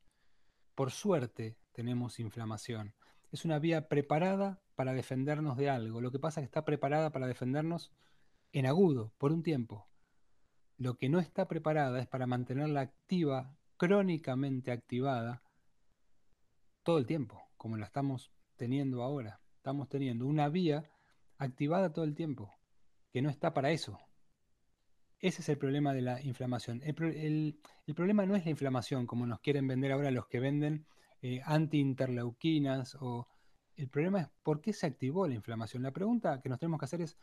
Por 0.76 0.92
suerte 0.92 1.58
tenemos 1.74 2.20
inflamación. 2.20 2.94
Es 3.34 3.46
una 3.46 3.58
vía 3.58 3.90
preparada 3.90 4.62
para 4.76 4.94
defendernos 4.94 5.58
de 5.58 5.68
algo. 5.68 6.02
Lo 6.02 6.12
que 6.12 6.20
pasa 6.20 6.40
es 6.40 6.44
que 6.44 6.50
está 6.50 6.66
preparada 6.66 7.10
para 7.10 7.26
defendernos 7.26 7.92
en 8.52 8.68
agudo, 8.68 9.12
por 9.18 9.32
un 9.32 9.42
tiempo. 9.42 9.88
Lo 10.78 11.00
que 11.00 11.10
no 11.10 11.20
está 11.20 11.48
preparada 11.48 12.00
es 12.00 12.06
para 12.06 12.28
mantenerla 12.28 12.82
activa, 12.82 13.58
crónicamente 13.78 14.72
activada, 14.72 15.42
todo 16.84 17.00
el 17.00 17.08
tiempo, 17.08 17.42
como 17.58 17.76
la 17.76 17.88
estamos 17.88 18.32
teniendo 18.56 19.02
ahora. 19.02 19.42
Estamos 19.58 19.90
teniendo 19.90 20.28
una 20.28 20.48
vía 20.50 20.92
activada 21.40 21.92
todo 21.92 22.06
el 22.06 22.14
tiempo, 22.14 22.54
que 23.12 23.24
no 23.24 23.32
está 23.32 23.52
para 23.52 23.72
eso. 23.72 23.98
Ese 25.18 25.42
es 25.42 25.50
el 25.50 25.58
problema 25.58 25.96
de 25.96 26.04
la 26.04 26.22
inflamación. 26.22 26.84
El, 26.84 27.60
el 27.88 27.96
problema 27.96 28.28
no 28.28 28.36
es 28.36 28.46
la 28.46 28.52
inflamación, 28.52 29.08
como 29.08 29.26
nos 29.26 29.40
quieren 29.40 29.68
vender 29.68 29.92
ahora 29.92 30.12
los 30.12 30.28
que 30.28 30.40
venden 30.40 30.86
eh, 31.24 31.42
anti-interleuquinas. 31.44 32.96
O... 33.00 33.28
El 33.76 33.90
problema 33.90 34.22
es 34.22 34.28
por 34.44 34.62
qué 34.62 34.74
se 34.74 34.86
activó 34.86 35.28
la 35.28 35.34
inflamación. 35.34 35.82
La 35.82 35.92
pregunta 35.92 36.42
que 36.42 36.50
nos 36.50 36.60
tenemos 36.60 36.80
que 36.80 36.86
hacer 36.86 37.02
es, 37.02 37.18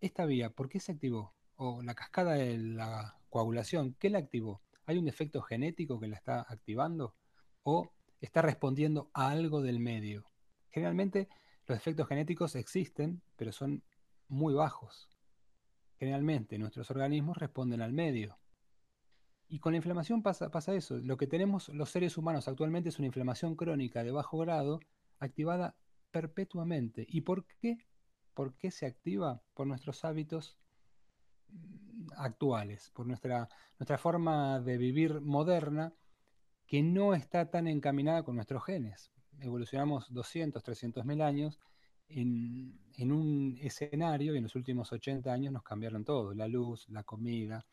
esta 0.00 0.24
vía, 0.24 0.50
¿por 0.50 0.68
qué 0.68 0.80
se 0.80 0.92
activó? 0.92 1.34
O 1.56 1.82
la 1.82 1.94
cascada 1.94 2.34
de 2.34 2.56
la 2.56 3.18
coagulación, 3.28 3.94
¿qué 3.98 4.08
la 4.08 4.18
activó? 4.18 4.62
¿Hay 4.86 4.96
un 4.96 5.04
defecto 5.04 5.42
genético 5.42 6.00
que 6.00 6.08
la 6.08 6.16
está 6.16 6.46
activando? 6.48 7.14
¿O 7.62 7.92
está 8.20 8.40
respondiendo 8.40 9.10
a 9.12 9.30
algo 9.30 9.60
del 9.60 9.80
medio? 9.80 10.30
Generalmente 10.70 11.28
los 11.66 11.76
defectos 11.76 12.08
genéticos 12.08 12.54
existen, 12.54 13.20
pero 13.36 13.52
son 13.52 13.82
muy 14.28 14.54
bajos. 14.54 15.08
Generalmente 15.98 16.56
nuestros 16.56 16.90
organismos 16.90 17.36
responden 17.36 17.82
al 17.82 17.92
medio. 17.92 18.38
Y 19.52 19.58
con 19.58 19.72
la 19.72 19.78
inflamación 19.78 20.22
pasa, 20.22 20.48
eso. 20.76 20.98
Lo 20.98 21.16
que 21.16 21.26
tenemos 21.26 21.70
los 21.70 21.90
seres 21.90 22.16
humanos 22.16 22.46
actualmente 22.46 22.88
es 22.88 23.00
una 23.00 23.06
inflamación 23.06 23.56
crónica 23.56 24.04
de 24.04 24.12
bajo 24.12 24.38
grado 24.38 24.78
activada 25.18 25.74
perpetuamente. 26.12 27.04
¿Y 27.08 27.22
por 27.22 27.44
qué? 27.44 27.84
¿Por 28.32 28.54
qué 28.54 28.70
se 28.70 28.86
activa? 28.86 29.42
Por 29.54 29.66
nuestros 29.66 30.04
hábitos 30.04 30.56
mm, 31.48 32.12
actuales, 32.16 32.92
por 32.94 33.08
nuestra, 33.08 33.48
nuestra 33.80 33.98
forma 33.98 34.60
de 34.60 34.78
vivir 34.78 35.20
moderna 35.20 35.92
que 36.64 36.80
no 36.84 37.12
está 37.12 37.50
tan 37.50 37.66
encaminada 37.66 38.22
con 38.22 38.36
nuestros 38.36 38.64
genes. 38.64 39.10
Evolucionamos 39.40 40.14
200, 40.14 40.62
300 40.62 41.04
mil 41.04 41.22
años 41.22 41.58
en, 42.06 42.78
en 42.94 43.10
un 43.10 43.58
escenario 43.60 44.32
y 44.34 44.36
en 44.36 44.44
los 44.44 44.54
últimos 44.54 44.92
80 44.92 45.32
años 45.32 45.52
nos 45.52 45.64
cambiaron 45.64 46.04
todo, 46.04 46.34
la 46.34 46.46
luz, 46.46 46.88
la 46.88 47.02
comida, 47.02 47.66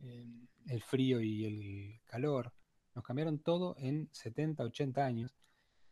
el 0.00 0.82
frío 0.82 1.20
y 1.20 1.44
el 1.44 2.00
calor, 2.06 2.52
nos 2.94 3.04
cambiaron 3.04 3.38
todo 3.38 3.76
en 3.78 4.08
70, 4.12 4.64
80 4.64 5.04
años 5.04 5.36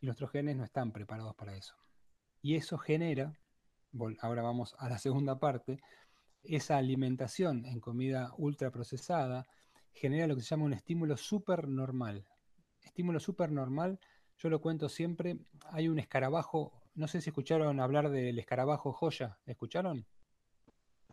y 0.01 0.07
nuestros 0.07 0.31
genes 0.31 0.57
no 0.57 0.65
están 0.65 0.93
preparados 0.93 1.35
para 1.35 1.57
eso. 1.57 1.75
Y 2.43 2.57
eso 2.57 2.79
genera, 2.79 3.39
ahora 4.21 4.43
vamos 4.43 4.75
a 4.79 4.89
la 4.89 4.99
segunda 4.99 5.39
parte, 5.39 5.79
esa 6.43 6.77
alimentación 6.77 7.65
en 7.67 7.81
comida 7.81 8.33
ultraprocesada 8.37 9.47
genera 9.93 10.27
lo 10.27 10.37
que 10.37 10.43
se 10.43 10.49
llama 10.49 10.65
un 10.65 10.75
estímulo 10.75 11.17
supernormal. 11.17 12.27
Estímulo 12.83 13.19
supernormal, 13.19 13.99
yo 14.39 14.51
lo 14.51 14.61
cuento 14.61 14.89
siempre, 14.89 15.39
hay 15.71 15.89
un 15.89 15.99
escarabajo, 15.99 16.73
no 16.95 17.09
sé 17.09 17.21
si 17.21 17.31
escucharon 17.31 17.81
hablar 17.81 18.11
del 18.11 18.39
escarabajo 18.39 18.93
joya, 18.93 19.39
¿escucharon? 19.47 20.07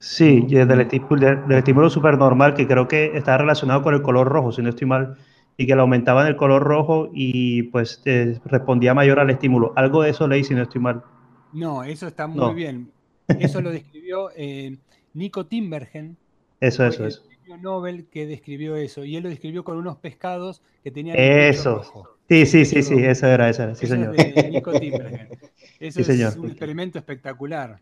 Sí, 0.05 0.45
y 0.49 0.55
del, 0.55 0.69
estipu- 0.81 1.17
del- 1.17 1.47
del 1.47 1.57
estímulo 1.59 1.89
supernormal 1.89 2.53
que 2.55 2.67
creo 2.67 2.87
que 2.87 3.15
está 3.17 3.37
relacionado 3.37 3.81
con 3.81 3.93
el 3.93 4.01
color 4.01 4.27
rojo, 4.27 4.51
si 4.51 4.61
no 4.61 4.69
estoy 4.69 4.87
mal, 4.87 5.17
y 5.55 5.65
que 5.65 5.75
le 5.75 5.81
aumentaban 5.81 6.27
el 6.27 6.35
color 6.35 6.61
rojo 6.63 7.09
y 7.13 7.63
pues 7.63 8.01
eh, 8.05 8.39
respondía 8.45 8.93
mayor 8.93 9.19
al 9.19 9.29
estímulo. 9.29 9.71
Algo 9.77 10.01
de 10.03 10.09
eso 10.09 10.27
leí, 10.27 10.43
si 10.43 10.55
no 10.55 10.63
estoy 10.63 10.81
mal. 10.81 11.03
No, 11.51 11.83
eso 11.83 12.07
está 12.07 12.27
muy 12.27 12.53
No. 12.53 12.53
bien. 12.53 12.93
Eso 13.37 13.61
lo 13.61 13.71
describió 13.71 14.31
eh, 14.35 14.79
Nico 15.13 15.47
Timbergen, 15.47 16.17
Eso, 16.59 16.83
eso, 16.85 17.05
el 17.05 17.09
eso. 17.09 17.21
premio 17.27 17.57
Nobel 17.57 18.09
que 18.09 18.27
describió 18.27 18.75
eso, 18.77 19.05
y 19.05 19.15
él 19.17 19.23
lo 19.23 19.29
describió 19.29 19.63
con 19.63 19.77
unos 19.77 19.97
pescados 19.99 20.63
que 20.83 20.91
tenían 20.91 21.17
Eso. 21.17 21.81
Sí, 22.29 22.45
sí, 22.45 22.65
sí, 22.65 22.81
sí, 22.83 22.95
eso 22.97 23.27
era, 23.27 23.49
eso 23.49 23.63
era, 23.63 23.75
sí, 23.75 23.85
Eso 23.85 23.87
señor. 23.87 24.15
es 24.15 24.35
de 24.35 24.49
Nico 24.49 24.77
Timbergen. 24.77 25.35
Eso 25.79 26.01
Sí, 26.01 26.03
es 26.03 26.11
señor. 26.15 26.33
un 26.35 26.47
experimento 26.49 26.97
espectacular. 26.99 27.81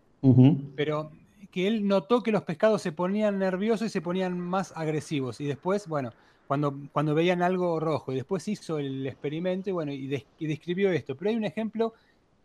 Pero 0.75 1.12
que 1.52 1.68
él 1.68 1.88
notó 1.88 2.24
que 2.24 2.32
los 2.32 2.44
pescados 2.44 2.82
se 2.82 2.92
ponían 2.92 3.40
nerviosos 3.40 3.88
y 3.88 3.90
se 3.90 4.02
ponían 4.02 4.40
más 4.40 4.74
agresivos. 4.76 5.42
Y 5.42 5.46
después, 5.46 5.88
bueno, 5.88 6.12
cuando, 6.48 6.74
cuando 6.92 7.14
veían 7.14 7.42
algo 7.42 7.80
rojo, 7.80 8.12
y 8.12 8.16
después 8.16 8.48
hizo 8.48 8.80
el 8.80 9.06
experimento 9.06 9.70
y 9.70 9.74
bueno, 9.74 9.92
y, 9.92 10.08
des- 10.08 10.26
y 10.40 10.48
describió 10.48 10.92
esto. 10.92 11.16
Pero 11.16 11.30
hay 11.30 11.36
un 11.36 11.46
ejemplo 11.46 11.94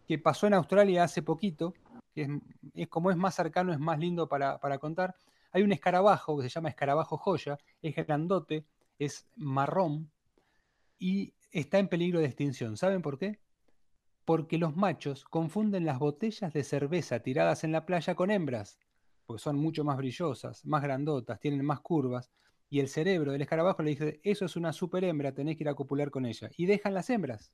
que 0.06 0.18
pasó 0.18 0.46
en 0.46 0.54
Australia 0.54 1.04
hace 1.04 1.22
poquito, 1.22 1.74
que 2.14 2.22
es, 2.22 2.28
es 2.74 2.88
como 2.88 3.10
es 3.10 3.16
más 3.16 3.34
cercano, 3.34 3.72
es 3.72 3.78
más 3.78 3.98
lindo 3.98 4.28
para, 4.28 4.58
para 4.58 4.78
contar. 4.78 5.14
Hay 5.52 5.62
un 5.62 5.72
escarabajo 5.72 6.36
que 6.36 6.42
se 6.44 6.48
llama 6.48 6.68
escarabajo 6.68 7.16
joya, 7.16 7.58
es 7.82 7.94
grandote, 7.96 8.64
es 8.98 9.26
marrón 9.36 10.10
y 10.98 11.32
está 11.50 11.78
en 11.78 11.88
peligro 11.88 12.20
de 12.20 12.26
extinción. 12.26 12.76
¿Saben 12.76 13.02
por 13.02 13.18
qué? 13.18 13.38
Porque 14.24 14.58
los 14.58 14.76
machos 14.76 15.24
confunden 15.24 15.84
las 15.84 15.98
botellas 15.98 16.52
de 16.52 16.64
cerveza 16.64 17.20
tiradas 17.20 17.64
en 17.64 17.72
la 17.72 17.86
playa 17.86 18.14
con 18.14 18.30
hembras, 18.30 18.78
porque 19.26 19.42
son 19.42 19.56
mucho 19.56 19.84
más 19.84 19.96
brillosas, 19.96 20.64
más 20.64 20.82
grandotas, 20.82 21.40
tienen 21.40 21.64
más 21.64 21.80
curvas, 21.80 22.30
y 22.68 22.80
el 22.80 22.88
cerebro 22.88 23.32
del 23.32 23.42
escarabajo 23.42 23.82
le 23.82 23.90
dice, 23.90 24.20
eso 24.24 24.44
es 24.44 24.56
una 24.56 24.72
super 24.72 25.04
hembra, 25.04 25.34
tenés 25.34 25.56
que 25.56 25.64
ir 25.64 25.68
a 25.68 25.74
copular 25.74 26.10
con 26.10 26.26
ella, 26.26 26.50
y 26.56 26.66
dejan 26.66 26.94
las 26.94 27.10
hembras. 27.10 27.52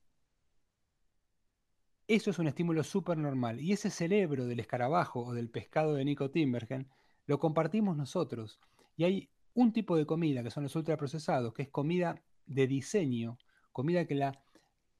Eso 2.09 2.31
es 2.31 2.39
un 2.39 2.49
estímulo 2.49 2.83
súper 2.85 3.17
normal. 3.17 3.61
Y 3.61 3.73
ese 3.73 3.89
cerebro 3.89 4.47
del 4.47 4.61
escarabajo 4.61 5.25
o 5.25 5.33
del 5.33 5.49
pescado 5.49 5.95
de 5.95 6.05
Nico 6.05 6.31
Timbergen 6.31 6.89
lo 7.27 7.39
compartimos 7.39 7.97
nosotros. 7.97 8.61
Y 8.97 9.05
hay 9.05 9.31
un 9.55 9.73
tipo 9.73 9.97
de 9.97 10.05
comida 10.05 10.43
que 10.43 10.51
son 10.51 10.65
los 10.65 10.77
ultraprocesados, 10.77 11.55
que 11.55 11.63
es 11.63 11.69
comida 11.71 12.21
de 12.47 12.67
diseño, 12.67 13.39
comida 13.71 14.07
que 14.07 14.15
la, 14.15 14.43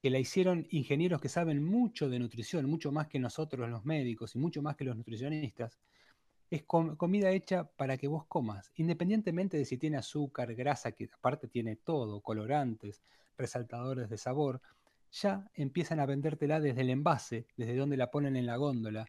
que 0.01 0.11
la 0.11 0.19
hicieron 0.19 0.67
ingenieros 0.71 1.21
que 1.21 1.29
saben 1.29 1.63
mucho 1.63 2.09
de 2.09 2.19
nutrición, 2.19 2.67
mucho 2.71 2.93
más 2.93 3.09
que 3.09 3.19
nosotros 3.19 3.69
los 3.69 3.85
médicos 3.85 4.35
y 4.35 4.39
mucho 4.39 4.63
más 4.63 4.77
que 4.77 4.85
los 4.85 4.97
nutricionistas. 4.97 5.79
Es 6.53 6.65
comida 6.65 7.31
hecha 7.31 7.65
para 7.65 7.97
que 7.97 8.09
vos 8.09 8.27
comas, 8.27 8.73
independientemente 8.75 9.57
de 9.57 9.65
si 9.65 9.79
tiene 9.79 9.97
azúcar, 9.97 10.55
grasa, 10.55 10.93
que 10.93 11.09
aparte 11.11 11.49
tiene 11.49 11.77
todo, 11.77 12.21
colorantes, 12.21 13.03
resaltadores 13.39 14.11
de 14.11 14.19
sabor, 14.19 14.61
ya 15.11 15.51
empiezan 15.55 15.99
a 15.99 16.05
vendértela 16.05 16.61
desde 16.61 16.83
el 16.83 16.91
envase, 16.91 17.47
desde 17.57 17.75
donde 17.75 17.97
la 17.97 18.11
ponen 18.11 18.37
en 18.37 18.45
la 18.45 18.57
góndola. 18.57 19.07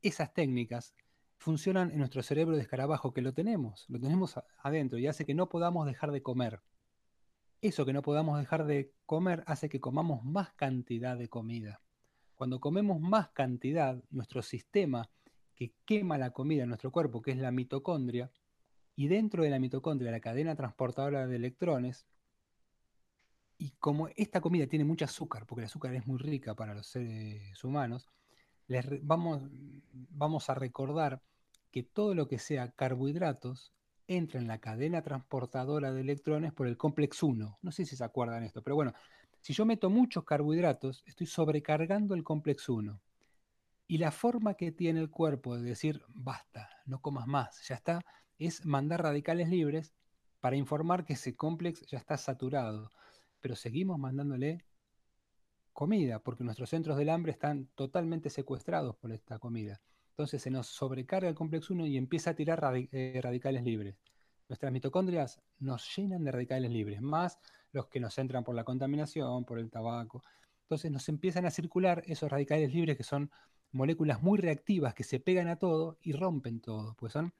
Esas 0.00 0.32
técnicas 0.32 0.94
funcionan 1.36 1.90
en 1.90 1.98
nuestro 1.98 2.22
cerebro 2.22 2.56
de 2.56 2.62
escarabajo, 2.62 3.12
que 3.12 3.20
lo 3.20 3.34
tenemos, 3.34 3.84
lo 3.90 4.00
tenemos 4.00 4.40
adentro 4.62 4.98
y 4.98 5.08
hace 5.08 5.26
que 5.26 5.34
no 5.34 5.50
podamos 5.50 5.84
dejar 5.84 6.10
de 6.10 6.22
comer. 6.22 6.62
Eso 7.60 7.84
que 7.84 7.92
no 7.92 8.00
podamos 8.00 8.38
dejar 8.38 8.64
de 8.64 8.94
comer 9.04 9.44
hace 9.46 9.68
que 9.68 9.78
comamos 9.80 10.24
más 10.24 10.54
cantidad 10.54 11.18
de 11.18 11.28
comida. 11.28 11.82
Cuando 12.34 12.60
comemos 12.60 12.98
más 12.98 13.28
cantidad, 13.28 14.02
nuestro 14.08 14.40
sistema 14.40 15.10
que 15.56 15.72
quema 15.84 16.18
la 16.18 16.30
comida 16.30 16.62
en 16.62 16.68
nuestro 16.68 16.92
cuerpo, 16.92 17.22
que 17.22 17.32
es 17.32 17.38
la 17.38 17.50
mitocondria, 17.50 18.30
y 18.94 19.08
dentro 19.08 19.42
de 19.42 19.50
la 19.50 19.58
mitocondria, 19.58 20.10
la 20.10 20.20
cadena 20.20 20.54
transportadora 20.54 21.26
de 21.26 21.36
electrones, 21.36 22.06
y 23.58 23.70
como 23.78 24.08
esta 24.16 24.40
comida 24.40 24.66
tiene 24.66 24.84
mucho 24.84 25.06
azúcar, 25.06 25.46
porque 25.46 25.62
el 25.62 25.66
azúcar 25.66 25.94
es 25.94 26.06
muy 26.06 26.18
rica 26.18 26.54
para 26.54 26.74
los 26.74 26.86
seres 26.86 27.64
humanos, 27.64 28.08
les 28.68 28.84
vamos, 29.06 29.42
vamos 29.92 30.50
a 30.50 30.54
recordar 30.54 31.22
que 31.70 31.82
todo 31.82 32.14
lo 32.14 32.28
que 32.28 32.38
sea 32.38 32.70
carbohidratos 32.72 33.72
entra 34.08 34.40
en 34.40 34.46
la 34.46 34.58
cadena 34.58 35.02
transportadora 35.02 35.92
de 35.92 36.00
electrones 36.00 36.52
por 36.52 36.66
el 36.66 36.76
complex 36.76 37.22
1. 37.22 37.58
No 37.60 37.72
sé 37.72 37.84
si 37.84 37.96
se 37.96 38.04
acuerdan 38.04 38.44
esto, 38.44 38.62
pero 38.62 38.76
bueno, 38.76 38.92
si 39.40 39.52
yo 39.52 39.64
meto 39.64 39.90
muchos 39.90 40.24
carbohidratos, 40.24 41.02
estoy 41.06 41.26
sobrecargando 41.26 42.14
el 42.14 42.24
complex 42.24 42.68
1. 42.68 43.00
Y 43.86 43.98
la 43.98 44.10
forma 44.10 44.54
que 44.54 44.72
tiene 44.72 45.00
el 45.00 45.10
cuerpo 45.10 45.56
de 45.56 45.62
decir, 45.62 46.02
basta, 46.08 46.68
no 46.86 47.00
comas 47.00 47.26
más, 47.26 47.66
ya 47.68 47.76
está, 47.76 48.00
es 48.38 48.64
mandar 48.66 49.02
radicales 49.02 49.48
libres 49.48 49.94
para 50.40 50.56
informar 50.56 51.04
que 51.04 51.14
ese 51.14 51.36
complex 51.36 51.86
ya 51.86 51.98
está 51.98 52.16
saturado. 52.16 52.90
Pero 53.40 53.54
seguimos 53.54 53.98
mandándole 53.98 54.64
comida, 55.72 56.18
porque 56.20 56.42
nuestros 56.42 56.70
centros 56.70 56.96
del 56.96 57.10
hambre 57.10 57.32
están 57.32 57.68
totalmente 57.74 58.30
secuestrados 58.30 58.96
por 58.96 59.12
esta 59.12 59.38
comida. 59.38 59.80
Entonces 60.10 60.40
se 60.40 60.50
nos 60.50 60.68
sobrecarga 60.68 61.28
el 61.28 61.34
complejo 61.34 61.74
1 61.74 61.86
y 61.86 61.98
empieza 61.98 62.30
a 62.30 62.34
tirar 62.34 62.60
eh, 62.74 63.20
radicales 63.22 63.62
libres. 63.62 63.98
Nuestras 64.48 64.72
mitocondrias 64.72 65.40
nos 65.58 65.94
llenan 65.94 66.24
de 66.24 66.32
radicales 66.32 66.70
libres, 66.70 67.02
más 67.02 67.38
los 67.72 67.88
que 67.88 68.00
nos 68.00 68.16
entran 68.16 68.42
por 68.42 68.54
la 68.54 68.64
contaminación, 68.64 69.44
por 69.44 69.58
el 69.58 69.70
tabaco. 69.70 70.22
Entonces 70.62 70.90
nos 70.90 71.08
empiezan 71.08 71.44
a 71.44 71.50
circular 71.50 72.02
esos 72.06 72.30
radicales 72.30 72.72
libres 72.72 72.96
que 72.96 73.02
son 73.02 73.30
moléculas 73.72 74.22
muy 74.22 74.38
reactivas 74.38 74.94
que 74.94 75.04
se 75.04 75.20
pegan 75.20 75.48
a 75.48 75.56
todo 75.56 75.98
y 76.02 76.12
rompen 76.12 76.60
todo. 76.60 76.94
Pues 76.98 77.12
son 77.12 77.32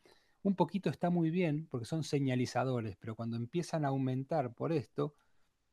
un 0.43 0.55
poquito 0.55 0.91
está 0.91 1.11
muy 1.11 1.31
bien 1.31 1.67
porque 1.69 1.87
son 1.87 2.05
señalizadores, 2.05 2.97
pero 2.97 3.17
cuando 3.17 3.37
empiezan 3.37 3.85
a 3.85 3.89
aumentar 3.89 4.55
por 4.55 4.73
esto, 4.73 5.15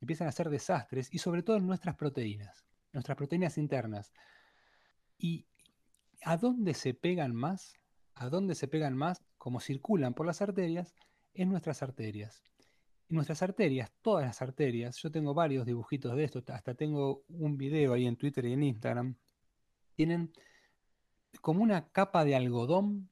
empiezan 0.00 0.26
a 0.26 0.30
hacer 0.30 0.50
desastres 0.50 1.12
y 1.12 1.18
sobre 1.18 1.42
todo 1.42 1.56
en 1.56 1.66
nuestras 1.66 1.94
proteínas, 1.94 2.66
nuestras 2.92 3.16
proteínas 3.16 3.56
internas. 3.56 4.12
¿Y 5.16 5.46
a 6.22 6.36
dónde 6.36 6.74
se 6.74 6.92
pegan 6.92 7.34
más? 7.34 7.74
¿A 8.14 8.28
dónde 8.28 8.54
se 8.54 8.66
pegan 8.66 8.96
más? 8.96 9.22
Como 9.38 9.60
circulan 9.60 10.14
por 10.14 10.26
las 10.26 10.42
arterias, 10.42 10.94
en 11.34 11.50
nuestras 11.50 11.82
arterias. 11.82 12.42
En 13.08 13.16
nuestras 13.16 13.42
arterias, 13.42 13.92
todas 14.02 14.24
las 14.24 14.42
arterias, 14.42 14.96
yo 14.96 15.10
tengo 15.10 15.34
varios 15.34 15.66
dibujitos 15.66 16.16
de 16.16 16.24
esto, 16.24 16.42
hasta 16.48 16.74
tengo 16.74 17.24
un 17.28 17.56
video 17.56 17.92
ahí 17.92 18.06
en 18.06 18.16
Twitter 18.16 18.44
y 18.46 18.54
en 18.54 18.62
Instagram, 18.62 19.16
tienen 19.94 20.32
como 21.40 21.62
una 21.62 21.88
capa 21.88 22.24
de 22.24 22.34
algodón 22.34 23.08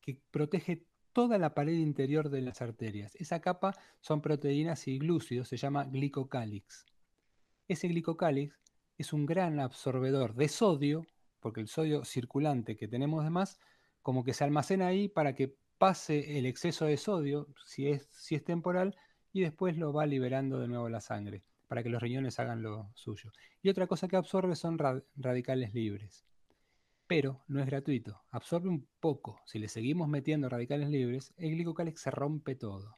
que 0.00 0.20
protege 0.30 0.84
toda 1.12 1.38
la 1.38 1.54
pared 1.54 1.74
interior 1.74 2.30
de 2.30 2.40
las 2.40 2.62
arterias. 2.62 3.14
Esa 3.16 3.40
capa 3.40 3.76
son 4.00 4.20
proteínas 4.20 4.86
y 4.88 4.98
glúcidos, 4.98 5.48
se 5.48 5.56
llama 5.56 5.84
glicocálix. 5.84 6.86
Ese 7.68 7.88
glicocálix 7.88 8.58
es 8.98 9.12
un 9.12 9.26
gran 9.26 9.60
absorbedor 9.60 10.34
de 10.34 10.48
sodio, 10.48 11.06
porque 11.40 11.60
el 11.60 11.68
sodio 11.68 12.04
circulante 12.04 12.76
que 12.76 12.88
tenemos 12.88 13.24
de 13.24 13.30
más, 13.30 13.58
como 14.02 14.24
que 14.24 14.34
se 14.34 14.44
almacena 14.44 14.88
ahí 14.88 15.08
para 15.08 15.34
que 15.34 15.54
pase 15.78 16.38
el 16.38 16.46
exceso 16.46 16.84
de 16.84 16.96
sodio, 16.96 17.48
si 17.64 17.88
es, 17.88 18.08
si 18.12 18.34
es 18.34 18.44
temporal, 18.44 18.96
y 19.32 19.40
después 19.40 19.76
lo 19.76 19.92
va 19.92 20.06
liberando 20.06 20.58
de 20.58 20.68
nuevo 20.68 20.88
la 20.88 21.00
sangre, 21.00 21.42
para 21.70 21.84
que 21.84 21.88
los 21.88 22.02
riñones 22.02 22.40
hagan 22.40 22.62
lo 22.62 22.90
suyo. 22.96 23.30
Y 23.62 23.68
otra 23.68 23.86
cosa 23.86 24.08
que 24.08 24.16
absorbe 24.16 24.56
son 24.56 24.76
radicales 25.14 25.72
libres 25.72 26.26
pero 27.10 27.42
no 27.48 27.58
es 27.58 27.66
gratuito. 27.66 28.22
Absorbe 28.30 28.68
un 28.68 28.86
poco. 29.00 29.40
Si 29.44 29.58
le 29.58 29.66
seguimos 29.66 30.06
metiendo 30.06 30.48
radicales 30.48 30.90
libres, 30.90 31.34
el 31.38 31.56
glicocálix 31.56 32.02
se 32.02 32.12
rompe 32.12 32.54
todo. 32.54 32.94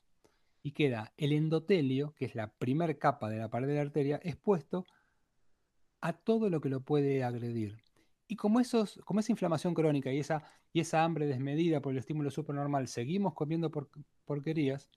Y 0.63 0.73
queda 0.73 1.15
el 1.17 1.33
endotelio, 1.33 2.13
que 2.15 2.27
es 2.27 2.35
la 2.35 2.53
primera 2.53 2.93
capa 2.93 3.31
de 3.31 3.39
la 3.39 3.49
pared 3.49 3.69
de 3.69 3.77
la 3.77 3.81
arteria, 3.81 4.21
expuesto 4.23 4.85
a 6.03 6.13
todo 6.13 6.51
lo 6.51 6.61
que 6.61 6.69
lo 6.69 6.83
puede 6.83 7.25
agredir. 7.25 7.79
Y 8.29 8.37
como, 8.37 8.61
esos, 8.61 9.01
como 9.07 9.21
esa 9.21 9.33
inflamación 9.33 9.73
crónica 9.73 10.13
y 10.13 10.19
esa, 10.19 10.45
y 10.75 10.81
esa 10.81 11.05
hambre 11.05 11.27
desmedida 11.27 11.81
por 11.81 11.93
el 11.93 11.99
estímulo 11.99 12.31
supernormal, 12.31 12.89
seguimos 12.89 13.33
comiendo 13.33 13.71
porquerías, 14.27 14.91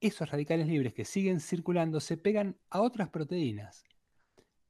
esos 0.00 0.30
radicales 0.30 0.66
libres 0.66 0.94
que 0.94 1.04
siguen 1.04 1.40
circulando 1.40 2.00
se 2.00 2.16
pegan 2.16 2.56
a 2.70 2.80
otras 2.80 3.08
proteínas, 3.08 3.84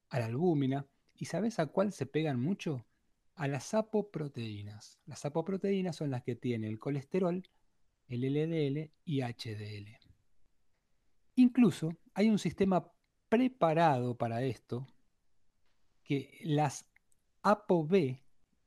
a 0.08 0.20
la 0.20 0.26
albúmina, 0.26 0.86
¿Y 1.18 1.24
sabes 1.24 1.58
a 1.58 1.66
cuál 1.66 1.92
se 1.92 2.06
pegan 2.06 2.40
mucho? 2.40 2.86
A 3.34 3.48
las 3.48 3.74
apoproteínas. 3.74 5.00
Las 5.04 5.24
apoproteínas 5.24 5.96
son 5.96 6.10
las 6.10 6.22
que 6.22 6.36
tienen 6.36 6.70
el 6.70 6.78
colesterol, 6.78 7.42
el 8.06 8.20
LDL 8.20 8.92
y 9.04 9.20
HDL. 9.20 9.98
Incluso 11.34 11.96
hay 12.14 12.30
un 12.30 12.38
sistema 12.38 12.92
preparado 13.28 14.16
para 14.16 14.42
esto, 14.42 14.86
que 16.04 16.38
las 16.44 16.88
ApoB 17.42 18.20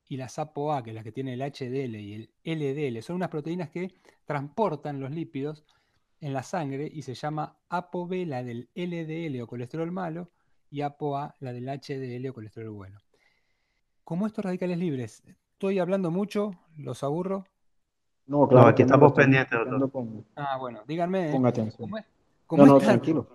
y 0.07 0.17
las 0.17 0.37
ApoA, 0.37 0.83
que 0.83 0.89
es 0.89 0.95
la 0.95 1.03
que 1.03 1.13
tiene 1.13 1.33
el 1.33 1.41
HDL 1.41 1.95
y 1.95 2.29
el 2.43 2.59
LDL, 2.59 3.01
son 3.01 3.15
unas 3.15 3.29
proteínas 3.29 3.69
que 3.69 3.95
transportan 4.25 4.99
los 4.99 5.11
lípidos 5.11 5.65
en 6.21 6.33
la 6.33 6.43
sangre 6.43 6.89
y 6.91 7.01
se 7.01 7.15
llama 7.15 7.57
ApoB, 7.69 8.25
la 8.25 8.43
del 8.43 8.69
LDL 8.75 9.41
o 9.41 9.47
colesterol 9.47 9.91
malo, 9.91 10.29
y 10.69 10.81
ApoA, 10.81 11.35
la 11.39 11.51
del 11.51 11.67
HDL 11.67 12.29
o 12.29 12.33
colesterol 12.33 12.69
bueno. 12.69 12.99
Como 14.03 14.27
estos 14.27 14.45
radicales 14.45 14.77
libres, 14.77 15.23
estoy 15.53 15.79
hablando 15.79 16.11
mucho, 16.11 16.51
los 16.77 17.03
aburro. 17.03 17.45
No, 18.27 18.47
claro, 18.47 18.67
aquí 18.67 18.83
estamos 18.83 19.11
pendientes. 19.13 19.59
ah, 20.35 20.57
bueno, 20.57 20.81
díganme. 20.87 21.31
Con 21.31 21.45
atención. 21.45 21.89
Como, 22.47 22.65
no, 22.65 22.77
estas, 22.77 22.89
tranquilo. 22.89 23.27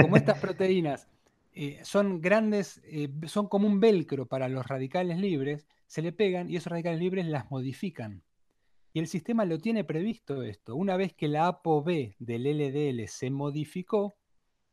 como 0.00 0.16
estas 0.16 0.38
proteínas 0.38 1.08
eh, 1.52 1.80
son 1.82 2.20
grandes, 2.20 2.80
eh, 2.84 3.10
son 3.26 3.48
como 3.48 3.66
un 3.66 3.80
velcro 3.80 4.26
para 4.26 4.48
los 4.48 4.66
radicales 4.66 5.18
libres, 5.18 5.66
se 5.86 6.00
le 6.00 6.12
pegan 6.12 6.48
y 6.48 6.56
esos 6.56 6.70
radicales 6.70 6.98
libres 6.98 7.26
las 7.26 7.50
modifican. 7.50 8.22
Y 8.92 9.00
el 9.00 9.06
sistema 9.06 9.44
lo 9.44 9.58
tiene 9.58 9.84
previsto 9.84 10.42
esto. 10.42 10.76
Una 10.76 10.96
vez 10.96 11.14
que 11.14 11.28
la 11.28 11.46
ApoB 11.46 12.14
del 12.18 12.44
LDL 12.44 13.08
se 13.08 13.30
modificó, 13.30 14.18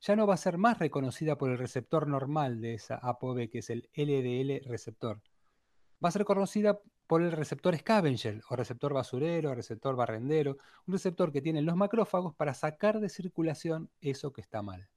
ya 0.02 0.16
no 0.16 0.28
va 0.28 0.34
a 0.34 0.38
ser 0.38 0.58
más 0.58 0.80
reconocida 0.80 1.38
por 1.38 1.50
el 1.52 1.58
receptor 1.58 2.08
normal 2.08 2.60
de 2.60 2.74
esa 2.74 2.96
ApoB, 2.96 3.50
que 3.50 3.60
es 3.60 3.70
el 3.70 3.90
LDL 3.94 4.68
receptor. 4.70 5.22
Va 6.04 6.10
a 6.10 6.12
ser 6.12 6.26
conocida 6.26 6.80
por 7.08 7.22
el 7.22 7.32
receptor 7.32 7.76
scavenger, 7.78 8.42
o 8.50 8.56
receptor 8.56 8.94
basurero, 8.94 9.52
o 9.52 9.56
receptor 9.56 9.96
barrendero, 9.96 10.58
un 10.86 10.94
receptor 10.94 11.32
que 11.32 11.42
tienen 11.42 11.66
los 11.66 11.76
macrófagos 11.76 12.36
para 12.36 12.54
sacar 12.54 13.00
de 13.00 13.10
circulación 13.10 13.90
eso 14.00 14.32
que 14.32 14.42
está 14.42 14.62
mal. 14.62 14.90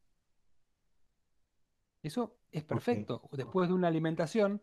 Eso 2.03 2.37
es 2.51 2.65
perfecto. 2.65 3.29
Después 3.33 3.69
de 3.69 3.75
una 3.75 3.89
alimentación, 3.89 4.63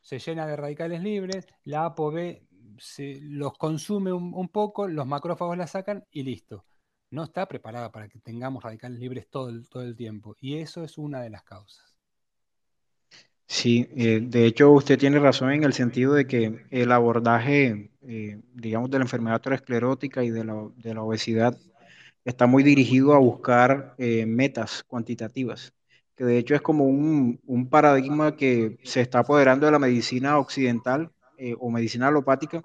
se 0.00 0.18
llena 0.18 0.46
de 0.46 0.56
radicales 0.56 1.02
libres, 1.02 1.46
la 1.64 1.84
ApoB 1.86 2.40
se 2.80 3.18
los 3.20 3.56
consume 3.56 4.12
un, 4.12 4.48
poco, 4.48 4.88
los 4.88 5.06
macrófagos 5.06 5.56
la 5.56 5.66
sacan 5.66 6.04
y 6.10 6.22
listo. 6.22 6.64
No 7.10 7.24
está 7.24 7.46
preparada 7.46 7.92
para 7.92 8.08
que 8.08 8.20
tengamos 8.20 8.62
radicales 8.62 8.98
libres 8.98 9.28
todo 9.28 9.48
el, 9.48 9.68
todo 9.68 9.82
el 9.82 9.96
tiempo. 9.96 10.36
Y 10.40 10.56
eso 10.56 10.82
es 10.82 10.96
una 10.96 11.20
de 11.20 11.30
las 11.30 11.42
causas. 11.42 11.94
Sí, 13.46 13.88
eh, 13.96 14.20
de 14.22 14.46
hecho 14.46 14.70
usted 14.70 14.96
tiene 14.98 15.18
razón 15.18 15.50
en 15.50 15.64
el 15.64 15.72
sentido 15.72 16.14
de 16.14 16.26
que 16.26 16.64
el 16.70 16.92
abordaje, 16.92 17.90
eh, 18.02 18.40
digamos, 18.54 18.90
de 18.90 18.98
la 18.98 19.04
enfermedad 19.04 19.36
aterosclerótica 19.36 20.22
y 20.22 20.30
de 20.30 20.44
la, 20.44 20.68
de 20.76 20.94
la 20.94 21.02
obesidad 21.02 21.58
está 22.24 22.46
muy 22.46 22.62
dirigido 22.62 23.12
a 23.12 23.18
buscar 23.18 23.94
eh, 23.98 24.24
metas 24.24 24.84
cuantitativas, 24.84 25.74
que 26.14 26.24
de 26.24 26.38
hecho 26.38 26.54
es 26.54 26.62
como 26.62 26.84
un, 26.84 27.40
un, 27.44 27.68
paradigma 27.68 28.36
que 28.36 28.78
se 28.84 29.00
está 29.00 29.20
apoderando 29.20 29.66
de 29.66 29.72
la 29.72 29.78
medicina 29.80 30.38
occidental 30.38 31.10
eh, 31.40 31.56
o 31.58 31.70
medicina 31.70 32.08
alopática, 32.08 32.62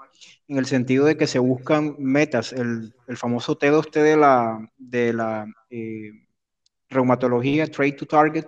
en 0.47 0.57
el 0.57 0.65
sentido 0.65 1.05
de 1.05 1.17
que 1.17 1.27
se 1.27 1.39
buscan 1.39 1.95
metas, 1.97 2.53
el, 2.53 2.93
el 3.07 3.17
famoso 3.17 3.57
T2T 3.57 4.01
de 4.01 4.17
la, 4.17 4.71
de 4.77 5.13
la 5.13 5.47
eh, 5.69 6.11
reumatología, 6.89 7.67
Trade 7.71 7.93
to 7.93 8.05
Target, 8.05 8.45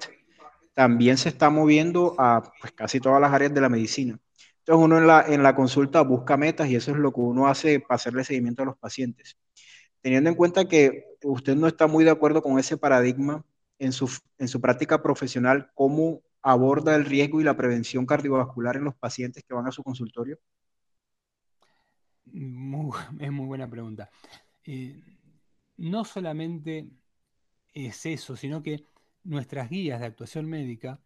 también 0.73 1.17
se 1.17 1.29
está 1.29 1.49
moviendo 1.49 2.15
a 2.19 2.43
pues, 2.61 2.73
casi 2.73 2.99
todas 2.99 3.21
las 3.21 3.33
áreas 3.33 3.53
de 3.53 3.61
la 3.61 3.69
medicina. 3.69 4.19
Entonces 4.59 4.85
uno 4.85 4.97
en 4.97 5.07
la, 5.07 5.25
en 5.27 5.41
la 5.43 5.55
consulta 5.55 6.01
busca 6.01 6.37
metas 6.37 6.67
y 6.69 6.75
eso 6.75 6.91
es 6.91 6.97
lo 6.97 7.11
que 7.13 7.21
uno 7.21 7.47
hace 7.47 7.79
para 7.79 7.95
hacerle 7.95 8.23
seguimiento 8.23 8.63
a 8.63 8.65
los 8.65 8.77
pacientes 8.77 9.37
teniendo 10.01 10.29
en 10.29 10.35
cuenta 10.35 10.67
que 10.67 11.17
usted 11.23 11.55
no 11.55 11.67
está 11.67 11.87
muy 11.87 12.03
de 12.03 12.11
acuerdo 12.11 12.41
con 12.41 12.57
ese 12.59 12.77
paradigma 12.77 13.43
en 13.79 13.91
su, 13.91 14.09
en 14.37 14.47
su 14.47 14.61
práctica 14.61 15.01
profesional, 15.01 15.69
¿cómo 15.73 16.21
aborda 16.49 16.95
el 16.95 17.05
riesgo 17.05 17.41
y 17.41 17.43
la 17.43 17.57
prevención 17.57 18.05
cardiovascular 18.05 18.77
en 18.77 18.85
los 18.85 18.95
pacientes 18.95 19.43
que 19.43 19.53
van 19.53 19.67
a 19.67 19.71
su 19.71 19.83
consultorio? 19.83 20.39
Es 22.25 23.31
muy 23.31 23.45
buena 23.47 23.69
pregunta. 23.69 24.09
Eh, 24.65 25.01
no 25.77 26.05
solamente 26.05 26.89
es 27.73 28.05
eso, 28.05 28.35
sino 28.35 28.61
que 28.63 28.83
nuestras 29.23 29.69
guías 29.69 29.99
de 29.99 30.05
actuación 30.05 30.45
médica 30.45 30.99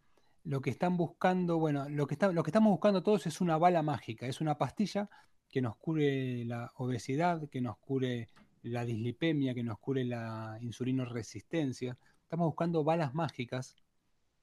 lo 0.44 0.60
que 0.60 0.70
están 0.70 0.96
buscando, 0.96 1.58
bueno, 1.58 1.88
lo 1.88 2.06
que, 2.06 2.16
lo 2.32 2.42
que 2.42 2.50
estamos 2.50 2.70
buscando 2.70 3.02
todos 3.02 3.26
es 3.26 3.40
una 3.40 3.58
bala 3.58 3.82
mágica, 3.82 4.26
es 4.26 4.40
una 4.40 4.58
pastilla 4.58 5.08
que 5.48 5.60
nos 5.60 5.76
cure 5.76 6.44
la 6.44 6.72
obesidad, 6.76 7.48
que 7.48 7.60
nos 7.60 7.78
cure 7.78 8.28
la 8.62 8.84
dislipemia, 8.84 9.54
que 9.54 9.62
nos 9.62 9.78
cure 9.78 10.04
la 10.04 10.58
insulinoresistencia. 10.60 11.96
Estamos 12.22 12.46
buscando 12.46 12.82
balas 12.82 13.14
mágicas 13.14 13.76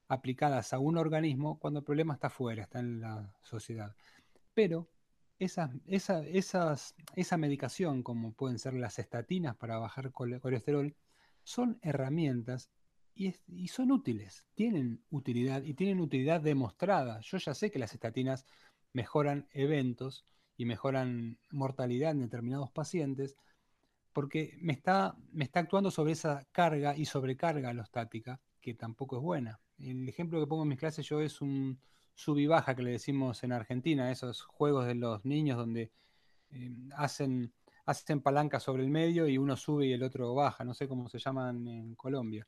aplicadas 0.09 0.73
a 0.73 0.79
un 0.79 0.97
organismo 0.97 1.59
cuando 1.59 1.79
el 1.79 1.85
problema 1.85 2.15
está 2.15 2.29
fuera, 2.29 2.63
está 2.63 2.79
en 2.79 2.99
la 2.99 3.33
sociedad. 3.41 3.95
Pero 4.53 4.89
esa, 5.37 5.71
esa, 5.85 6.25
esas, 6.25 6.95
esa 7.15 7.37
medicación, 7.37 8.03
como 8.03 8.33
pueden 8.33 8.59
ser 8.59 8.73
las 8.73 8.99
estatinas 8.99 9.55
para 9.55 9.77
bajar 9.77 10.11
colesterol, 10.11 10.95
son 11.43 11.79
herramientas 11.81 12.71
y, 13.13 13.67
son 13.67 13.91
útiles, 13.91 14.45
tienen 14.55 15.03
utilidad 15.09 15.63
y 15.63 15.73
tienen 15.75 15.99
utilidad 15.99 16.41
demostrada. 16.41 17.19
Yo 17.21 17.37
ya 17.37 17.53
sé 17.53 17.69
que 17.69 17.79
las 17.79 17.93
estatinas 17.93 18.45
mejoran 18.93 19.47
eventos 19.51 20.25
y 20.57 20.65
mejoran 20.65 21.37
mortalidad 21.51 22.11
en 22.11 22.21
determinados 22.21 22.71
pacientes, 22.71 23.37
porque 24.13 24.57
me 24.59 24.73
está, 24.73 25.15
me 25.31 25.43
está 25.43 25.59
actuando 25.59 25.91
sobre 25.91 26.13
esa 26.13 26.47
carga 26.51 26.97
y 26.97 27.05
sobrecarga 27.05 27.69
alostática, 27.69 28.41
que 28.59 28.73
tampoco 28.73 29.17
es 29.17 29.23
buena. 29.23 29.59
El 29.79 30.07
ejemplo 30.07 30.39
que 30.39 30.47
pongo 30.47 30.63
en 30.63 30.69
mis 30.69 30.79
clases 30.79 31.05
yo 31.05 31.21
es 31.21 31.41
un 31.41 31.79
sub 32.13 32.37
y 32.37 32.47
baja 32.47 32.75
que 32.75 32.83
le 32.83 32.91
decimos 32.91 33.43
en 33.43 33.53
Argentina, 33.53 34.11
esos 34.11 34.41
juegos 34.43 34.85
de 34.85 34.95
los 34.95 35.23
niños 35.25 35.57
donde 35.57 35.91
eh, 36.51 36.71
hacen, 36.95 37.53
hacen 37.85 38.21
palanca 38.21 38.59
sobre 38.59 38.83
el 38.83 38.89
medio 38.89 39.27
y 39.27 39.37
uno 39.37 39.55
sube 39.55 39.87
y 39.87 39.93
el 39.93 40.03
otro 40.03 40.33
baja, 40.35 40.63
no 40.63 40.73
sé 40.73 40.87
cómo 40.87 41.07
se 41.07 41.19
llaman 41.19 41.67
en 41.67 41.95
Colombia. 41.95 42.45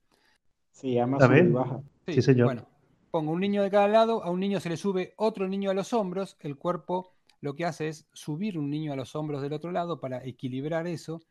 Se 0.72 0.91
llama 0.91 1.20
sub 1.20 1.34
y 1.34 1.48
baja. 1.48 1.82
Sí, 2.06 2.13
sí 2.15 2.22
señor. 2.22 2.48
Bueno, 2.48 2.67
pongo 3.12 3.32
un 3.32 3.39
niño 3.39 3.63
de 3.63 3.72
cada 3.72 3.88
lado, 3.88 4.24
a 4.24 4.30
un 4.30 4.39
niño 4.39 4.60
se 4.60 4.70
le 4.70 4.78
sube 4.78 5.13
otro 5.17 5.48
niño 5.48 5.72
a 5.72 5.74
los 5.74 5.94
hombros, 5.94 6.38
el 6.41 6.58
cuerpo 6.58 7.13
lo 7.39 7.56
que 7.56 7.65
hace 7.65 7.88
es 7.88 8.08
subir 8.13 8.58
un 8.60 8.70
niño 8.70 8.94
a 8.94 8.96
los 8.96 9.15
hombros 9.15 9.41
del 9.41 9.54
otro 9.54 9.72
lado 9.72 10.00
para 10.00 10.24
equilibrar 10.24 10.86
eso 10.86 11.22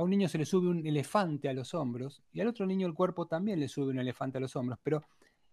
a 0.00 0.02
un 0.02 0.10
niño 0.10 0.28
se 0.28 0.38
le 0.38 0.46
sube 0.46 0.68
un 0.68 0.86
elefante 0.86 1.48
a 1.48 1.52
los 1.52 1.74
hombros 1.74 2.22
y 2.32 2.40
al 2.40 2.48
otro 2.48 2.64
niño 2.64 2.86
el 2.86 2.94
cuerpo 2.94 3.26
también 3.26 3.60
le 3.60 3.68
sube 3.68 3.90
un 3.90 3.98
elefante 3.98 4.38
a 4.38 4.40
los 4.40 4.56
hombros, 4.56 4.78
pero 4.82 5.04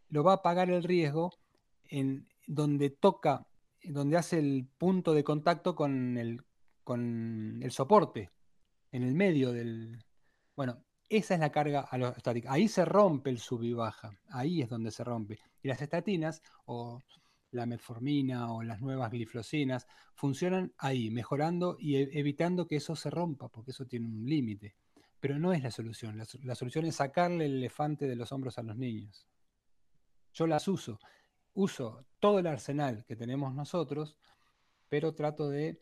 lo 0.10 0.24
va 0.24 0.34
a 0.34 0.41
pagar 0.41 0.70
el 0.70 0.84
riesgo 0.84 1.32
en 1.89 2.28
donde 2.46 2.89
toca, 2.89 3.48
donde 3.84 4.17
hace 4.17 4.39
el 4.39 4.67
punto 4.78 5.13
de 5.13 5.24
contacto 5.24 5.76
con 5.76 6.17
el, 6.17 6.43
con 6.84 7.60
el 7.62 7.72
soporte, 7.72 8.32
en 8.91 9.04
el 9.04 9.13
medio 9.13 9.52
del... 9.52 10.04
Bueno, 10.56 10.84
esa 11.10 11.36
es 11.36 11.39
la 11.39 11.52
carga 11.52 11.82
alostática. 11.82 12.52
Ahí 12.52 12.67
se 12.67 12.84
rompe 12.84 13.30
el 13.30 13.39
sub 13.39 13.63
y 13.63 13.74
baja, 13.74 14.12
ahí 14.30 14.62
es 14.62 14.70
donde 14.70 14.91
se 14.91 15.04
rompe. 15.04 15.39
Y 15.62 15.67
las 15.67 15.82
estatinas, 15.82 16.41
o 16.65 17.02
la 17.52 17.65
metformina 17.65 18.52
o 18.52 18.63
las 18.63 18.82
nuevas 18.82 19.12
glifosinas, 19.12 19.88
funcionan 20.15 20.74
ahí, 20.78 21.10
mejorando 21.10 21.78
y 21.80 21.96
e, 21.96 22.10
evitando 22.13 22.67
que 22.67 22.78
eso 22.78 22.96
se 22.96 23.10
rompa, 23.10 23.48
porque 23.50 23.72
eso 23.72 23.86
tiene 23.86 24.08
un 24.08 24.26
límite. 24.26 24.76
Pero 25.20 25.39
no 25.39 25.54
es 25.54 25.63
la 25.63 25.72
solución. 25.72 26.17
La, 26.17 26.26
la, 26.43 26.56
solución 26.56 26.86
es 26.86 26.96
sacarle 26.96 27.46
el 27.46 27.58
elefante 27.58 28.06
de 28.06 28.15
los 28.15 28.32
hombros 28.32 28.58
a 28.58 28.63
los 28.63 28.78
niños. 28.78 29.28
Yo 30.38 30.47
las 30.47 30.67
uso. 30.67 31.00
Uso 31.54 32.06
todo 32.19 32.39
el 32.39 32.47
arsenal 32.47 33.06
que 33.06 33.15
tenemos 33.15 33.54
nosotros, 33.54 34.17
pero 34.89 35.13
trato 35.13 35.50
de 35.50 35.82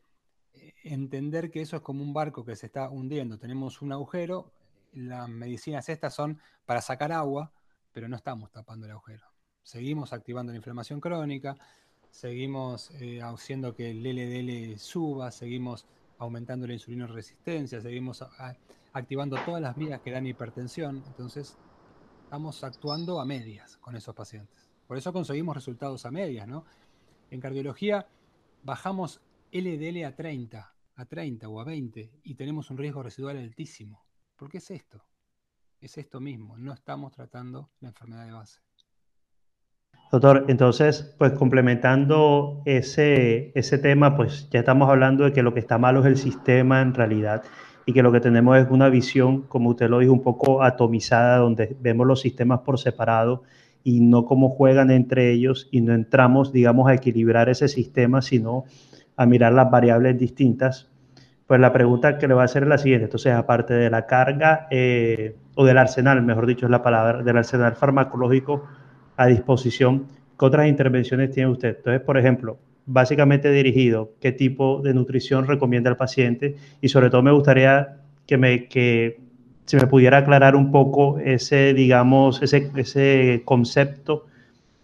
eh, 0.53 0.73
entender 0.83 1.51
que 1.51 1.61
eso 1.61 1.75
es 1.75 1.81
como 1.81 2.03
un 2.03 2.13
barco 2.13 2.45
que 2.45 2.55
se 2.55 2.67
está 2.67 2.89
hundiendo. 2.89 3.37
Tenemos 3.37 3.81
un 3.81 3.91
agujero, 3.91 4.53
las 4.93 5.27
medicinas 5.27 5.89
estas 5.89 6.13
son 6.13 6.39
para 6.65 6.81
sacar 6.81 7.11
agua, 7.11 7.51
pero 7.91 8.07
no 8.07 8.15
estamos 8.15 8.51
tapando 8.51 8.85
el 8.85 8.91
agujero 8.93 9.35
seguimos 9.65 10.13
activando 10.13 10.51
la 10.53 10.57
inflamación 10.57 11.01
crónica, 11.01 11.57
seguimos 12.11 12.91
eh, 13.01 13.21
haciendo 13.21 13.75
que 13.75 13.89
el 13.89 14.03
LDL 14.03 14.77
suba, 14.77 15.31
seguimos 15.31 15.85
aumentando 16.19 16.67
la 16.67 16.73
insulina 16.73 17.07
resistencia, 17.07 17.81
seguimos 17.81 18.23
activando 18.93 19.37
todas 19.43 19.61
las 19.61 19.75
vías 19.75 19.99
que 20.01 20.11
dan 20.11 20.25
hipertensión. 20.25 21.03
Entonces, 21.07 21.57
estamos 22.35 22.65
actuando 22.65 23.21
a 23.21 23.25
medias 23.25 23.77
con 23.77 23.95
esos 23.95 24.13
pacientes. 24.13 24.69
Por 24.85 24.97
eso 24.97 25.13
conseguimos 25.13 25.55
resultados 25.55 26.05
a 26.05 26.11
medias, 26.11 26.45
¿no? 26.45 26.65
En 27.31 27.39
cardiología 27.39 28.05
bajamos 28.61 29.21
LDL 29.53 30.03
a 30.03 30.13
30, 30.13 30.73
a 30.95 31.05
30 31.05 31.47
o 31.47 31.61
a 31.61 31.63
20 31.63 32.11
y 32.23 32.35
tenemos 32.35 32.69
un 32.71 32.77
riesgo 32.77 33.01
residual 33.01 33.37
altísimo. 33.37 34.03
¿Por 34.35 34.49
qué 34.49 34.57
es 34.57 34.69
esto? 34.69 35.01
Es 35.79 35.97
esto 35.97 36.19
mismo, 36.19 36.57
no 36.57 36.73
estamos 36.73 37.13
tratando 37.13 37.69
la 37.79 37.87
enfermedad 37.87 38.25
de 38.25 38.33
base. 38.33 38.59
Doctor, 40.11 40.43
entonces, 40.49 41.15
pues 41.17 41.31
complementando 41.31 42.63
ese, 42.65 43.53
ese 43.57 43.77
tema, 43.77 44.17
pues 44.17 44.49
ya 44.49 44.59
estamos 44.59 44.89
hablando 44.89 45.23
de 45.23 45.31
que 45.31 45.41
lo 45.41 45.53
que 45.53 45.61
está 45.61 45.77
malo 45.77 46.01
es 46.01 46.07
el 46.07 46.17
sistema 46.17 46.81
en 46.81 46.93
realidad 46.93 47.45
y 47.85 47.93
que 47.93 48.01
lo 48.01 48.11
que 48.11 48.19
tenemos 48.19 48.57
es 48.57 48.67
una 48.69 48.89
visión, 48.89 49.43
como 49.43 49.69
usted 49.69 49.89
lo 49.89 49.99
dijo, 49.99 50.13
un 50.13 50.23
poco 50.23 50.63
atomizada, 50.63 51.37
donde 51.37 51.75
vemos 51.79 52.07
los 52.07 52.21
sistemas 52.21 52.61
por 52.61 52.79
separado 52.79 53.43
y 53.83 53.99
no 53.99 54.25
cómo 54.25 54.49
juegan 54.49 54.89
entre 54.89 55.31
ellos 55.31 55.67
y 55.71 55.81
no 55.81 55.93
entramos, 55.93 56.51
digamos, 56.51 56.89
a 56.89 56.95
equilibrar 56.95 57.49
ese 57.49 57.67
sistema, 57.67 58.21
sino 58.23 58.65
a 59.15 59.25
mirar 59.27 59.53
las 59.53 59.69
variables 59.69 60.17
distintas. 60.17 60.89
Pues 61.45 61.59
la 61.59 61.71
pregunta 61.71 62.17
que 62.17 62.27
le 62.27 62.33
voy 62.33 62.41
a 62.41 62.45
hacer 62.45 62.63
es 62.63 62.69
la 62.69 62.79
siguiente. 62.79 63.05
Entonces, 63.05 63.33
aparte 63.33 63.75
de 63.75 63.91
la 63.91 64.07
carga 64.07 64.67
eh, 64.71 65.35
o 65.55 65.63
del 65.63 65.77
arsenal, 65.77 66.23
mejor 66.23 66.47
dicho 66.47 66.65
es 66.65 66.71
la 66.71 66.81
palabra, 66.81 67.21
del 67.21 67.37
arsenal 67.37 67.75
farmacológico, 67.75 68.63
a 69.15 69.27
disposición. 69.27 70.07
¿Qué 70.37 70.45
otras 70.45 70.67
intervenciones 70.67 71.29
tiene 71.29 71.51
usted? 71.51 71.77
Entonces, 71.77 72.01
por 72.01 72.17
ejemplo, 72.17 72.57
básicamente 72.85 73.51
dirigido, 73.51 74.11
¿qué 74.21 74.31
tipo 74.31 74.81
de 74.81 74.93
nutrición 74.93 75.47
recomienda 75.47 75.89
al 75.89 75.97
paciente? 75.97 76.55
Y 76.81 76.89
sobre 76.89 77.09
todo 77.09 77.23
me 77.23 77.31
gustaría 77.31 77.97
que 78.25 78.37
me 78.37 78.67
que 78.67 79.19
se 79.65 79.77
me 79.77 79.87
pudiera 79.87 80.19
aclarar 80.19 80.55
un 80.55 80.71
poco 80.71 81.19
ese, 81.19 81.73
digamos, 81.73 82.41
ese, 82.41 82.71
ese 82.75 83.41
concepto, 83.45 84.25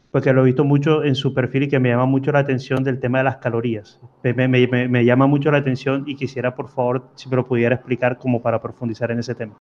porque 0.09 0.33
lo 0.33 0.41
he 0.41 0.45
visto 0.45 0.65
mucho 0.65 1.03
en 1.03 1.15
su 1.15 1.33
perfil 1.33 1.63
y 1.63 1.67
que 1.69 1.79
me 1.79 1.89
llama 1.89 2.07
mucho 2.07 2.31
la 2.31 2.39
atención 2.39 2.83
del 2.83 2.99
tema 2.99 3.19
de 3.19 3.25
las 3.25 3.37
calorías. 3.37 3.99
Me, 4.23 4.33
me, 4.47 4.67
me, 4.67 5.05
llama 5.05 5.27
mucho 5.27 5.51
la 5.51 5.59
atención 5.59 6.03
y 6.07 6.15
quisiera, 6.15 6.55
por 6.55 6.69
favor, 6.69 7.09
si 7.15 7.29
me 7.29 7.35
lo 7.35 7.45
pudiera 7.45 7.75
explicar 7.75 8.17
como 8.17 8.41
para 8.41 8.61
profundizar 8.61 9.11
en 9.11 9.19
ese 9.19 9.35
tema. 9.35 9.55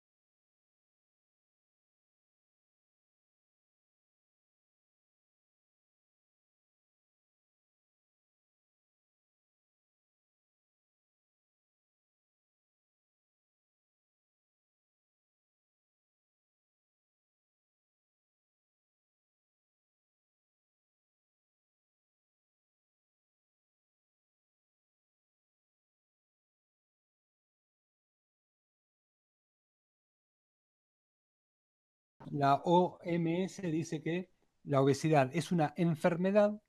La 32.38 32.56
OMS 32.64 33.62
dice 33.64 34.02
que 34.02 34.30
la 34.64 34.82
obesidad 34.82 35.30
es 35.34 35.52
una 35.52 35.74
enfermedad, 35.78 36.62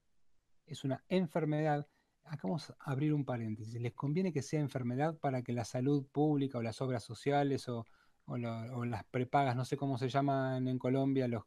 es 0.66 0.84
una 0.84 1.02
enfermedad. 1.08 1.86
Acá 2.24 2.40
vamos 2.44 2.70
a 2.70 2.90
abrir 2.90 3.12
un 3.14 3.24
paréntesis. 3.24 3.80
Les 3.80 3.94
conviene 3.94 4.32
que 4.32 4.42
sea 4.42 4.60
enfermedad 4.60 5.16
para 5.18 5.42
que 5.42 5.52
la 5.52 5.64
salud 5.64 6.06
pública 6.12 6.58
o 6.58 6.62
las 6.62 6.80
obras 6.80 7.02
sociales 7.02 7.68
o, 7.68 7.84
o 8.26 8.36
lo- 8.36 8.76
o 8.76 8.84
las 8.84 9.04
prepagas, 9.04 9.56
no 9.56 9.64
sé 9.64 9.76
cómo 9.76 9.96
se 9.98 10.08
llaman 10.08 10.68
en 10.68 10.78
Colombia, 10.78 11.26
los, 11.28 11.42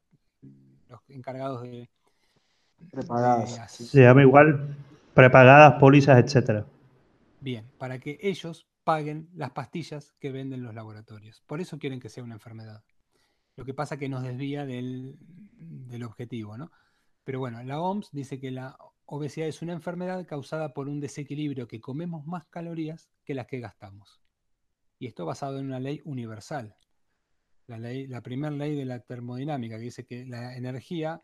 los 0.89 0.99
encargados 1.09 1.61
de, 1.61 1.89
Prepagadas. 2.91 3.77
de 3.77 3.85
Se 3.85 4.01
llama 4.01 4.21
igual 4.23 4.75
prepagadas, 5.13 5.79
pólizas, 5.79 6.17
etcétera. 6.23 6.65
Bien, 7.39 7.65
para 7.77 7.99
que 7.99 8.17
ellos 8.21 8.67
paguen 8.83 9.29
las 9.35 9.51
pastillas 9.51 10.13
que 10.19 10.31
venden 10.31 10.63
los 10.63 10.73
laboratorios. 10.73 11.41
Por 11.45 11.61
eso 11.61 11.77
quieren 11.77 11.99
que 11.99 12.09
sea 12.09 12.23
una 12.23 12.33
enfermedad. 12.35 12.83
Lo 13.55 13.65
que 13.65 13.73
pasa 13.73 13.97
que 13.97 14.09
nos 14.09 14.23
desvía 14.23 14.65
del, 14.65 15.17
del 15.19 16.03
objetivo, 16.03 16.57
¿no? 16.57 16.71
Pero 17.23 17.39
bueno, 17.39 17.61
la 17.63 17.79
OMS 17.79 18.09
dice 18.11 18.39
que 18.39 18.51
la 18.51 18.77
obesidad 19.05 19.47
es 19.47 19.61
una 19.61 19.73
enfermedad 19.73 20.25
causada 20.25 20.73
por 20.73 20.87
un 20.87 20.99
desequilibrio 20.99 21.67
que 21.67 21.81
comemos 21.81 22.25
más 22.25 22.45
calorías 22.47 23.09
que 23.23 23.33
las 23.33 23.47
que 23.47 23.59
gastamos. 23.59 24.21
Y 24.97 25.07
esto 25.07 25.25
basado 25.25 25.59
en 25.59 25.65
una 25.65 25.79
ley 25.79 26.01
universal. 26.05 26.75
La, 27.67 27.77
ley, 27.77 28.07
la 28.07 28.21
primera 28.21 28.55
ley 28.55 28.75
de 28.75 28.85
la 28.85 28.99
termodinámica, 28.99 29.77
que 29.77 29.83
dice 29.83 30.05
que 30.05 30.25
la 30.25 30.55
energía 30.55 31.21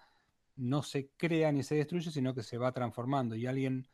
no 0.55 0.83
se 0.83 1.09
crea 1.17 1.51
ni 1.51 1.63
se 1.63 1.75
destruye, 1.75 2.11
sino 2.11 2.33
que 2.33 2.43
se 2.43 2.57
va 2.57 2.71
transformando. 2.71 3.35
Y 3.35 3.45
alguien, 3.45 3.87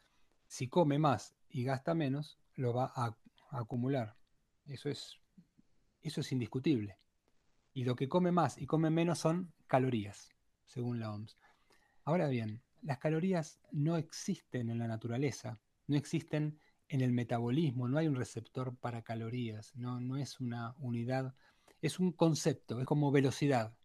si 0.48 0.68
come 0.68 0.98
más 1.00 1.36
y 1.50 1.64
gasta 1.64 1.94
menos, 1.94 2.40
lo 2.56 2.74
va 2.74 2.92
a, 2.96 3.16
a 3.50 3.60
acumular. 3.60 4.16
Eso 4.66 4.90
es, 4.90 5.20
eso 6.02 6.22
es 6.22 6.32
indiscutible. 6.32 6.98
Y 7.74 7.86
lo 7.86 7.96
que 7.96 8.08
come 8.08 8.32
más 8.32 8.58
y 8.58 8.66
come 8.66 8.90
menos 8.90 9.20
son 9.20 9.52
calorías, 9.68 10.30
según 10.66 11.00
la 11.00 11.12
OMS. 11.12 11.38
Ahora 12.04 12.28
bien, 12.28 12.62
las 12.82 13.00
calorías 13.00 13.60
no 13.72 13.98
existen 13.98 14.70
en 14.70 14.80
la 14.80 14.88
naturaleza, 14.88 15.60
no 15.88 15.96
existen 15.96 16.60
en 16.90 17.02
el 17.02 17.12
metabolismo, 17.12 17.88
no 17.88 17.98
hay 17.98 18.08
un 18.08 18.16
receptor 18.16 18.76
para 18.78 19.02
calorías, 19.02 19.76
no, 19.76 20.00
no 20.00 20.18
es 20.18 20.40
una 20.40 20.76
unidad, 20.80 21.34
es 21.82 22.00
un 22.00 22.12
concepto, 22.12 22.80
es 22.80 22.86
como 22.86 23.12
velocidad. 23.12 23.76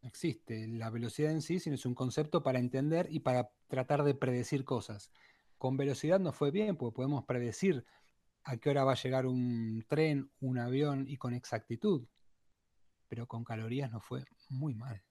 No 0.00 0.08
existe 0.08 0.66
la 0.66 0.90
velocidad 0.90 1.30
en 1.30 1.42
sí, 1.42 1.60
sino 1.60 1.76
es 1.76 1.86
un 1.86 1.94
concepto 1.94 2.42
para 2.42 2.58
entender 2.58 3.06
y 3.10 3.20
para 3.20 3.52
tratar 3.68 4.02
de 4.02 4.14
predecir 4.14 4.64
cosas. 4.64 5.12
Con 5.58 5.76
velocidad 5.76 6.18
nos 6.18 6.34
fue 6.34 6.50
bien, 6.50 6.76
porque 6.76 6.96
podemos 6.96 7.24
predecir 7.24 7.84
a 8.42 8.56
qué 8.56 8.70
hora 8.70 8.84
va 8.84 8.92
a 8.92 9.02
llegar 9.02 9.26
un 9.26 9.84
tren, 9.86 10.30
un 10.40 10.58
avión 10.58 11.04
y 11.06 11.18
con 11.18 11.34
exactitud. 11.34 12.06
Pero 13.12 13.26
con 13.26 13.44
calorías 13.44 13.92
nos 13.92 14.02
fue 14.02 14.24
muy 14.48 14.74
mal. 14.74 15.02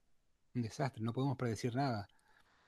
Un 0.56 0.62
desastre, 0.62 1.04
no 1.04 1.12
podemos 1.12 1.36
predecir 1.36 1.76
nada. 1.76 2.08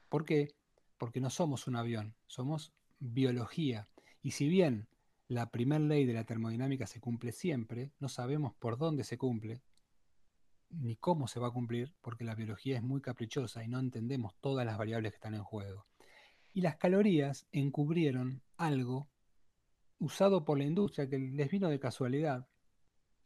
¿Por 0.09 0.25
qué? 0.25 0.55
Porque 0.97 1.21
no 1.21 1.29
somos 1.29 1.67
un 1.67 1.75
avión, 1.75 2.15
somos 2.29 2.73
biología. 3.01 3.89
Y 4.23 4.31
si 4.31 4.47
bien 4.47 4.87
la 5.27 5.51
primera 5.51 5.81
ley 5.81 6.05
de 6.05 6.13
la 6.13 6.23
termodinámica 6.23 6.87
se 6.87 7.01
cumple 7.01 7.33
siempre, 7.33 7.91
no 7.99 8.09
sabemos 8.09 8.55
por 8.55 8.79
dónde 8.79 9.03
se 9.03 9.19
cumple, 9.19 9.65
ni 10.71 10.95
cómo 10.95 11.27
se 11.27 11.41
va 11.41 11.49
a 11.49 11.53
cumplir, 11.53 11.93
porque 12.01 12.23
la 12.23 12.37
biología 12.37 12.77
es 12.77 12.85
muy 12.85 13.01
caprichosa 13.01 13.65
y 13.65 13.67
no 13.67 13.81
entendemos 13.81 14.37
todas 14.41 14.65
las 14.65 14.79
variables 14.79 15.11
que 15.11 15.17
están 15.17 15.35
en 15.35 15.43
juego. 15.43 15.85
Y 16.53 16.61
las 16.61 16.77
calorías 16.77 17.49
encubrieron 17.51 18.41
algo 18.57 19.09
usado 19.99 20.45
por 20.45 20.59
la 20.59 20.65
industria 20.65 21.11
que 21.11 21.19
les 21.19 21.51
vino 21.51 21.71
de 21.71 21.81
casualidad, 21.81 22.47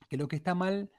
que 0.08 0.16
lo 0.16 0.26
que 0.26 0.36
está 0.36 0.54
mal 0.54 0.90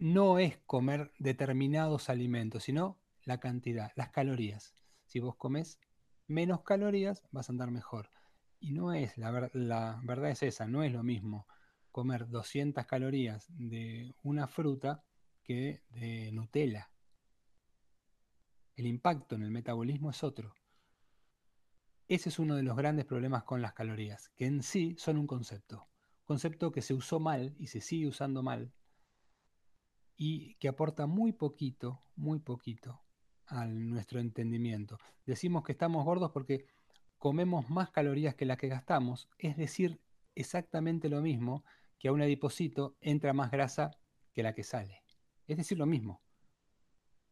no 0.00 0.38
es 0.40 0.58
comer 0.66 1.12
determinados 1.18 2.08
alimentos, 2.10 2.64
sino 2.64 2.98
la 3.24 3.38
cantidad, 3.38 3.92
las 3.96 4.10
calorías. 4.10 4.74
Si 5.06 5.20
vos 5.20 5.36
comes 5.36 5.78
menos 6.26 6.62
calorías, 6.62 7.22
vas 7.30 7.48
a 7.48 7.52
andar 7.52 7.70
mejor. 7.70 8.10
Y 8.60 8.72
no 8.72 8.92
es, 8.92 9.16
la, 9.18 9.30
ver- 9.30 9.50
la 9.54 10.00
verdad 10.04 10.30
es 10.30 10.42
esa, 10.42 10.66
no 10.66 10.82
es 10.82 10.92
lo 10.92 11.02
mismo 11.04 11.46
comer 11.92 12.28
200 12.28 12.86
calorías 12.86 13.46
de 13.50 14.14
una 14.22 14.46
fruta 14.48 15.04
que 15.44 15.82
de 15.90 16.32
Nutella. 16.32 16.90
El 18.74 18.86
impacto 18.88 19.36
en 19.36 19.44
el 19.44 19.52
metabolismo 19.52 20.10
es 20.10 20.24
otro. 20.24 20.56
Ese 22.08 22.28
es 22.28 22.38
uno 22.38 22.56
de 22.56 22.62
los 22.62 22.76
grandes 22.76 23.06
problemas 23.06 23.44
con 23.44 23.62
las 23.62 23.72
calorías, 23.72 24.28
que 24.36 24.44
en 24.44 24.62
sí 24.62 24.96
son 24.98 25.16
un 25.16 25.26
concepto. 25.26 25.88
Concepto 26.24 26.72
que 26.72 26.82
se 26.82 26.92
usó 26.92 27.20
mal 27.20 27.54
y 27.58 27.68
se 27.68 27.80
sigue 27.80 28.06
usando 28.06 28.42
mal 28.42 28.70
y 30.22 30.54
que 30.56 30.68
aporta 30.68 31.06
muy 31.06 31.32
poquito, 31.32 32.02
muy 32.14 32.40
poquito 32.40 33.00
a 33.46 33.64
nuestro 33.64 34.20
entendimiento. 34.20 34.98
Decimos 35.24 35.64
que 35.64 35.72
estamos 35.72 36.04
gordos 36.04 36.30
porque 36.30 36.66
comemos 37.16 37.70
más 37.70 37.90
calorías 37.90 38.34
que 38.34 38.44
las 38.44 38.58
que 38.58 38.68
gastamos, 38.68 39.30
es 39.38 39.56
decir, 39.56 39.98
exactamente 40.34 41.08
lo 41.08 41.22
mismo 41.22 41.64
que 41.98 42.08
a 42.08 42.12
un 42.12 42.20
adipocito 42.20 42.98
entra 43.00 43.32
más 43.32 43.50
grasa 43.50 43.92
que 44.34 44.42
la 44.42 44.54
que 44.54 44.62
sale. 44.62 45.02
Es 45.46 45.56
decir, 45.56 45.78
lo 45.78 45.86
mismo. 45.86 46.20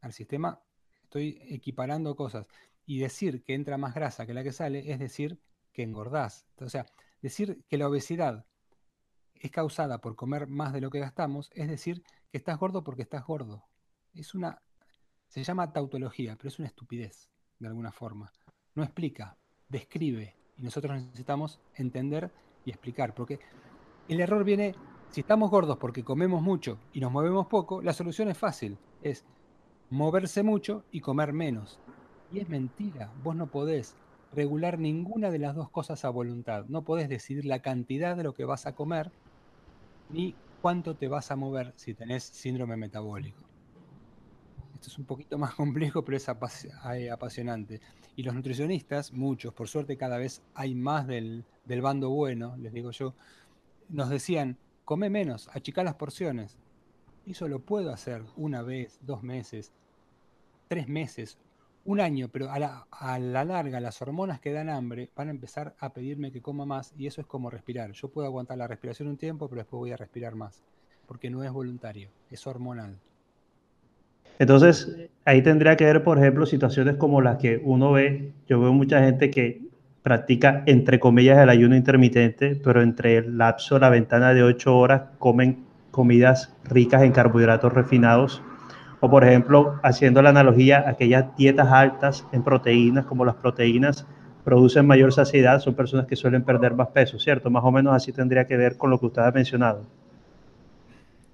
Al 0.01 0.15
sistema 0.15 0.63
estoy 1.03 1.39
equiparando 1.43 2.17
cosas. 2.17 2.47
Y 2.87 3.01
decir 3.01 3.45
que 3.45 3.53
entra 3.53 3.77
más 3.77 3.95
grasa 3.95 4.25
que 4.25 4.33
la 4.33 4.43
que 4.43 4.53
sale 4.53 4.91
es 4.91 4.99
decir 4.99 5.39
que 5.75 5.83
engordás. 5.83 6.47
O 6.59 6.71
sea, 6.71 6.87
decir 7.21 7.63
que 7.69 7.77
la 7.77 7.87
obesidad 7.87 8.47
es 9.35 9.51
causada 9.51 10.01
por 10.01 10.17
comer 10.17 10.47
más 10.47 10.73
de 10.73 10.81
lo 10.81 10.89
que 10.89 11.01
gastamos, 11.01 11.51
es 11.53 11.69
decir 11.69 12.03
que 12.31 12.39
estás 12.39 12.59
gordo 12.59 12.83
porque 12.83 13.03
estás 13.03 13.27
gordo. 13.27 13.65
Es 14.15 14.35
una, 14.35 14.61
se 15.29 15.43
llama 15.43 15.73
tautología, 15.73 16.37
pero 16.37 16.49
es 16.49 16.59
una 16.59 16.69
estupidez, 16.69 17.31
de 17.59 17.69
alguna 17.69 17.93
forma. 17.93 18.33
No 18.75 18.83
explica, 18.83 19.37
describe. 19.69 20.37
Y 20.57 20.63
nosotros 20.63 20.95
necesitamos 20.95 21.61
entender 21.75 22.33
y 22.65 22.71
explicar, 22.71 23.15
porque 23.15 23.39
el 24.09 24.21
error 24.21 24.45
viene, 24.45 24.75
si 25.11 25.21
estamos 25.21 25.51
gordos 25.51 25.79
porque 25.79 26.05
comemos 26.05 26.43
mucho 26.43 26.79
y 26.93 27.01
nos 27.01 27.13
movemos 27.13 27.47
poco, 27.47 27.81
la 27.81 27.93
solución 27.93 28.29
es 28.29 28.39
fácil, 28.39 28.79
es 29.03 29.25
moverse 29.91 30.43
mucho 30.43 30.85
y 30.91 31.01
comer 31.01 31.33
menos. 31.33 31.79
Y 32.33 32.41
es 32.41 32.49
mentira, 32.49 33.13
vos 33.23 33.37
no 33.37 33.47
podés 33.47 33.97
regular 34.33 34.79
ninguna 34.79 35.31
de 35.31 35.39
las 35.39 35.55
dos 35.55 35.71
cosas 35.71 36.05
a 36.05 36.11
voluntad. 36.11 36.67
No 36.69 36.83
podés 36.83 37.09
decidir 37.09 37.45
la 37.45 37.63
cantidad 37.63 38.17
de 38.17 38.25
lo 38.25 38.35
que 38.35 38.45
vas 38.45 38.67
a 38.67 38.75
comer 38.75 39.11
ni 40.11 40.35
cuánto 40.61 40.97
te 40.97 41.09
vas 41.09 41.31
a 41.31 41.37
mover 41.37 41.73
si 41.77 41.95
tenés 41.95 42.25
síndrome 42.25 42.77
metabólico. 42.77 43.43
Esto 44.75 44.89
es 44.89 44.99
un 44.99 45.05
poquito 45.07 45.39
más 45.39 45.55
complejo, 45.57 46.05
pero 46.05 46.17
es 46.17 46.29
apas- 46.29 46.69
apasionante. 47.11 47.81
Y 48.17 48.23
los 48.23 48.35
nutricionistas, 48.35 49.13
muchos, 49.13 49.55
por 49.55 49.69
suerte 49.69 49.97
cada 49.97 50.19
vez 50.19 50.43
hay 50.55 50.75
más 50.75 51.07
del, 51.07 51.45
del 51.65 51.83
bando 51.83 52.11
bueno, 52.11 52.57
les 52.57 52.73
digo 52.73 52.91
yo, 52.91 53.15
nos 53.89 54.09
decían, 54.09 54.59
come 54.85 55.11
menos, 55.11 55.49
achicá 55.53 55.83
las 55.83 55.95
porciones. 55.95 56.59
Eso 57.27 57.47
lo 57.49 57.61
puedo 57.61 57.93
hacer 57.93 58.25
una 58.37 58.63
vez, 58.63 58.99
dos 59.03 59.23
meses, 59.23 59.73
tres 60.69 60.89
meses, 60.89 61.39
un 61.89 62.01
año, 62.01 62.29
pero 62.31 62.51
a 62.51 62.59
la, 62.59 62.87
a 62.91 63.19
la 63.19 63.47
larga 63.47 63.81
las 63.81 64.03
hormonas 64.03 64.41
que 64.41 64.53
dan 64.53 64.69
hambre 64.69 65.09
van 65.17 65.29
a 65.29 65.31
empezar 65.31 65.75
a 65.81 65.95
pedirme 65.95 66.31
que 66.31 66.43
coma 66.43 66.67
más 66.67 66.93
y 66.99 67.07
eso 67.07 67.23
es 67.23 67.27
como 67.27 67.49
respirar. 67.49 67.93
Yo 67.93 68.09
puedo 68.09 68.27
aguantar 68.27 68.59
la 68.59 68.67
respiración 68.67 69.09
un 69.09 69.17
tiempo, 69.17 69.49
pero 69.49 69.61
después 69.61 69.79
voy 69.79 69.93
a 69.93 69.97
respirar 69.97 70.35
más, 70.35 70.63
porque 71.07 71.31
no 71.31 71.43
es 71.43 71.51
voluntario, 71.51 72.11
es 72.31 72.47
hormonal. 72.47 72.99
Entonces, 74.39 75.09
ahí 75.25 75.41
tendría 75.41 75.77
que 75.77 75.87
ver, 75.87 76.05
por 76.05 76.19
ejemplo, 76.19 76.45
situaciones 76.45 76.97
como 76.97 77.23
las 77.23 77.39
que 77.39 77.59
uno 77.65 77.93
ve. 77.93 78.33
Yo 78.47 78.61
veo 78.61 78.75
mucha 78.75 79.03
gente 79.03 79.31
que 79.31 79.63
practica, 80.03 80.65
entre 80.67 81.01
comillas, 81.01 81.39
el 81.39 81.49
ayuno 81.49 81.75
intermitente, 81.75 82.55
pero 82.63 82.83
entre 82.83 83.17
el 83.17 83.39
lapso, 83.39 83.79
la 83.79 83.89
ventana 83.89 84.35
de 84.35 84.43
8 84.43 84.77
horas, 84.77 85.03
comen 85.19 85.65
comidas 85.91 86.55
ricas 86.65 87.03
en 87.03 87.13
carbohidratos 87.13 87.73
refinados. 87.73 88.43
O, 89.01 89.09
por 89.09 89.25
ejemplo, 89.25 89.79
haciendo 89.83 90.23
la 90.23 90.31
analogía, 90.31 90.89
aquellas 90.89 91.37
dietas 91.37 91.69
altas 91.69 92.27
en 92.33 92.43
proteínas, 92.43 93.07
como 93.07 93.25
las 93.25 93.37
proteínas 93.37 94.07
producen 94.45 94.87
mayor 94.87 95.13
saciedad, 95.13 95.61
son 95.61 95.75
personas 95.75 96.07
que 96.07 96.17
suelen 96.17 96.43
perder 96.43 96.75
más 96.75 96.89
peso, 96.89 97.19
¿cierto? 97.19 97.51
Más 97.51 97.63
o 97.65 97.71
menos 97.71 97.95
así 97.95 98.13
tendría 98.13 98.47
que 98.47 98.57
ver 98.57 98.77
con 98.77 98.91
lo 98.91 98.99
que 98.99 99.07
usted 99.07 99.23
ha 99.23 99.31
mencionado. 99.31 99.83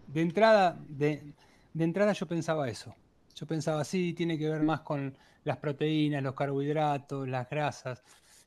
De 0.08 0.20
entrada, 0.20 0.76
de, 0.88 1.32
de 1.72 1.84
entrada 1.84 2.12
yo 2.12 2.26
pensaba 2.26 2.68
eso. 2.68 2.94
Yo 3.34 3.46
pensaba, 3.46 3.84
sí, 3.84 4.12
tiene 4.12 4.38
que 4.38 4.48
ver 4.48 4.62
más 4.62 4.80
con 4.80 5.16
las 5.44 5.56
proteínas, 5.58 6.22
los 6.22 6.34
carbohidratos, 6.34 7.28
las 7.28 7.48
grasas. 7.48 8.02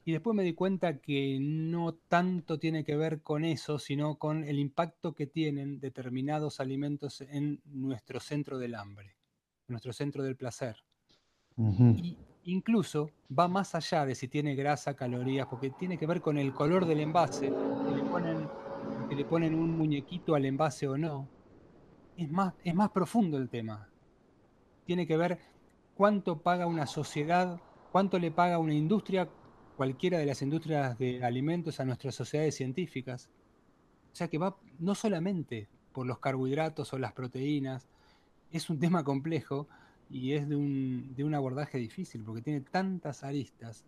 Y 0.07 0.13
después 0.13 0.33
me 0.33 0.43
di 0.43 0.53
cuenta 0.53 0.99
que 0.99 1.37
no 1.37 1.93
tanto 1.93 2.57
tiene 2.57 2.85
que 2.85 2.95
ver 2.95 3.21
con 3.21 3.43
eso, 3.43 3.77
sino 3.77 4.15
con 4.15 4.45
el 4.45 4.57
impacto 4.57 5.13
que 5.13 5.27
tienen 5.27 5.81
determinados 5.81 6.61
alimentos 6.61 7.19
en 7.19 7.59
nuestro 7.65 8.21
centro 8.21 8.57
del 8.57 8.75
hambre, 8.75 9.17
nuestro 9.67 9.91
centro 9.91 10.23
del 10.23 10.37
placer. 10.37 10.77
Y 11.57 12.15
incluso 12.45 13.11
va 13.37 13.49
más 13.49 13.75
allá 13.75 14.05
de 14.05 14.15
si 14.15 14.29
tiene 14.29 14.55
grasa, 14.55 14.95
calorías, 14.95 15.47
porque 15.47 15.71
tiene 15.71 15.97
que 15.97 16.07
ver 16.07 16.21
con 16.21 16.37
el 16.37 16.53
color 16.53 16.85
del 16.85 17.01
envase, 17.01 17.49
que 17.49 17.95
le 17.97 18.03
ponen, 18.03 18.47
que 19.09 19.15
le 19.17 19.25
ponen 19.25 19.55
un 19.55 19.77
muñequito 19.77 20.35
al 20.35 20.45
envase 20.45 20.87
o 20.87 20.97
no. 20.97 21.27
Es 22.15 22.31
más, 22.31 22.53
es 22.63 22.73
más 22.73 22.91
profundo 22.91 23.37
el 23.37 23.49
tema. 23.49 23.89
tiene 24.85 25.05
que 25.05 25.17
ver 25.17 25.37
cuánto 25.95 26.41
paga 26.41 26.65
una 26.65 26.85
sociedad, 26.85 27.59
cuánto 27.91 28.19
le 28.19 28.31
paga 28.31 28.57
una 28.57 28.73
industria, 28.73 29.27
cualquiera 29.77 30.17
de 30.17 30.25
las 30.25 30.41
industrias 30.41 30.97
de 30.97 31.23
alimentos, 31.23 31.79
a 31.79 31.85
nuestras 31.85 32.15
sociedades 32.15 32.55
científicas. 32.55 33.29
O 34.11 34.15
sea 34.15 34.27
que 34.27 34.39
va 34.39 34.57
no 34.79 34.95
solamente 34.95 35.69
por 35.93 36.07
los 36.07 36.19
carbohidratos 36.19 36.91
o 36.93 36.97
las 36.97 37.13
proteínas, 37.13 37.87
es 38.51 38.69
un 38.69 38.79
tema 38.79 39.03
complejo 39.03 39.67
y 40.09 40.33
es 40.33 40.49
de 40.49 40.55
un, 40.55 41.13
de 41.15 41.23
un 41.23 41.35
abordaje 41.35 41.77
difícil 41.77 42.23
porque 42.23 42.41
tiene 42.41 42.61
tantas 42.61 43.23
aristas. 43.23 43.85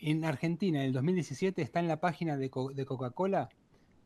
En 0.00 0.24
Argentina, 0.24 0.80
en 0.80 0.86
el 0.86 0.92
2017, 0.92 1.62
está 1.62 1.80
en 1.80 1.88
la 1.88 2.00
página 2.00 2.36
de, 2.36 2.50
de 2.74 2.86
Coca-Cola. 2.86 3.50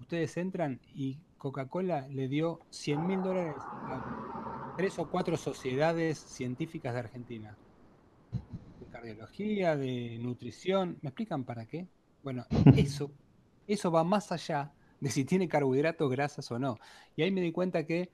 Ustedes 0.00 0.36
entran 0.36 0.80
y 0.94 1.18
Coca-Cola 1.38 2.08
le 2.08 2.28
dio 2.28 2.60
100 2.70 3.06
mil 3.06 3.22
dólares 3.22 3.54
a 3.58 4.74
tres 4.76 4.98
o 4.98 5.08
cuatro 5.08 5.36
sociedades 5.36 6.18
científicas 6.18 6.92
de 6.92 7.00
Argentina. 7.00 7.56
De 9.06 9.12
cardiología, 9.12 9.76
de 9.76 10.18
nutrición. 10.20 10.98
¿Me 11.00 11.10
explican 11.10 11.44
para 11.44 11.64
qué? 11.64 11.86
Bueno, 12.24 12.44
eso, 12.76 13.12
eso 13.68 13.92
va 13.92 14.02
más 14.02 14.32
allá 14.32 14.72
de 14.98 15.10
si 15.10 15.24
tiene 15.24 15.46
carbohidratos, 15.46 16.10
grasas 16.10 16.50
o 16.50 16.58
no. 16.58 16.76
Y 17.14 17.22
ahí 17.22 17.30
me 17.30 17.40
di 17.40 17.52
cuenta 17.52 17.86
que 17.86 18.10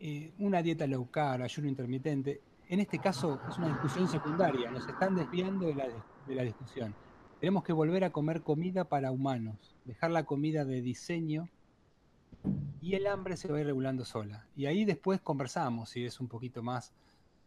eh, 0.00 0.32
una 0.40 0.62
dieta 0.62 0.88
low 0.88 1.08
carb, 1.12 1.44
ayuno 1.44 1.68
intermitente, 1.68 2.40
en 2.68 2.80
este 2.80 2.98
caso 2.98 3.40
es 3.48 3.56
una 3.58 3.68
discusión 3.68 4.08
secundaria, 4.08 4.68
nos 4.72 4.88
están 4.88 5.14
desviando 5.14 5.68
de 5.68 5.74
la, 5.76 5.86
de 6.26 6.34
la 6.34 6.42
discusión. 6.42 6.92
Tenemos 7.38 7.62
que 7.62 7.72
volver 7.72 8.02
a 8.02 8.10
comer 8.10 8.42
comida 8.42 8.86
para 8.86 9.12
humanos, 9.12 9.76
dejar 9.84 10.10
la 10.10 10.24
comida 10.24 10.64
de 10.64 10.82
diseño 10.82 11.48
y 12.80 12.96
el 12.96 13.06
hambre 13.06 13.36
se 13.36 13.46
va 13.46 13.58
a 13.58 13.60
ir 13.60 13.66
regulando 13.66 14.04
sola. 14.04 14.44
Y 14.56 14.66
ahí 14.66 14.84
después 14.84 15.20
conversamos 15.20 15.90
si 15.90 16.04
es 16.04 16.18
un 16.18 16.26
poquito 16.26 16.64
más 16.64 16.92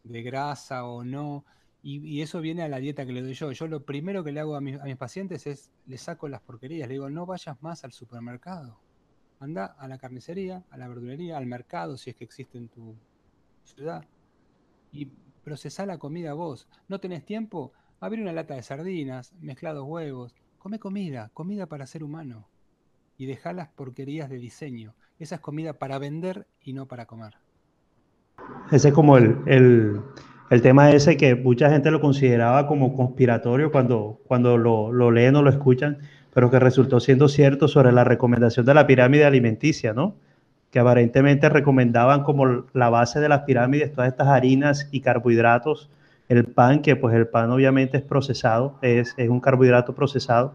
de 0.03 0.24
grasa 0.24 0.86
o 0.86 1.03
no. 1.03 1.43
Y, 1.86 2.21
eso 2.21 2.39
viene 2.39 2.63
a 2.63 2.69
la 2.69 2.77
dieta 2.77 3.05
que 3.05 3.11
le 3.11 3.21
doy 3.21 3.34
yo. 3.34 3.51
Yo 3.51 3.67
lo 3.67 3.84
primero 3.84 4.23
que 4.23 4.31
le 4.31 4.39
hago 4.39 4.55
a, 4.55 4.61
mis 4.61 4.77
pacientes 4.97 5.45
es, 5.47 5.69
le 5.86 5.97
saco 5.97 6.29
las 6.29 6.39
porquerías. 6.39 6.88
Le 6.88 6.93
digo, 6.93 7.09
no 7.09 7.25
vayas 7.25 7.61
más 7.61 7.84
al 7.84 7.91
supermercado. 7.91 8.79
Anda 9.41 9.65
a 9.65 9.89
la 9.89 9.97
carnicería, 9.97 10.63
a 10.69 10.77
la 10.77 10.88
verdulería, 10.88 11.38
al 11.38 11.45
mercado, 11.45 11.97
si 11.97 12.09
es 12.09 12.15
que 12.15 12.23
existe 12.23 12.57
en 12.57 12.69
tu 12.69 12.95
ciudad. 13.65 14.05
Y 14.93 15.09
procesá 15.43 15.86
la 15.86 15.97
comida 15.97 16.34
vos. 16.34 16.69
¿No 16.88 17.01
tenés 17.01 17.25
tiempo? 17.25 17.73
Abrí 17.99 18.21
una 18.21 18.31
lata 18.31 18.55
de 18.55 18.63
sardinas, 18.63 19.34
mezclados 19.41 19.86
huevos. 19.86 20.34
Come 20.59 20.79
comida, 20.79 21.31
comida 21.34 21.65
para 21.65 21.86
ser 21.86 22.05
humano. 22.05 22.47
Y 23.17 23.25
dejá 23.25 23.51
las 23.51 23.67
porquerías 23.67 24.29
de 24.29 24.38
diseño. 24.38 24.95
Esa 25.19 25.36
es 25.36 25.41
comida 25.41 25.73
para 25.73 25.99
vender 25.99 26.47
y 26.61 26.71
no 26.71 26.88
para 26.88 27.05
comer. 27.05 27.34
Ese 28.71 28.88
es 28.88 28.93
como 28.93 29.17
el, 29.17 29.38
el, 29.47 30.01
el 30.49 30.61
tema 30.61 30.91
ese 30.91 31.17
que 31.17 31.35
mucha 31.35 31.69
gente 31.69 31.91
lo 31.91 32.01
consideraba 32.01 32.67
como 32.67 32.95
conspiratorio 32.95 33.71
cuando, 33.71 34.19
cuando 34.27 34.57
lo, 34.57 34.91
lo 34.91 35.11
leen 35.11 35.35
o 35.35 35.41
lo 35.41 35.49
escuchan 35.49 35.97
pero 36.33 36.49
que 36.49 36.59
resultó 36.59 36.99
siendo 36.99 37.27
cierto 37.27 37.67
sobre 37.67 37.91
la 37.91 38.03
recomendación 38.03 38.65
de 38.65 38.73
la 38.73 38.87
pirámide 38.87 39.25
alimenticia, 39.25 39.93
¿no? 39.93 40.15
Que 40.71 40.79
aparentemente 40.79 41.47
recomendaban 41.49 42.23
como 42.23 42.65
la 42.73 42.89
base 42.89 43.19
de 43.19 43.29
las 43.29 43.41
pirámides 43.41 43.91
todas 43.91 44.09
estas 44.09 44.27
harinas 44.27 44.89
y 44.91 45.01
carbohidratos, 45.01 45.89
el 46.29 46.45
pan, 46.45 46.81
que 46.81 46.95
pues 46.95 47.15
el 47.15 47.27
pan 47.27 47.51
obviamente 47.51 47.97
es 47.97 48.03
procesado, 48.03 48.79
es, 48.81 49.13
es 49.17 49.29
un 49.29 49.39
carbohidrato 49.39 49.93
procesado, 49.93 50.53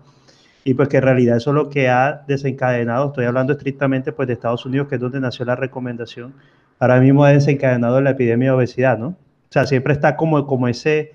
y 0.64 0.74
pues 0.74 0.89
que 0.89 0.97
en 0.97 1.05
realidad 1.05 1.36
eso 1.36 1.51
es 1.51 1.55
lo 1.55 1.70
que 1.70 1.89
ha 1.89 2.24
desencadenado, 2.26 3.09
estoy 3.09 3.26
hablando 3.26 3.53
estrictamente 3.53 4.12
pues 4.12 4.26
de 4.26 4.34
Estados 4.34 4.66
Unidos, 4.66 4.89
que 4.89 4.97
es 4.97 5.01
donde 5.01 5.20
nació 5.20 5.45
la 5.45 5.55
recomendación, 5.55 6.34
ahora 6.80 7.01
mismo 7.01 7.22
ha 7.24 7.30
desencadenado 7.30 8.01
la 8.01 8.11
epidemia 8.11 8.51
de 8.51 8.57
obesidad, 8.57 8.99
¿no? 8.99 9.14
O 9.49 9.53
sea, 9.53 9.67
siempre 9.67 9.95
está 9.95 10.17
como, 10.17 10.47
como 10.47 10.69
ese 10.69 11.13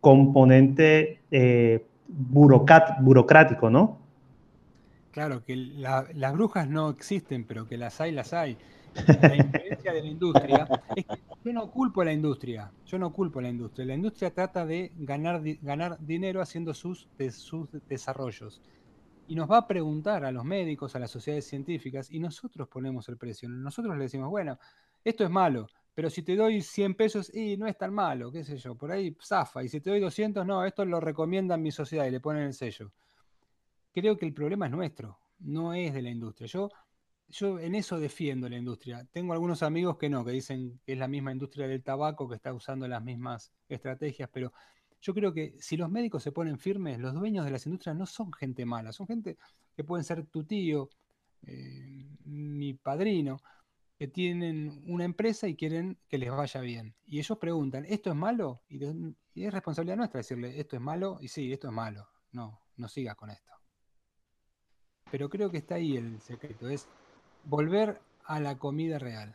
componente 0.00 1.20
eh, 1.30 1.86
burocrático, 2.08 3.70
¿no? 3.70 3.98
Claro, 5.12 5.42
que 5.44 5.56
las 5.56 6.32
brujas 6.34 6.68
no 6.68 6.90
existen, 6.90 7.44
pero 7.44 7.66
que 7.66 7.78
las 7.78 8.00
hay, 8.00 8.12
las 8.12 8.32
hay. 8.34 8.58
La 9.22 9.36
influencia 9.36 9.92
de 9.92 10.02
la 10.02 10.08
industria 10.08 10.68
es 10.94 11.04
que 11.06 11.18
yo 11.44 11.52
no 11.52 11.70
culpo 11.70 12.02
a 12.02 12.04
la 12.04 12.12
industria, 12.12 12.70
yo 12.86 12.98
no 12.98 13.12
culpo 13.12 13.38
a 13.38 13.42
la 13.42 13.48
industria. 13.48 13.86
La 13.86 13.94
industria 13.94 14.30
trata 14.32 14.66
de 14.66 14.92
ganar, 14.96 15.42
ganar 15.62 15.98
dinero 16.00 16.40
haciendo 16.40 16.74
sus, 16.74 17.08
sus 17.30 17.68
desarrollos. 17.88 18.60
Y 19.28 19.34
nos 19.34 19.50
va 19.50 19.58
a 19.58 19.66
preguntar 19.66 20.24
a 20.24 20.32
los 20.32 20.44
médicos, 20.44 20.94
a 20.94 20.98
las 20.98 21.10
sociedades 21.10 21.46
científicas, 21.46 22.10
y 22.10 22.20
nosotros 22.20 22.68
ponemos 22.68 23.08
el 23.08 23.16
precio. 23.16 23.48
Nosotros 23.48 23.96
le 23.96 24.04
decimos, 24.04 24.30
bueno, 24.30 24.58
esto 25.04 25.24
es 25.24 25.30
malo, 25.30 25.68
pero 25.96 26.10
si 26.10 26.22
te 26.22 26.36
doy 26.36 26.62
100 26.62 26.94
pesos, 26.94 27.34
y 27.34 27.56
no 27.56 27.66
es 27.66 27.76
tan 27.76 27.92
malo, 27.92 28.30
qué 28.30 28.44
sé 28.44 28.56
yo, 28.56 28.76
por 28.76 28.92
ahí 28.92 29.16
zafa. 29.20 29.64
Y 29.64 29.68
si 29.68 29.80
te 29.80 29.90
doy 29.90 29.98
200, 29.98 30.46
no, 30.46 30.64
esto 30.64 30.84
lo 30.84 31.00
recomienda 31.00 31.56
mi 31.56 31.72
sociedad 31.72 32.06
y 32.06 32.12
le 32.12 32.20
ponen 32.20 32.44
el 32.44 32.54
sello 32.54 32.92
creo 34.00 34.18
que 34.18 34.26
el 34.26 34.34
problema 34.34 34.66
es 34.66 34.72
nuestro, 34.72 35.18
no 35.38 35.72
es 35.72 35.94
de 35.94 36.02
la 36.02 36.10
industria. 36.10 36.46
Yo, 36.46 36.68
yo 37.28 37.58
en 37.58 37.74
eso 37.74 37.98
defiendo 37.98 38.46
la 38.46 38.58
industria. 38.58 39.08
Tengo 39.10 39.32
algunos 39.32 39.62
amigos 39.62 39.96
que 39.96 40.10
no, 40.10 40.22
que 40.22 40.32
dicen 40.32 40.78
que 40.84 40.92
es 40.92 40.98
la 40.98 41.08
misma 41.08 41.32
industria 41.32 41.66
del 41.66 41.82
tabaco, 41.82 42.28
que 42.28 42.34
está 42.34 42.52
usando 42.52 42.86
las 42.86 43.02
mismas 43.02 43.54
estrategias, 43.70 44.28
pero 44.30 44.52
yo 45.00 45.14
creo 45.14 45.32
que 45.32 45.54
si 45.60 45.78
los 45.78 45.90
médicos 45.90 46.22
se 46.22 46.30
ponen 46.30 46.58
firmes, 46.58 46.98
los 46.98 47.14
dueños 47.14 47.46
de 47.46 47.50
las 47.50 47.64
industrias 47.64 47.96
no 47.96 48.04
son 48.04 48.30
gente 48.34 48.66
mala, 48.66 48.92
son 48.92 49.06
gente 49.06 49.38
que 49.74 49.82
pueden 49.82 50.04
ser 50.04 50.26
tu 50.26 50.44
tío, 50.44 50.90
eh, 51.46 52.06
mi 52.26 52.74
padrino, 52.74 53.40
que 53.98 54.08
tienen 54.08 54.82
una 54.86 55.04
empresa 55.04 55.48
y 55.48 55.56
quieren 55.56 55.98
que 56.08 56.18
les 56.18 56.30
vaya 56.30 56.60
bien. 56.60 56.94
Y 57.06 57.18
ellos 57.18 57.38
preguntan, 57.38 57.84
¿esto 57.86 58.10
es 58.10 58.16
malo? 58.16 58.62
Y, 58.68 58.84
es 58.84 59.52
responsabilidad 59.52 59.96
nuestra 59.96 60.18
decirle, 60.18 60.58
esto 60.58 60.76
es 60.76 60.82
malo, 60.82 61.18
y 61.20 61.28
sí, 61.28 61.52
esto 61.52 61.68
es 61.68 61.72
malo. 61.72 62.08
No, 62.32 62.60
no 62.76 62.88
sigas 62.88 63.16
con 63.16 63.30
esto. 63.30 63.52
Pero 65.10 65.30
creo 65.30 65.50
que 65.50 65.58
está 65.58 65.76
ahí 65.76 65.96
el 65.96 66.20
secreto, 66.20 66.68
es 66.68 66.88
volver 67.44 68.00
a 68.24 68.40
la 68.40 68.58
comida 68.58 68.98
real. 68.98 69.34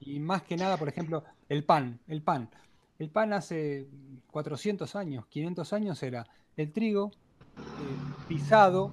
Y 0.00 0.20
más 0.20 0.42
que 0.42 0.56
nada, 0.56 0.76
por 0.76 0.88
ejemplo, 0.88 1.24
el 1.48 1.64
pan, 1.64 2.00
el 2.06 2.22
pan. 2.22 2.50
El 2.98 3.10
pan 3.10 3.32
hace 3.32 3.88
400 4.30 4.94
años, 4.96 5.26
500 5.28 5.72
años 5.72 6.02
era 6.02 6.26
el 6.56 6.72
trigo 6.72 7.12
eh, 7.56 7.62
pisado, 8.26 8.92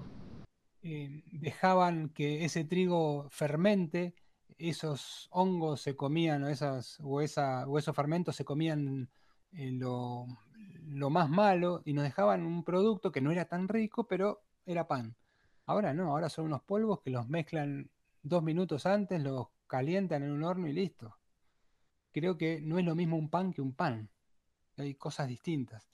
eh, 0.88 1.24
dejaban 1.32 2.10
que 2.10 2.46
ese 2.46 2.64
trigo 2.64 3.28
fermente, 3.32 4.14
esos 4.60 5.28
hongos 5.32 5.82
se 5.82 5.96
comían 5.96 6.44
o, 6.44 6.48
esas, 6.48 7.00
o, 7.02 7.22
esos 7.22 7.96
fermentos 7.96 8.36
se 8.36 8.46
comían 8.46 9.10
en 9.52 9.80
lo, 9.80 10.28
lo 10.86 11.10
más 11.10 11.28
malo 11.28 11.82
y 11.86 11.94
nos 11.94 12.04
dejaban 12.04 12.46
un 12.46 12.64
producto 12.64 13.12
que 13.12 13.20
no 13.20 13.32
era 13.32 13.46
tan 13.46 13.68
rico, 13.68 14.08
pero 14.08 14.44
era 14.68 14.88
pan. 14.88 15.16
Ahora 15.66 15.92
no, 15.92 16.12
ahora 16.12 16.30
son 16.30 16.46
unos 16.46 16.62
polvos 16.62 17.02
que 17.02 17.10
los 17.10 17.28
mezclan 17.28 17.90
dos 18.22 18.44
minutos 18.44 18.86
antes, 18.86 19.20
los 19.24 19.48
calientan 19.66 20.22
en 20.22 20.30
un 20.30 20.44
horno 20.44 20.68
y 20.68 20.74
listo. 20.74 21.18
Creo 22.12 22.38
que 22.38 22.62
no 22.62 22.78
es 22.78 22.86
lo 22.86 22.94
mismo 22.94 23.18
un 23.18 23.32
pan 23.32 23.54
que 23.54 23.64
un 23.64 23.74
pan. 23.74 24.12
Hay 24.78 24.94
cosas 24.94 25.28
distintas. 25.28 25.90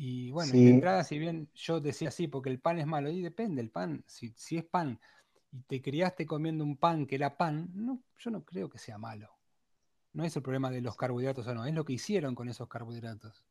Y 0.00 0.30
bueno, 0.30 0.52
de 0.52 0.70
entrada, 0.70 1.02
si 1.02 1.18
bien 1.18 1.48
yo 1.56 1.80
decía 1.80 2.10
así, 2.10 2.28
porque 2.28 2.50
el 2.50 2.60
pan 2.60 2.78
es 2.78 2.86
malo, 2.86 3.10
y 3.10 3.20
depende, 3.20 3.60
el 3.60 3.68
pan, 3.68 4.04
si, 4.06 4.32
si 4.36 4.56
es 4.56 4.64
pan 4.64 5.00
y 5.50 5.62
te 5.62 5.82
criaste 5.82 6.24
comiendo 6.24 6.62
un 6.62 6.76
pan 6.76 7.04
que 7.04 7.16
era 7.16 7.36
pan, 7.36 7.68
no, 7.74 8.00
yo 8.16 8.30
no 8.30 8.44
creo 8.44 8.70
que 8.70 8.78
sea 8.78 8.96
malo. 8.96 9.28
No 10.12 10.22
es 10.22 10.36
el 10.36 10.42
problema 10.42 10.70
de 10.70 10.82
los 10.82 10.96
carbohidratos 10.96 11.48
o 11.48 11.54
no, 11.54 11.66
es 11.66 11.74
lo 11.74 11.84
que 11.84 11.94
hicieron 11.94 12.36
con 12.36 12.48
esos 12.48 12.68
carbohidratos. 12.68 13.44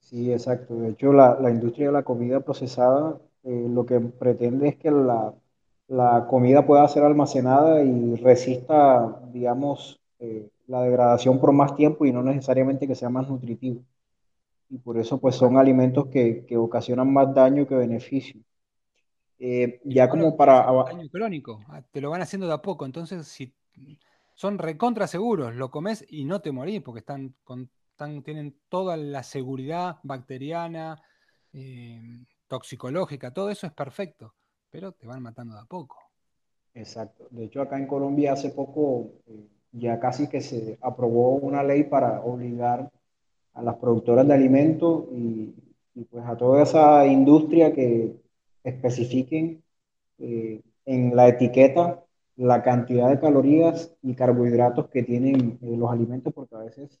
Sí, 0.00 0.32
exacto. 0.32 0.74
De 0.74 0.88
hecho, 0.88 1.12
la, 1.12 1.38
la 1.40 1.50
industria 1.52 1.86
de 1.86 1.92
la 1.92 2.02
comida 2.02 2.40
procesada 2.40 3.20
eh, 3.44 3.66
lo 3.70 3.86
que 3.86 4.00
pretende 4.00 4.66
es 4.66 4.76
que 4.76 4.90
la, 4.90 5.32
la, 5.86 6.26
comida 6.28 6.66
pueda 6.66 6.88
ser 6.88 7.04
almacenada 7.04 7.84
y 7.84 8.16
resista, 8.16 9.20
digamos, 9.32 10.00
eh, 10.18 10.48
la 10.66 10.82
degradación 10.82 11.38
por 11.38 11.52
más 11.52 11.76
tiempo 11.76 12.06
y 12.06 12.12
no 12.12 12.24
necesariamente 12.24 12.88
que 12.88 12.96
sea 12.96 13.08
más 13.08 13.28
nutritivo. 13.28 13.84
Y 14.70 14.78
por 14.78 14.98
eso, 14.98 15.18
pues, 15.18 15.34
son 15.34 15.56
alimentos 15.56 16.08
que, 16.08 16.44
que 16.46 16.56
ocasionan 16.56 17.12
más 17.12 17.34
daño 17.34 17.66
que 17.66 17.74
beneficio. 17.74 18.40
Eh, 19.38 19.80
ya 19.84 20.08
como 20.08 20.36
para... 20.36 20.66
Daño 20.84 21.08
crónico, 21.10 21.60
ah, 21.68 21.82
te 21.90 22.00
lo 22.00 22.10
van 22.10 22.22
haciendo 22.22 22.46
de 22.48 22.54
a 22.54 22.62
poco, 22.62 22.84
entonces 22.84 23.26
si 23.26 23.54
son 24.34 24.58
recontra 24.58 25.06
seguros, 25.06 25.54
lo 25.54 25.70
comes 25.70 26.04
y 26.08 26.24
no 26.24 26.40
te 26.40 26.50
morís 26.50 26.82
porque 26.82 27.00
están 27.00 27.34
con 27.44 27.70
tienen 28.24 28.54
toda 28.68 28.96
la 28.96 29.22
seguridad 29.22 29.98
bacteriana, 30.02 31.02
eh, 31.52 32.00
toxicológica, 32.46 33.32
todo 33.32 33.50
eso 33.50 33.66
es 33.66 33.72
perfecto, 33.72 34.34
pero 34.70 34.92
te 34.92 35.06
van 35.06 35.22
matando 35.22 35.54
de 35.54 35.60
a 35.60 35.64
poco. 35.64 35.98
Exacto. 36.74 37.26
De 37.30 37.44
hecho, 37.44 37.60
acá 37.60 37.76
en 37.76 37.86
Colombia 37.86 38.32
hace 38.32 38.50
poco 38.50 39.10
eh, 39.26 39.48
ya 39.72 39.98
casi 39.98 40.28
que 40.28 40.40
se 40.40 40.78
aprobó 40.80 41.30
una 41.34 41.62
ley 41.62 41.84
para 41.84 42.20
obligar 42.20 42.90
a 43.58 43.62
las 43.62 43.76
productoras 43.76 44.26
de 44.26 44.34
alimentos 44.34 45.06
y, 45.12 45.54
pues 46.10 46.24
a 46.24 46.36
toda 46.36 46.62
esa 46.62 47.04
industria 47.06 47.72
que 47.72 48.14
especifiquen 48.62 49.64
eh, 50.18 50.62
en 50.86 51.16
la 51.16 51.26
etiqueta 51.26 52.04
la 52.36 52.62
cantidad 52.62 53.10
de 53.10 53.18
calorías 53.18 53.92
y 54.00 54.14
carbohidratos 54.14 54.88
que 54.90 55.02
tienen 55.02 55.58
eh, 55.60 55.76
los 55.76 55.90
alimentos, 55.90 56.32
porque 56.32 56.54
a 56.54 56.60
veces 56.60 57.00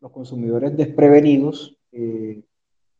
los 0.00 0.12
consumidores 0.12 0.76
desprevenidos 0.76 1.76
eh, 1.90 2.44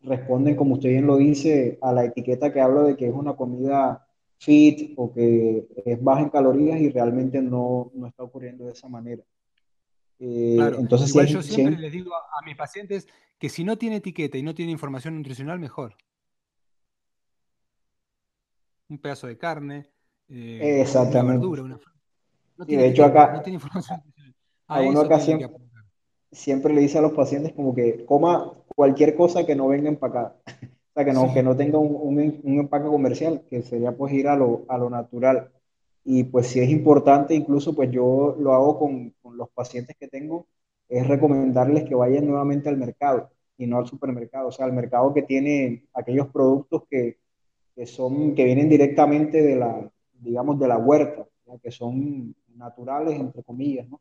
responden, 0.02 0.56
como 0.56 0.74
usted 0.74 0.88
bien 0.88 1.06
lo 1.06 1.18
dice, 1.18 1.78
a 1.80 1.92
la 1.92 2.04
etiqueta 2.04 2.52
que 2.52 2.60
habla 2.60 2.82
de 2.82 2.96
que 2.96 3.06
es 3.06 3.14
una 3.14 3.36
comida 3.36 4.08
fit 4.38 4.94
o 4.96 5.12
que 5.12 5.68
es 5.84 6.02
baja 6.02 6.22
en 6.22 6.30
calorías 6.30 6.80
y 6.80 6.90
realmente 6.90 7.40
no, 7.40 7.92
no 7.94 8.08
está 8.08 8.24
ocurriendo 8.24 8.64
de 8.64 8.72
esa 8.72 8.88
manera. 8.88 9.22
Eh, 10.20 10.54
claro. 10.56 10.78
Entonces, 10.78 11.10
Igual 11.10 11.26
yo 11.26 11.42
siempre 11.42 11.80
les 11.80 11.92
digo 11.92 12.14
a, 12.14 12.44
mis 12.44 12.56
pacientes 12.56 13.06
que 13.38 13.48
si 13.48 13.64
no 13.64 13.78
tiene 13.78 13.96
etiqueta 13.96 14.36
y 14.36 14.42
no 14.42 14.54
tiene 14.54 14.72
información 14.72 15.16
nutricional, 15.16 15.58
mejor. 15.58 15.96
Un 18.88 18.98
pedazo 18.98 19.26
de 19.26 19.36
carne, 19.36 19.90
eh, 20.28 20.80
Exactamente. 20.80 21.18
una 21.20 21.32
verdura, 21.32 21.62
una 21.62 21.78
no 22.56 22.66
tiene 22.66 22.82
de 22.82 22.88
hecho, 22.88 23.04
acá, 23.04 23.32
no 23.32 23.42
tiene 23.42 23.54
información 23.54 23.98
nutricional. 24.04 24.34
A, 24.66 24.82
uno 24.82 25.00
acá 25.00 25.18
siempre, 25.18 25.48
siempre, 26.30 26.74
le 26.74 26.82
dice 26.82 26.98
a 26.98 27.00
los 27.00 27.12
pacientes 27.12 27.54
como 27.54 27.74
que 27.74 28.04
coma 28.04 28.52
cualquier 28.76 29.16
cosa 29.16 29.46
que 29.46 29.56
no 29.56 29.68
venga 29.68 29.88
empacada. 29.88 30.36
o 30.46 30.92
sea, 30.94 31.06
que 31.06 31.12
no, 31.14 31.32
que 31.32 31.42
no 31.42 31.56
tenga 31.56 31.78
un, 31.78 31.96
un, 31.98 32.40
un, 32.42 32.58
empaque 32.58 32.86
comercial, 32.86 33.44
que 33.48 33.62
sería 33.62 33.92
pues 33.92 34.12
ir 34.12 34.28
a 34.28 34.36
lo, 34.36 34.66
a 34.68 34.76
lo 34.76 34.90
natural. 34.90 35.50
Y 36.10 36.24
pues 36.24 36.46
si 36.46 36.58
es 36.60 36.70
importante, 36.70 37.34
incluso 37.34 37.74
pues 37.74 37.90
yo 37.90 38.34
lo 38.40 38.54
hago 38.54 38.78
con, 38.78 39.10
con 39.20 39.36
los 39.36 39.50
pacientes 39.50 39.94
que 40.00 40.08
tengo, 40.08 40.46
es 40.88 41.06
recomendarles 41.06 41.84
que 41.84 41.94
vayan 41.94 42.26
nuevamente 42.26 42.70
al 42.70 42.78
mercado 42.78 43.30
y 43.58 43.66
no 43.66 43.76
al 43.76 43.86
supermercado, 43.86 44.48
o 44.48 44.50
sea, 44.50 44.64
al 44.64 44.72
mercado 44.72 45.12
que 45.12 45.20
tiene 45.20 45.84
aquellos 45.92 46.28
productos 46.28 46.84
que, 46.88 47.18
que 47.76 47.84
son, 47.84 48.34
que 48.34 48.44
vienen 48.44 48.70
directamente 48.70 49.42
de 49.42 49.56
la, 49.56 49.92
digamos, 50.14 50.58
de 50.58 50.68
la 50.68 50.78
huerta, 50.78 51.26
que 51.62 51.70
son 51.70 52.34
naturales, 52.56 53.20
entre 53.20 53.42
comillas, 53.42 53.86
¿no? 53.90 54.00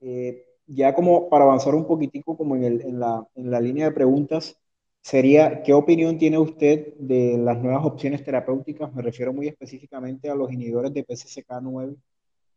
Eh, 0.00 0.44
ya 0.66 0.96
como 0.96 1.28
para 1.28 1.44
avanzar 1.44 1.76
un 1.76 1.86
poquitico 1.86 2.36
como 2.36 2.56
en, 2.56 2.64
el, 2.64 2.80
en, 2.80 2.98
la, 2.98 3.24
en 3.36 3.52
la 3.52 3.60
línea 3.60 3.84
de 3.84 3.94
preguntas, 3.94 4.60
sería, 5.04 5.62
¿qué 5.62 5.74
opinión 5.74 6.16
tiene 6.16 6.38
usted 6.38 6.94
de 6.94 7.36
las 7.36 7.58
nuevas 7.58 7.84
opciones 7.84 8.24
terapéuticas? 8.24 8.92
Me 8.94 9.02
refiero 9.02 9.34
muy 9.34 9.46
específicamente 9.48 10.30
a 10.30 10.34
los 10.34 10.50
inhibidores 10.50 10.94
de 10.94 11.06
PCSK9 11.06 11.94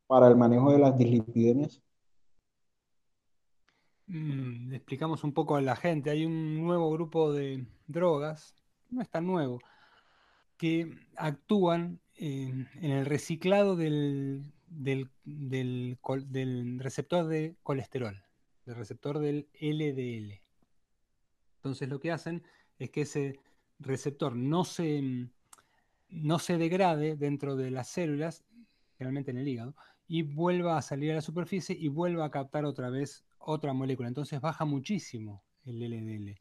para 0.07 0.29
el 0.29 0.37
manejo 0.37 0.71
de 0.71 0.79
las 0.79 0.97
dislipidemias. 0.97 1.81
Mm, 4.07 4.73
explicamos 4.73 5.25
un 5.25 5.33
poco 5.33 5.57
a 5.57 5.61
la 5.61 5.75
gente. 5.75 6.09
Hay 6.09 6.25
un 6.25 6.63
nuevo 6.63 6.89
grupo 6.89 7.33
de 7.33 7.67
drogas, 7.85 8.55
no 8.89 9.01
es 9.01 9.09
tan 9.09 9.27
nuevo, 9.27 9.59
que 10.55 10.95
actúan 11.17 11.99
en, 12.15 12.69
el 12.81 13.05
reciclado 13.05 13.75
del, 13.75 14.53
del, 14.67 15.09
del 15.25 16.79
receptor 16.79 17.27
de 17.27 17.57
colesterol, 17.61 18.23
del 18.65 18.75
receptor 18.75 19.19
del 19.19 19.49
LDL. 19.59 20.46
Entonces 21.67 21.89
lo 21.89 21.99
que 21.99 22.11
hacen 22.11 22.43
es 22.79 22.89
que 22.89 23.01
ese 23.01 23.39
receptor 23.79 24.35
no 24.35 24.63
se, 24.63 25.01
mm, 25.01 25.29
no 26.09 26.39
se 26.39 26.57
degrade 26.57 27.15
dentro 27.15 27.55
de 27.55 27.71
las 27.71 27.89
células, 27.89 28.45
generalmente 28.97 29.31
en 29.31 29.37
el 29.37 29.47
hígado, 29.47 29.75
y 30.07 30.23
vuelva 30.23 30.77
a 30.77 30.81
salir 30.81 31.11
a 31.11 31.15
la 31.15 31.21
superficie 31.21 31.75
y 31.77 31.89
vuelva 31.89 32.25
a 32.25 32.31
captar 32.31 32.65
otra 32.65 32.89
vez 32.89 33.25
otra 33.39 33.73
molécula. 33.73 34.07
Entonces 34.07 34.39
baja 34.41 34.65
muchísimo 34.65 35.43
el 35.65 35.81
LDL 35.81 36.39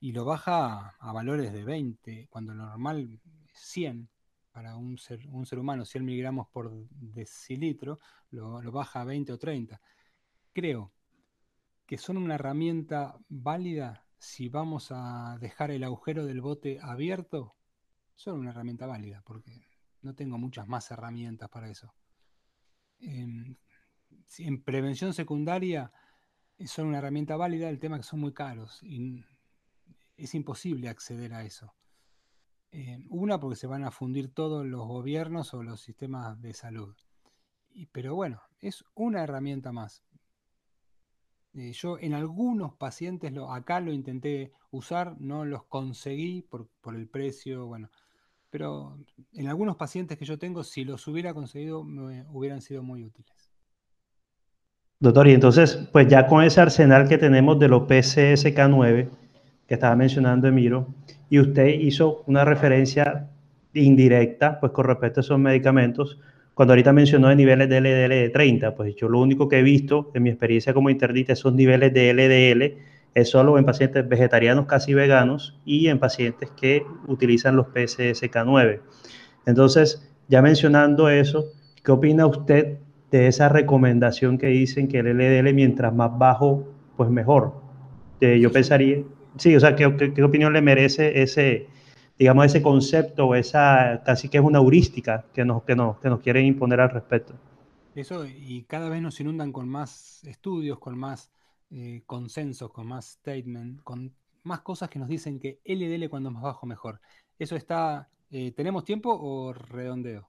y 0.00 0.12
lo 0.12 0.24
baja 0.24 0.96
a, 0.98 1.12
valores 1.12 1.52
de 1.52 1.64
20, 1.64 2.28
cuando 2.28 2.54
lo 2.54 2.64
normal 2.66 3.20
es 3.52 3.58
100 3.60 4.08
para 4.50 4.76
un 4.76 4.98
ser, 4.98 5.26
un 5.28 5.46
ser 5.46 5.58
humano, 5.58 5.84
100 5.84 6.04
miligramos 6.04 6.48
por 6.48 6.72
decilitro, 6.90 7.98
lo 8.30 8.72
baja 8.72 9.02
a 9.02 9.04
20 9.04 9.32
o 9.32 9.38
30. 9.38 9.80
Creo 10.52 10.92
que 11.86 11.98
son 11.98 12.16
una 12.16 12.36
herramienta 12.36 13.14
válida 13.28 14.02
si 14.22 14.48
vamos 14.48 14.92
a 14.92 15.36
dejar 15.40 15.72
el 15.72 15.82
agujero 15.82 16.24
del 16.24 16.40
bote 16.40 16.78
abierto, 16.80 17.56
son 18.14 18.38
una 18.38 18.50
herramienta 18.50 18.86
válida, 18.86 19.20
porque 19.26 19.66
no 20.00 20.14
tengo 20.14 20.38
muchas 20.38 20.68
más 20.68 20.88
herramientas 20.92 21.48
para 21.48 21.68
eso. 21.68 21.92
En, 23.00 23.58
prevención 24.64 25.12
secundaria 25.12 25.92
eh, 26.56 26.68
son 26.68 26.86
una 26.86 26.98
herramienta 26.98 27.36
válida, 27.36 27.68
el 27.68 27.80
tema 27.80 27.96
es 27.96 28.02
que 28.02 28.10
son 28.10 28.20
muy 28.20 28.32
caros 28.32 28.80
y 28.84 29.24
es 30.16 30.34
imposible 30.36 30.88
acceder 30.88 31.34
a 31.34 31.42
eso. 31.42 31.74
Eh, 32.70 33.04
una, 33.10 33.40
porque 33.40 33.56
se 33.56 33.66
van 33.66 33.82
a 33.82 33.90
fundir 33.90 34.32
todos 34.32 34.64
los 34.64 34.86
gobiernos 34.86 35.52
o 35.52 35.64
los 35.64 35.80
sistemas 35.80 36.40
de 36.40 36.54
salud. 36.54 36.94
pero 37.90 38.14
bueno, 38.14 38.40
es 38.60 38.84
una 38.94 39.24
herramienta 39.24 39.72
más. 39.72 40.04
Eh, 41.54 41.72
yo 41.72 41.98
en 41.98 42.14
algunos 42.14 42.74
pacientes, 42.74 43.32
lo, 43.32 43.52
acá 43.52 43.80
lo 43.80 43.92
intenté 43.92 44.52
usar, 44.70 45.16
no 45.20 45.44
los 45.44 45.64
conseguí 45.64 46.42
por, 46.42 46.68
el 46.94 47.08
precio, 47.08 47.66
bueno, 47.66 47.90
pero 48.48 48.98
en 49.34 49.48
algunos 49.48 49.76
pacientes 49.76 50.16
que 50.18 50.24
yo 50.24 50.38
tengo, 50.38 50.64
si 50.64 50.84
los 50.84 51.06
hubiera 51.08 51.34
conseguido, 51.34 51.84
me 51.84 52.24
hubieran 52.30 52.62
sido 52.62 52.82
muy 52.82 53.04
útiles. 53.04 53.50
Doctor, 54.98 55.28
y 55.28 55.32
entonces, 55.32 55.88
pues 55.92 56.06
ya 56.06 56.26
con 56.26 56.44
ese 56.44 56.60
arsenal 56.60 57.08
que 57.08 57.18
tenemos 57.18 57.58
de 57.58 57.68
los 57.68 57.82
PCSK9, 57.82 59.10
que 59.66 59.74
estaba 59.74 59.96
mencionando 59.96 60.48
Emiro, 60.48 60.86
y 61.28 61.38
usted 61.40 61.66
hizo 61.66 62.22
una 62.26 62.44
referencia 62.44 63.28
indirecta, 63.74 64.60
pues 64.60 64.72
con 64.72 64.86
respecto 64.86 65.20
a 65.20 65.22
esos 65.22 65.38
medicamentos, 65.38 66.18
cuando 66.54 66.72
ahorita 66.72 66.92
mencionó 66.92 67.28
de 67.28 67.36
niveles 67.36 67.68
de 67.68 67.80
LDL 67.80 68.14
de 68.14 68.30
30, 68.30 68.74
pues 68.74 68.94
yo 68.96 69.08
lo 69.08 69.20
único 69.20 69.48
que 69.48 69.60
he 69.60 69.62
visto 69.62 70.10
en 70.14 70.22
mi 70.22 70.30
experiencia 70.30 70.74
como 70.74 70.90
internista, 70.90 71.32
esos 71.32 71.54
niveles 71.54 71.94
de 71.94 72.12
LDL 72.12 72.76
es 73.14 73.30
solo 73.30 73.58
en 73.58 73.64
pacientes 73.64 74.08
vegetarianos 74.08 74.66
casi 74.66 74.94
veganos 74.94 75.58
y 75.64 75.88
en 75.88 75.98
pacientes 75.98 76.50
que 76.50 76.84
utilizan 77.06 77.56
los 77.56 77.66
PCSK9. 77.68 78.80
Entonces, 79.46 80.08
ya 80.28 80.40
mencionando 80.42 81.08
eso, 81.08 81.46
¿qué 81.82 81.92
opina 81.92 82.26
usted 82.26 82.78
de 83.10 83.26
esa 83.26 83.48
recomendación 83.48 84.38
que 84.38 84.46
dicen 84.46 84.88
que 84.88 85.00
el 85.00 85.18
LDL 85.18 85.52
mientras 85.52 85.94
más 85.94 86.16
bajo, 86.16 86.66
pues 86.96 87.10
mejor? 87.10 87.54
Eh, 88.20 88.38
yo 88.40 88.52
pensaría, 88.52 89.02
sí, 89.36 89.54
o 89.56 89.60
sea, 89.60 89.74
¿qué, 89.74 90.12
¿qué, 90.14 90.22
opinión 90.22 90.52
le 90.52 90.62
merece 90.62 91.22
ese, 91.22 91.66
digamos, 92.18 92.46
ese 92.46 92.62
concepto 92.62 93.26
o 93.26 93.34
esa 93.34 94.02
casi 94.04 94.28
que 94.28 94.38
es 94.38 94.44
una 94.44 94.58
heurística 94.58 95.24
que 95.32 95.44
nos, 95.44 95.62
que 95.64 95.74
nos, 95.74 95.98
que 95.98 96.08
nos 96.08 96.20
quieren 96.20 96.46
imponer 96.46 96.80
al 96.80 96.90
respecto. 96.90 97.34
Eso, 97.94 98.24
y 98.26 98.64
cada 98.68 98.88
vez 98.88 99.02
nos 99.02 99.20
inundan 99.20 99.52
con 99.52 99.68
más 99.68 100.24
estudios, 100.24 100.78
con 100.78 100.98
más 100.98 101.30
eh, 101.70 102.02
consensos, 102.06 102.70
con 102.70 102.86
más 102.86 103.06
statement, 103.12 103.82
con 103.82 104.12
más 104.44 104.60
cosas 104.60 104.88
que 104.88 104.98
nos 104.98 105.08
dicen 105.08 105.38
que 105.38 105.60
LDL 105.64 106.08
cuando 106.08 106.30
más 106.30 106.42
bajo 106.42 106.66
mejor. 106.66 107.00
¿Eso 107.38 107.56
está, 107.56 108.08
eh, 108.30 108.52
tenemos 108.52 108.84
tiempo 108.84 109.10
o 109.12 109.52
redondeo? 109.52 110.28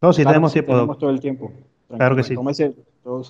No, 0.00 0.12
sí 0.12 0.24
tenemos 0.24 0.52
tiempo. 0.52 0.72
Tenemos 0.72 0.98
todo 0.98 1.10
el 1.10 1.20
tiempo. 1.20 1.52
Claro 1.88 2.14
que 2.14 2.22
sí. 2.22 2.34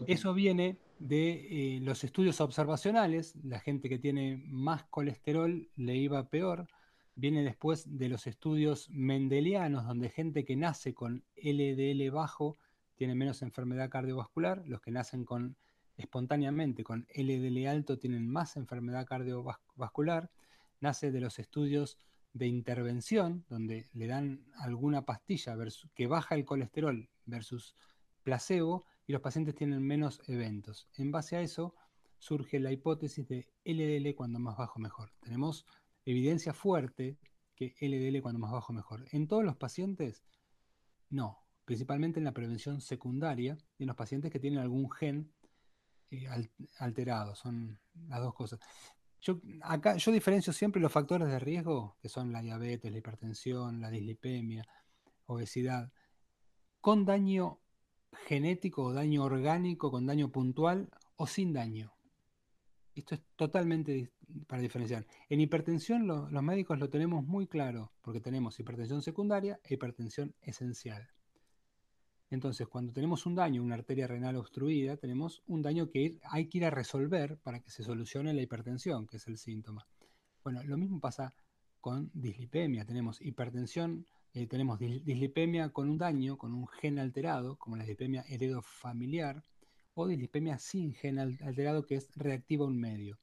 Eso 0.07 0.35
viene 0.35 0.76
de 0.99 1.76
eh, 1.76 1.81
los 1.81 2.05
estudios 2.05 2.41
observacionales, 2.41 3.37
la 3.45 3.61
gente 3.61 3.89
que 3.89 3.99
tiene 3.99 4.43
más 4.47 4.85
colesterol 4.85 5.68
le 5.76 5.97
iba 5.97 6.29
peor, 6.29 6.68
viene 7.14 7.43
después 7.43 7.99
de 7.99 8.09
los 8.09 8.26
estudios 8.26 8.89
mendelianos, 8.91 9.87
donde 9.87 10.09
gente 10.09 10.45
que 10.45 10.57
nace 10.57 10.95
con 10.95 11.24
LDL 11.37 12.11
bajo 12.11 12.57
tiene 12.97 13.14
menos 13.14 13.43
enfermedad 13.43 13.91
cardiovascular, 13.91 14.62
los 14.66 14.81
que 14.81 14.91
nacen 14.91 15.24
con 15.24 15.57
espontáneamente 15.97 16.85
con 16.85 17.07
LDL 17.14 17.66
alto 17.66 17.99
tienen 17.99 18.29
más 18.29 18.57
enfermedad 18.57 19.07
cardiovascular, 19.07 20.31
nace 20.81 21.11
de 21.11 21.20
los 21.20 21.39
estudios 21.39 21.99
de 22.33 22.47
intervención, 22.47 23.45
donde 23.49 23.87
le 23.93 24.07
dan 24.07 24.45
alguna 24.59 25.05
pastilla 25.05 25.57
que 25.95 26.07
baja 26.07 26.35
el 26.37 26.45
colesterol 26.45 27.09
versus 27.26 27.74
placebo, 28.22 28.85
y 29.09 29.13
los 29.13 29.23
pacientes 29.23 29.55
tienen 29.55 29.83
menos 29.83 30.21
eventos. 30.29 30.87
En 30.97 31.11
base 31.11 31.35
a 31.37 31.41
eso 31.41 31.75
surge 32.19 32.61
la 32.61 32.71
hipótesis 32.71 33.27
de 33.27 33.49
LDL 33.65 34.15
cuando 34.15 34.39
más 34.39 34.57
bajo 34.57 34.79
mejor. 34.79 35.13
Tenemos 35.21 35.65
evidencia 36.05 36.53
fuerte 36.53 37.19
que 37.57 37.75
LDL 37.81 38.21
cuando 38.21 38.39
más 38.39 38.53
bajo 38.53 38.75
mejor. 38.75 39.07
En 39.13 39.27
todos 39.27 39.43
los 39.43 39.57
pacientes, 39.57 40.25
no, 41.09 41.39
principalmente 41.65 42.21
en 42.21 42.25
la 42.25 42.35
prevención 42.35 42.83
secundaria 42.83 43.57
y 43.79 43.85
en 43.85 43.87
los 43.87 43.97
pacientes 43.97 44.31
que 44.31 44.41
tienen 44.41 44.61
algún 44.61 44.91
gen 44.91 45.33
eh, 46.11 46.27
alterado, 46.79 47.35
son 47.35 47.81
las 48.09 48.21
dos 48.21 48.35
cosas. 48.35 48.61
Yo, 49.23 49.41
acá, 49.63 49.97
yo 49.97 50.13
diferencio 50.13 50.53
siempre 50.53 50.83
los 50.83 50.93
factores 50.93 51.29
de 51.29 51.39
riesgo, 51.39 51.97
que 52.03 52.11
son 52.11 52.31
la 52.31 52.43
diabetes, 52.43 52.93
la 52.93 52.99
hipertensión, 52.99 53.81
la 53.81 53.89
dislipemia, 53.89 54.67
obesidad, 55.25 55.91
con 56.83 57.07
daño 57.07 57.61
genético 58.27 58.83
o 58.83 58.93
daño 58.93 59.25
orgánico 59.25 59.91
con 59.91 60.07
daño 60.07 60.31
puntual 60.31 60.89
o 61.17 61.27
sin 61.27 61.53
daño. 61.53 61.93
Esto 62.95 63.15
es 63.15 63.23
totalmente 63.37 64.11
para 64.47 64.61
diferenciar. 64.61 65.07
En 65.29 65.41
hipertensión 65.41 66.07
los 66.07 66.43
médicos 66.43 66.79
lo 66.79 66.91
tenemos 66.91 67.25
muy 67.25 67.47
claro, 67.47 67.93
porque 68.03 68.21
tenemos 68.21 68.59
hipertensión 68.59 69.03
secundaria 69.03 69.61
e 69.65 69.75
hipertensión 69.75 70.35
esencial. 70.43 71.09
Entonces, 72.31 72.69
cuando 72.69 72.93
tenemos 72.93 73.25
un 73.25 73.35
daño, 73.35 73.63
una 73.63 73.77
arteria 73.77 74.07
renal 74.07 74.37
obstruida, 74.37 74.99
tenemos 74.99 75.43
un 75.47 75.63
daño 75.63 75.89
que 75.89 76.01
ir- 76.01 76.21
hay 76.25 76.47
que 76.49 76.59
ir 76.59 76.65
a 76.67 76.71
resolver 76.71 77.39
para 77.39 77.61
que 77.61 77.71
se 77.71 77.83
solucione 77.83 78.35
la 78.35 78.43
hipertensión, 78.43 79.07
que 79.07 79.17
es 79.17 79.27
el 79.29 79.39
síntoma. 79.39 79.87
Bueno, 80.45 80.63
lo 80.65 80.77
mismo 80.77 81.01
pasa 81.01 81.35
con 81.81 82.11
dislipemia. 82.13 82.85
Tenemos 82.85 83.23
hipertensión, 83.23 84.05
eh, 84.39 84.47
tenemos 84.47 84.78
dis- 84.78 85.03
dislipemia 85.05 85.70
con 85.70 85.91
un 85.91 85.99
daño, 85.99 86.39
con 86.39 86.55
un 86.55 86.66
gen 86.68 86.99
alterado, 86.99 87.57
como 87.57 87.76
la 87.76 87.82
dislipemia 87.82 88.24
heredofamiliar, 88.28 89.43
o 89.95 90.07
dislipemia 90.07 90.59
sin 90.59 90.93
gen 90.95 91.18
al- 91.18 91.39
alterado, 91.43 91.84
que 91.84 91.97
es 91.97 92.11
reactiva 92.14 92.64
a 92.64 92.68
un 92.68 92.78
medio. 92.78 93.18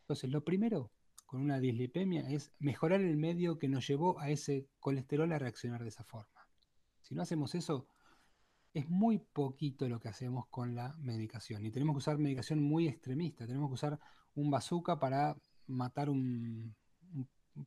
Entonces, 0.00 0.30
lo 0.30 0.42
primero 0.42 0.90
con 1.24 1.40
una 1.40 1.58
dislipemia 1.60 2.28
es 2.30 2.52
mejorar 2.58 3.00
el 3.00 3.16
medio 3.16 3.58
que 3.58 3.68
nos 3.68 3.86
llevó 3.86 4.18
a 4.18 4.30
ese 4.30 4.66
colesterol 4.80 5.32
a 5.32 5.38
reaccionar 5.38 5.82
de 5.82 5.88
esa 5.88 6.04
forma. 6.04 6.48
Si 7.00 7.14
no 7.14 7.22
hacemos 7.22 7.54
eso, 7.54 7.86
es 8.74 8.88
muy 8.88 9.18
poquito 9.18 9.88
lo 9.88 10.00
que 10.00 10.08
hacemos 10.08 10.46
con 10.48 10.74
la 10.74 10.94
medicación. 10.98 11.64
Y 11.64 11.70
tenemos 11.70 11.94
que 11.94 11.98
usar 11.98 12.18
medicación 12.18 12.62
muy 12.62 12.88
extremista. 12.88 13.46
Tenemos 13.46 13.70
que 13.70 13.74
usar 13.74 13.98
un 14.34 14.50
bazooka 14.50 14.98
para 14.98 15.36
matar 15.66 16.10
un 16.10 16.74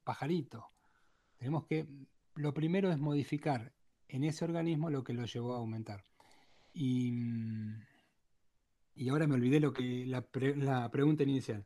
pajarito. 0.04 0.68
Tenemos 1.38 1.66
que, 1.66 1.88
lo 2.40 2.54
primero 2.54 2.92
es 2.92 2.98
modificar 3.00 3.74
en 4.08 4.24
ese 4.24 4.46
organismo 4.46 4.90
lo 4.90 5.04
que 5.04 5.14
lo 5.14 5.26
llevó 5.26 5.56
a 5.56 5.60
aumentar. 5.60 6.04
Y, 6.74 7.12
mm, 7.14 7.82
y 8.96 9.10
ahora 9.10 9.26
me 9.28 9.34
olvidé 9.36 9.60
lo 9.60 9.74
que 9.74 10.06
la, 10.06 10.22
pre- 10.22 10.56
la 10.56 10.90
pregunta 10.92 11.24
inicial. 11.24 11.66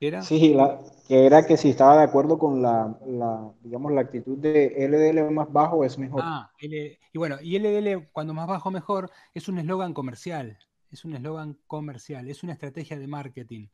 ¿Qué 0.00 0.08
era? 0.08 0.28
Sí, 0.28 0.52
la, 0.52 0.78
que 1.08 1.24
era 1.24 1.46
que 1.46 1.56
si 1.56 1.70
estaba 1.70 1.96
de 1.96 2.02
acuerdo 2.04 2.38
con 2.38 2.60
la, 2.60 2.98
la, 3.06 3.50
digamos, 3.62 3.92
la 3.92 4.02
actitud 4.02 4.36
de 4.36 4.74
LDL 4.84 5.30
más 5.30 5.50
bajo 5.52 5.84
es 5.84 5.98
mejor. 5.98 6.24
Ah, 6.24 6.50
L- 6.60 6.98
y 7.12 7.18
bueno, 7.18 7.36
y 7.40 7.56
LDL 7.56 8.08
cuando 8.12 8.34
más 8.34 8.46
bajo 8.48 8.70
mejor 8.70 9.10
es 9.34 9.48
un 9.48 9.58
eslogan 9.58 9.94
comercial, 9.94 10.58
es 10.90 11.04
un 11.04 11.14
eslogan 11.14 11.58
comercial, 11.66 12.28
es 12.28 12.42
una 12.42 12.52
estrategia 12.54 12.98
de 12.98 13.06
marketing. 13.06 13.68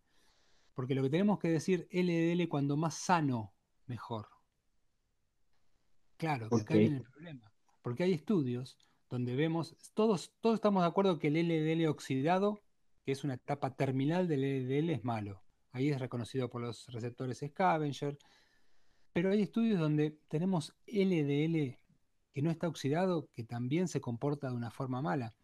Porque 0.75 0.95
lo 0.97 1.03
que 1.05 1.11
tenemos 1.11 1.39
que 1.41 1.49
decir 1.49 1.89
LDL 1.91 2.49
cuando 2.51 2.77
más 2.77 2.95
sano 2.97 3.55
mejor. 3.87 4.29
Claro, 6.23 6.49
que 6.49 6.61
acá 6.61 6.75
viene 6.75 6.99
el 6.99 7.03
problema. 7.03 7.53
Porque 7.83 8.05
hay 8.05 8.13
estudios 8.13 8.79
donde 9.11 9.35
vemos, 9.35 9.77
todos, 9.93 10.33
todos 10.41 10.55
estamos 10.55 10.85
de 10.85 10.89
acuerdo 10.89 11.19
que 11.19 11.27
el 11.27 11.35
LDL 11.35 11.89
oxidado, 11.89 12.63
que 13.05 13.11
es 13.11 13.25
una 13.25 13.35
etapa 13.35 13.75
terminal 13.75 14.29
del 14.29 14.43
LDL, 14.43 14.91
es 14.91 15.03
malo. 15.03 15.43
Ahí 15.73 15.89
es 15.89 15.99
reconocido 15.99 16.49
por 16.49 16.63
los 16.63 16.87
receptores 16.93 17.43
scavenger. 17.45 18.17
Pero 19.13 19.33
hay 19.33 19.43
estudios 19.43 19.81
donde 19.81 20.17
tenemos 20.29 20.77
LDL 20.87 21.77
que 22.33 22.41
no 22.41 22.53
está 22.53 22.69
oxidado, 22.69 23.29
que 23.33 23.43
también 23.43 23.89
se 23.89 24.01
comporta 24.01 24.49
de 24.49 24.55
una 24.55 24.71
forma 24.71 25.03
mala. 25.03 25.35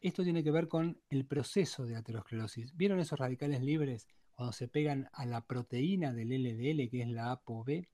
Esto 0.00 0.24
tiene 0.24 0.42
que 0.42 0.50
ver 0.50 0.66
con 0.66 0.98
el 1.10 1.26
proceso 1.26 1.84
de 1.84 1.96
aterosclerosis. 1.96 2.74
¿Vieron 2.74 3.00
esos 3.00 3.18
radicales 3.18 3.62
libres 3.62 4.08
cuando 4.32 4.54
se 4.54 4.66
pegan 4.66 5.10
a 5.12 5.26
la 5.26 5.44
proteína 5.44 6.14
del 6.14 6.30
LDL, 6.30 6.88
que 6.88 7.02
es 7.02 7.08
la 7.08 7.32
ApoB? 7.32 7.84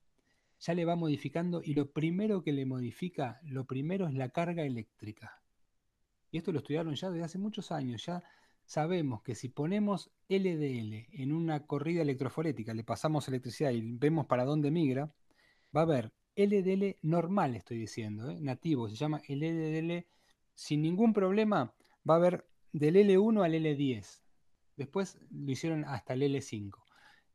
Ya 0.60 0.74
le 0.74 0.84
va 0.84 0.96
modificando 0.96 1.62
y 1.62 1.74
lo 1.74 1.90
primero 1.90 2.42
que 2.42 2.52
le 2.52 2.66
modifica, 2.66 3.40
lo 3.44 3.64
primero 3.64 4.08
es 4.08 4.14
la 4.14 4.30
carga 4.30 4.64
eléctrica. 4.64 5.40
Y 6.30 6.38
esto 6.38 6.52
lo 6.52 6.58
estudiaron 6.58 6.94
ya 6.94 7.10
desde 7.10 7.24
hace 7.24 7.38
muchos 7.38 7.72
años. 7.72 8.04
Ya 8.04 8.22
sabemos 8.64 9.22
que 9.22 9.34
si 9.34 9.48
ponemos 9.48 10.10
LDL 10.28 11.06
en 11.12 11.32
una 11.32 11.66
corrida 11.66 12.02
electroforética, 12.02 12.74
le 12.74 12.84
pasamos 12.84 13.28
electricidad 13.28 13.70
y 13.70 13.80
vemos 13.82 14.26
para 14.26 14.44
dónde 14.44 14.70
migra, 14.70 15.12
va 15.74 15.80
a 15.80 15.84
haber 15.84 16.12
LDL 16.36 16.96
normal, 17.02 17.56
estoy 17.56 17.78
diciendo, 17.78 18.30
¿eh? 18.30 18.38
nativo, 18.40 18.88
se 18.88 18.96
llama 18.96 19.22
LDL 19.28 20.06
sin 20.54 20.82
ningún 20.82 21.12
problema, 21.12 21.74
va 22.08 22.14
a 22.14 22.16
haber 22.18 22.46
del 22.72 22.96
L1 22.96 23.44
al 23.44 23.54
L10. 23.54 24.20
Después 24.76 25.18
lo 25.30 25.50
hicieron 25.50 25.84
hasta 25.84 26.14
el 26.14 26.22
L5. 26.22 26.87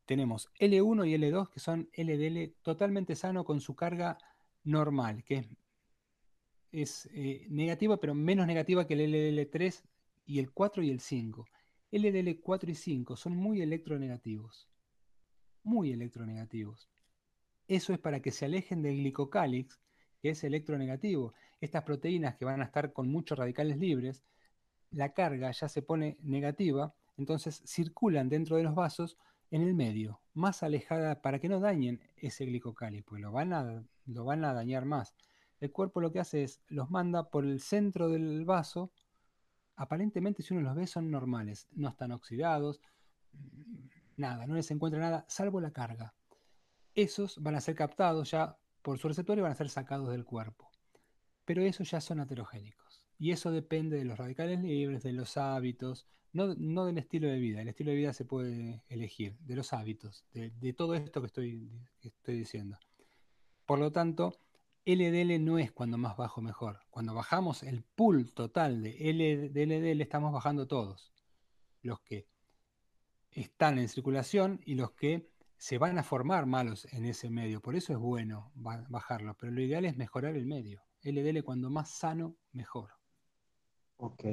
Tenemos 0.05 0.51
L1 0.59 1.07
y 1.07 1.15
L2 1.15 1.49
que 1.49 1.59
son 1.59 1.89
LDL 1.95 2.55
totalmente 2.61 3.15
sano 3.15 3.45
con 3.45 3.61
su 3.61 3.75
carga 3.75 4.17
normal, 4.63 5.23
que 5.23 5.47
es, 6.71 7.09
eh, 7.13 7.47
negativa, 7.49 7.97
pero 7.97 8.13
menos 8.13 8.47
negativa 8.47 8.85
que 8.85 8.95
el 8.95 9.11
LDL3 9.11 9.83
y 10.25 10.39
el 10.39 10.51
4 10.51 10.83
y 10.83 10.89
el 10.89 10.99
5. 10.99 11.45
LDL 11.91 12.39
4 12.41 12.71
y 12.71 12.75
5 12.75 13.15
son 13.15 13.37
muy 13.37 13.61
electronegativos. 13.61 14.69
Muy 15.63 15.91
electronegativos. 15.91 16.89
Eso 17.67 17.93
es 17.93 17.99
para 17.99 18.21
que 18.21 18.31
se 18.31 18.45
alejen 18.45 18.81
del 18.81 18.97
glicocálix, 18.97 19.79
que 20.21 20.29
es 20.29 20.43
electronegativo. 20.43 21.33
Estas 21.61 21.83
proteínas 21.83 22.35
que 22.35 22.45
van 22.45 22.61
a 22.61 22.65
estar 22.65 22.91
con 22.91 23.09
muchos 23.09 23.37
radicales 23.37 23.77
libres, 23.77 24.23
la 24.91 25.13
carga 25.13 25.51
ya 25.51 25.69
se 25.69 25.81
pone 25.81 26.17
negativa, 26.21 26.93
entonces 27.17 27.61
circulan 27.65 28.29
dentro 28.29 28.57
de 28.57 28.63
los 28.63 28.75
vasos 28.75 29.17
en 29.53 29.61
el 29.61 29.73
medio, 29.73 30.21
más 30.33 30.63
alejada 30.63 31.21
para 31.21 31.39
que 31.39 31.47
no 31.47 31.59
dañen 31.59 32.01
ese 32.17 32.45
glicocálix, 32.45 33.03
porque 33.05 33.21
lo 33.21 33.31
van 33.31 33.53
a, 33.53 33.85
lo 34.05 34.25
van 34.25 34.43
a 34.43 34.53
dañar 34.53 34.85
más. 34.85 35.15
El 35.59 35.71
cuerpo 35.71 36.01
lo 36.01 36.11
que 36.11 36.19
hace 36.19 36.43
es 36.43 36.61
los 36.67 36.89
manda 36.89 37.29
por 37.29 37.45
el 37.45 37.61
centro 37.61 38.09
del 38.09 38.43
vaso. 38.43 38.91
Aparentemente, 39.75 40.43
si 40.43 40.53
uno 40.53 40.63
los 40.63 40.75
ve, 40.75 40.87
son 40.87 41.09
normales, 41.09 41.67
no 41.71 41.87
están 41.87 42.11
oxidados, 42.11 42.81
nada, 44.17 44.45
no 44.45 44.55
les 44.55 44.69
encuentra 44.71 44.99
nada, 44.99 45.25
salvo 45.29 45.61
la 45.61 45.71
carga 45.71 46.13
esos 46.95 47.41
van 47.41 47.55
a 47.55 47.61
ser 47.61 47.75
captados 47.75 48.31
ya 48.31 48.57
por 48.81 48.99
su 48.99 49.07
receptor 49.07 49.37
y 49.37 49.41
van 49.41 49.51
a 49.51 49.55
ser 49.55 49.69
sacados 49.69 50.09
del 50.09 50.25
cuerpo. 50.25 50.69
Pero 51.45 51.61
esos 51.61 51.89
ya 51.89 52.01
son 52.01 52.19
aterogénicos. 52.19 53.03
Y 53.17 53.31
eso 53.31 53.51
depende 53.51 53.97
de 53.97 54.05
los 54.05 54.17
radicales 54.17 54.61
libres, 54.61 55.03
de 55.03 55.13
los 55.13 55.37
hábitos, 55.37 56.07
no, 56.33 56.85
del 56.85 56.97
estilo 56.97 57.27
de 57.27 57.39
vida. 57.39 57.61
El 57.61 57.69
estilo 57.69 57.91
de 57.91 57.97
vida 57.97 58.13
se 58.13 58.25
puede 58.25 58.83
elegir, 58.89 59.37
de 59.39 59.55
los 59.55 59.71
hábitos, 59.73 60.25
de, 60.33 60.73
todo 60.73 60.95
esto 60.95 61.21
que 61.21 61.27
estoy, 61.27 61.69
que 62.01 62.09
estoy 62.09 62.37
diciendo. 62.37 62.77
Por 63.65 63.79
lo 63.79 63.91
tanto, 63.91 64.39
LDL 64.85 65.43
no 65.43 65.59
es 65.59 65.71
cuando 65.71 65.97
más 65.97 66.17
bajo 66.17 66.41
mejor. 66.41 66.79
Cuando 66.89 67.13
bajamos 67.13 67.63
el 67.63 67.83
pool 67.83 68.33
total 68.33 68.81
de, 68.83 68.91
LDL, 69.53 70.01
estamos 70.01 70.33
bajando 70.33 70.67
todos. 70.67 71.13
Los 71.81 72.01
que 72.01 72.27
están 73.31 73.77
en 73.77 73.87
circulación 73.87 74.59
y 74.65 74.75
los 74.75 74.91
que 74.91 75.29
se 75.57 75.77
van 75.77 75.97
a 75.97 76.03
formar 76.03 76.45
malos 76.45 76.85
en 76.93 77.05
ese 77.05 77.29
medio. 77.29 77.61
Por 77.61 77.75
eso 77.75 77.93
es 77.93 77.99
bueno 77.99 78.51
ba- 78.55 78.85
bajarlo. 78.89 79.35
Pero 79.37 79.51
lo 79.51 79.61
ideal 79.61 79.85
es 79.85 79.95
mejorar 79.95 80.35
el 80.35 80.45
medio. 80.45 80.81
LDL 81.03 81.43
cuando 81.43 81.69
más 81.69 81.91
sano, 81.91 82.35
mejor. 82.51 82.91
Ok. 83.97 84.23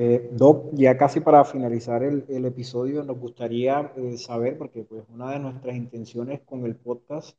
Eh, 0.00 0.28
Doc, 0.32 0.70
ya 0.74 0.96
casi 0.96 1.18
para 1.20 1.44
finalizar 1.44 2.04
el, 2.04 2.24
el 2.28 2.44
episodio, 2.44 3.02
nos 3.02 3.18
gustaría 3.18 3.92
eh, 3.96 4.16
saber, 4.16 4.56
porque 4.56 4.84
pues 4.84 5.04
una 5.08 5.32
de 5.32 5.40
nuestras 5.40 5.74
intenciones 5.76 6.40
con 6.42 6.64
el 6.64 6.76
podcast, 6.76 7.36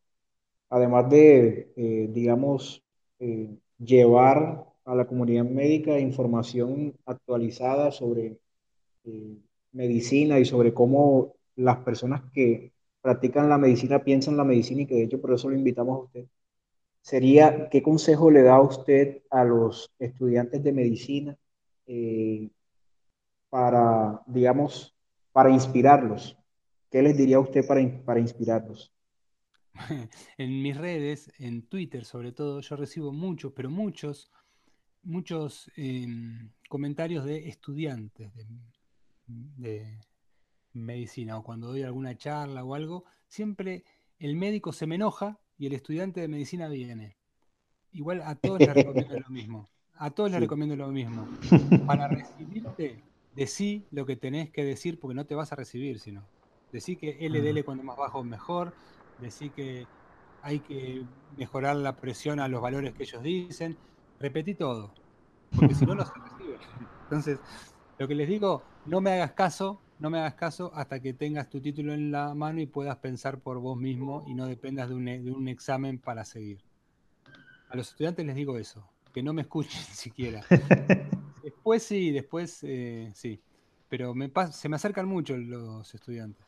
además 0.69 1.09
de, 1.09 1.71
eh, 1.77 2.09
digamos, 2.11 2.83
eh, 3.19 3.57
llevar 3.79 4.65
a 4.85 4.95
la 4.95 5.07
comunidad 5.07 5.45
médica 5.45 5.99
información 5.99 6.95
actualizada 7.05 7.91
sobre 7.91 8.39
medicina 9.71 10.39
y 10.39 10.45
sobre 10.45 10.73
cómo 10.73 11.35
las 11.55 11.77
personas 11.77 12.21
que 12.33 12.73
practican 13.01 13.49
la 13.49 13.57
medicina 13.57 14.03
piensan 14.03 14.37
la 14.37 14.43
medicina 14.43 14.81
y 14.81 14.87
que 14.87 14.95
de 14.95 15.03
hecho 15.03 15.21
por 15.21 15.33
eso 15.33 15.49
lo 15.49 15.55
invitamos 15.55 15.97
a 15.97 16.03
usted, 16.03 16.25
sería, 17.01 17.69
¿qué 17.69 17.83
consejo 17.83 18.31
le 18.31 18.43
da 18.43 18.61
usted 18.61 19.23
a 19.31 19.43
los 19.45 19.91
estudiantes 19.99 20.63
de 20.63 20.73
medicina 20.73 21.37
eh, 21.91 22.51
para, 23.49 24.21
digamos, 24.27 24.95
para 25.31 25.49
inspirarlos? 25.49 26.37
¿Qué 26.91 27.01
les 27.01 27.17
diría 27.17 27.39
usted 27.39 27.65
para, 27.65 27.81
para 28.05 28.19
inspirarlos? 28.19 28.93
en 30.37 30.61
mis 30.61 30.77
redes, 30.77 31.31
en 31.39 31.63
Twitter 31.63 32.05
sobre 32.05 32.31
todo, 32.31 32.61
yo 32.61 32.75
recibo 32.75 33.11
muchos, 33.11 33.53
pero 33.53 33.71
muchos, 33.71 34.31
muchos 35.01 35.71
em, 35.75 36.51
comentarios 36.69 37.25
de 37.25 37.47
estudiantes 37.47 38.31
de, 38.35 38.45
de 39.25 39.99
medicina 40.73 41.39
o 41.39 41.43
cuando 41.43 41.69
doy 41.69 41.81
alguna 41.81 42.15
charla 42.15 42.63
o 42.63 42.75
algo, 42.75 43.05
siempre 43.27 43.83
el 44.19 44.35
médico 44.35 44.73
se 44.73 44.85
me 44.85 44.95
enoja 44.95 45.39
y 45.57 45.65
el 45.65 45.73
estudiante 45.73 46.21
de 46.21 46.27
medicina 46.27 46.67
viene. 46.69 47.17
Igual 47.91 48.21
a 48.21 48.35
todos 48.35 48.59
les 48.59 48.73
recomiendo 48.75 49.19
lo 49.19 49.29
mismo. 49.29 49.69
A 49.99 50.09
todos 50.11 50.31
les 50.31 50.37
Sí. 50.37 50.43
recomiendo 50.45 50.75
lo 50.75 50.87
mismo. 50.87 51.27
Para 51.87 52.07
recibirte, 52.07 53.03
decí 53.33 53.85
lo 53.91 54.05
que 54.05 54.15
tenés 54.15 54.49
que 54.49 54.63
decir 54.63 54.99
porque 54.99 55.15
no 55.15 55.25
te 55.25 55.35
vas 55.35 55.51
a 55.51 55.55
recibir, 55.55 55.99
sino. 55.99 56.27
Decí 56.71 56.97
que 56.97 57.17
LDL 57.25 57.63
cuando 57.63 57.83
más 57.83 57.97
bajo 57.97 58.23
mejor, 58.23 58.73
decí 59.17 59.51
que 59.51 59.87
hay 60.41 60.61
que 60.61 61.05
mejorar 61.35 61.75
la 61.75 61.99
presión 61.99 62.39
a 62.39 62.47
los 62.47 62.61
valores 62.61 62.93
que 62.93 63.03
ellos 63.03 63.21
dicen. 63.23 63.77
Repetí 64.19 64.55
todo, 64.55 64.93
porque 65.55 65.73
si 65.75 65.85
no, 65.85 65.95
no 65.95 66.05
se 66.05 66.11
recibe. 66.23 66.59
Entonces, 67.03 67.39
lo 67.97 68.07
que 68.07 68.15
les 68.15 68.27
digo, 68.29 68.63
no 68.85 69.01
me 69.01 69.11
hagas 69.11 69.33
caso, 69.33 69.81
no 69.97 70.09
me 70.09 70.19
hagas 70.19 70.35
caso 70.35 70.71
hasta 70.75 71.01
que 71.01 71.13
tengas 71.13 71.49
tu 71.49 71.59
título 71.61 71.93
en 71.93 72.11
la 72.11 72.33
mano 72.35 72.61
y 72.61 72.67
puedas 72.67 72.97
pensar 72.97 73.39
por 73.41 73.59
vos 73.59 73.77
mismo 73.77 74.23
y 74.29 74.33
no 74.33 74.45
dependas 74.45 74.87
de 74.89 74.95
un, 74.95 75.05
de 75.05 75.31
un 75.31 75.47
examen 75.49 75.99
para 75.99 76.23
seguir. 76.23 76.59
A 77.69 77.75
los 77.75 77.89
estudiantes 77.89 78.25
les 78.25 78.35
digo 78.35 78.57
eso. 78.57 78.89
Que 79.13 79.23
no 79.23 79.33
me 79.33 79.41
escuchen 79.41 79.81
siquiera. 79.91 80.41
después 81.43 81.83
sí, 81.83 82.11
después 82.11 82.59
eh, 82.63 83.11
sí. 83.13 83.39
Pero 83.89 84.13
me 84.13 84.31
se 84.51 84.69
me 84.69 84.75
acercan 84.75 85.07
mucho 85.07 85.35
los 85.35 85.93
estudiantes. 85.95 86.45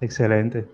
Excelente. 0.00 0.66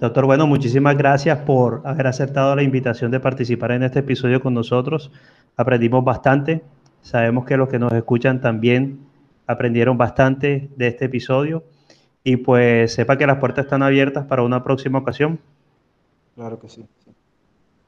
Doctor, 0.00 0.26
bueno, 0.26 0.46
muchísimas 0.46 0.96
gracias 0.96 1.38
por 1.38 1.82
haber 1.84 2.08
aceptado 2.08 2.54
la 2.56 2.62
invitación 2.62 3.10
de 3.10 3.20
participar 3.20 3.72
en 3.72 3.84
este 3.84 4.00
episodio 4.00 4.40
con 4.40 4.54
nosotros. 4.54 5.12
Aprendimos 5.56 6.04
bastante. 6.04 6.62
Sabemos 7.00 7.44
que 7.46 7.56
los 7.56 7.68
que 7.68 7.78
nos 7.78 7.92
escuchan 7.92 8.40
también 8.40 9.00
aprendieron 9.46 9.96
bastante 9.96 10.70
de 10.76 10.88
este 10.88 11.04
episodio. 11.04 11.64
Y 12.24 12.36
pues 12.38 12.94
sepa 12.94 13.18
que 13.18 13.26
las 13.26 13.38
puertas 13.38 13.66
están 13.66 13.82
abiertas 13.82 14.26
para 14.26 14.42
una 14.42 14.64
próxima 14.64 14.98
ocasión. 14.98 15.38
Claro 16.34 16.58
que 16.58 16.68
sí. 16.68 16.84
sí. 17.04 17.13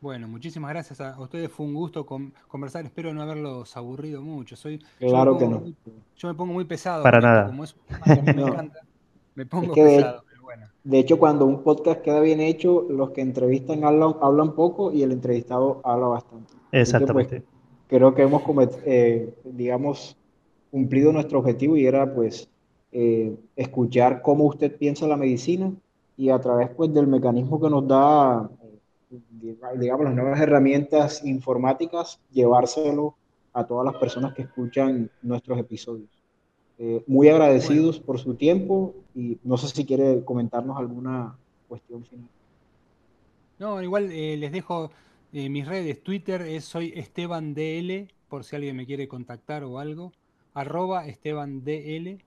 Bueno, 0.06 0.28
muchísimas 0.28 0.70
gracias 0.70 1.00
a 1.00 1.18
ustedes. 1.20 1.50
Fue 1.50 1.66
un 1.66 1.74
gusto 1.74 2.06
con- 2.06 2.32
conversar. 2.46 2.84
Espero 2.84 3.12
no 3.12 3.22
haberlos 3.22 3.76
aburrido 3.76 4.22
mucho. 4.22 4.54
Soy, 4.54 4.78
yo 5.00 5.08
Claro 5.08 5.36
que 5.36 5.46
pongo 5.46 5.56
no. 5.56 5.62
muy- 5.64 5.76
yo 6.16 6.28
me 6.28 6.34
pongo 6.34 6.52
muy 6.52 6.64
pesado. 6.64 7.02
Para 7.02 7.18
esto, 7.18 7.26
nada. 7.28 7.46
Como 7.46 7.64
es 7.64 7.74
que 7.74 8.22
me 8.22 8.32
No. 8.34 8.46
encanta, 8.46 8.78
me 9.34 9.46
pongo 9.46 9.72
que 9.74 9.82
de- 9.82 9.96
pesado. 9.96 10.22
Pero 10.30 10.42
bueno, 10.44 10.66
De 10.84 10.98
hecho, 11.00 11.18
cuando 11.18 11.44
un 11.44 11.60
podcast 11.64 12.02
queda 12.02 12.20
bien 12.20 12.38
hecho, 12.40 12.86
los 12.88 13.10
que 13.10 13.20
entrevistan 13.20 13.82
hablan, 13.82 14.14
hablan 14.22 14.54
poco 14.54 14.92
y 14.92 15.02
el 15.02 15.10
entrevistado 15.10 15.80
habla 15.82 16.06
bastante. 16.06 16.52
Que, 16.52 16.58
pues, 16.70 16.82
Exactamente. 16.82 17.42
creo 17.88 18.14
que 18.14 18.22
hemos, 18.22 18.42
eh, 18.84 19.34
digamos, 19.42 20.16
cumplido 20.70 21.12
nuestro 21.12 21.40
objetivo 21.40 21.76
y 21.76 21.84
era, 21.84 22.14
pues, 22.14 22.48
eh, 22.92 23.34
escuchar 23.56 24.22
cómo 24.22 24.44
usted 24.44 24.76
piensa 24.76 25.08
la 25.08 25.16
medicina 25.16 25.72
y 26.16 26.28
a 26.30 26.38
través, 26.38 26.70
pues, 26.70 26.94
del 26.94 27.08
mecanismo 27.08 27.60
que 27.60 27.68
nos 27.68 27.88
da, 27.88 28.48
digamos, 29.10 30.04
las 30.04 30.14
nuevas 30.14 30.40
herramientas 30.40 31.24
informáticas, 31.24 32.20
llevárselo 32.30 33.16
a 33.52 33.66
todas 33.66 33.84
las 33.84 33.96
personas 33.96 34.34
que 34.34 34.42
escuchan 34.42 35.10
nuestros 35.22 35.58
episodios. 35.58 36.10
Eh, 36.78 37.02
muy 37.06 37.28
agradecidos 37.28 37.98
por 37.98 38.18
su 38.18 38.34
tiempo 38.34 38.94
y 39.14 39.38
no 39.44 39.56
sé 39.56 39.68
si 39.68 39.86
quiere 39.86 40.22
comentarnos 40.24 40.76
alguna 40.76 41.34
cuestión 41.68 42.04
final. 42.04 42.28
no, 43.58 43.82
igual 43.82 44.12
eh, 44.12 44.36
les 44.36 44.52
dejo 44.52 44.90
eh, 45.32 45.48
mis 45.48 45.66
redes. 45.66 46.02
Twitter 46.02 46.42
es 46.42 46.64
soy 46.64 46.92
Esteban 46.94 47.54
DL, 47.54 48.12
por 48.28 48.44
si 48.44 48.56
alguien 48.56 48.76
me 48.76 48.86
quiere 48.86 49.08
contactar 49.08 49.64
o 49.64 49.78
algo. 49.78 50.12
Arroba 50.52 51.06
Esteban 51.06 51.64
DL. 51.64 52.18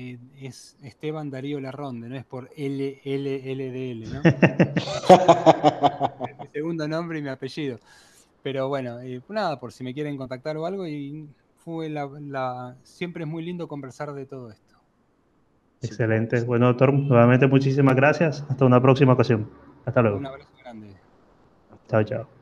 Eh, 0.00 0.18
es 0.40 0.76
Esteban 0.82 1.30
Darío 1.30 1.60
Larronde, 1.60 2.08
no 2.08 2.16
es 2.16 2.24
por 2.24 2.48
LLLDL, 2.56 4.12
¿no? 4.12 4.22
mi 6.40 6.48
segundo 6.48 6.88
nombre 6.88 7.18
y 7.18 7.22
mi 7.22 7.28
apellido. 7.28 7.78
Pero 8.42 8.68
bueno, 8.68 9.00
eh, 9.00 9.20
nada, 9.28 9.60
por 9.60 9.72
si 9.72 9.84
me 9.84 9.92
quieren 9.92 10.16
contactar 10.16 10.56
o 10.56 10.66
algo. 10.66 10.86
Y 10.86 11.28
fue 11.58 11.90
la, 11.90 12.08
la- 12.20 12.76
siempre 12.82 13.24
es 13.24 13.28
muy 13.28 13.44
lindo 13.44 13.68
conversar 13.68 14.12
de 14.12 14.26
todo 14.26 14.50
esto. 14.50 14.76
Excelente. 15.82 16.40
Bueno, 16.42 16.68
doctor, 16.68 16.92
nuevamente 16.92 17.46
muchísimas 17.46 17.96
gracias. 17.96 18.44
Hasta 18.48 18.64
una 18.64 18.80
próxima 18.80 19.14
ocasión. 19.14 19.48
Hasta 19.84 20.02
luego. 20.02 20.18
Un 20.18 20.26
abrazo 20.26 20.50
grande. 20.58 20.96
Chao, 21.88 22.04
chao. 22.04 22.39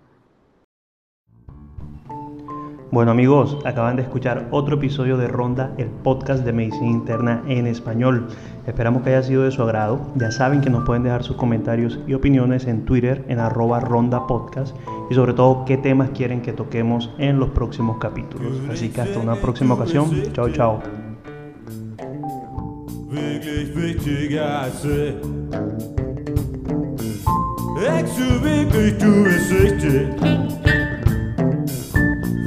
Bueno 2.99 3.13
amigos, 3.13 3.57
acaban 3.65 3.95
de 3.95 4.03
escuchar 4.03 4.49
otro 4.51 4.75
episodio 4.75 5.17
de 5.17 5.29
Ronda, 5.29 5.73
el 5.79 5.87
podcast 5.87 6.45
de 6.45 6.53
medicina 6.53 6.91
interna 6.91 7.45
en 7.47 7.69
español. 7.69 8.27
Esperamos 8.67 9.03
que 9.03 9.11
haya 9.11 9.23
sido 9.23 9.45
de 9.45 9.53
su 9.53 9.63
agrado. 9.63 10.01
Ya 10.17 10.33
saben 10.33 10.61
que 10.61 10.69
nos 10.69 10.85
pueden 10.85 11.05
dejar 11.05 11.23
sus 11.23 11.37
comentarios 11.37 12.01
y 12.09 12.15
opiniones 12.15 12.67
en 12.67 12.85
Twitter 12.87 13.25
en 13.29 13.39
arroba 13.39 13.79
ronda 13.79 14.27
podcast 14.27 14.75
y 15.09 15.15
sobre 15.15 15.33
todo 15.33 15.65
qué 15.65 15.77
temas 15.77 16.11
quieren 16.11 16.43
que 16.43 16.53
toquemos 16.53 17.15
en 17.19 17.39
los 17.39 17.51
próximos 17.51 17.99
capítulos. 17.99 18.61
Así 18.69 18.89
que 18.89 19.01
hasta 19.01 19.21
una 19.21 19.37
próxima 19.37 19.75
ocasión. 19.75 20.11
Chao, 20.33 20.51
chao. 20.51 20.83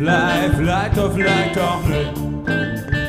Life, 0.02 0.60
light 0.60 0.97
of 0.97 1.16
light 1.16 1.56
of 1.58 3.01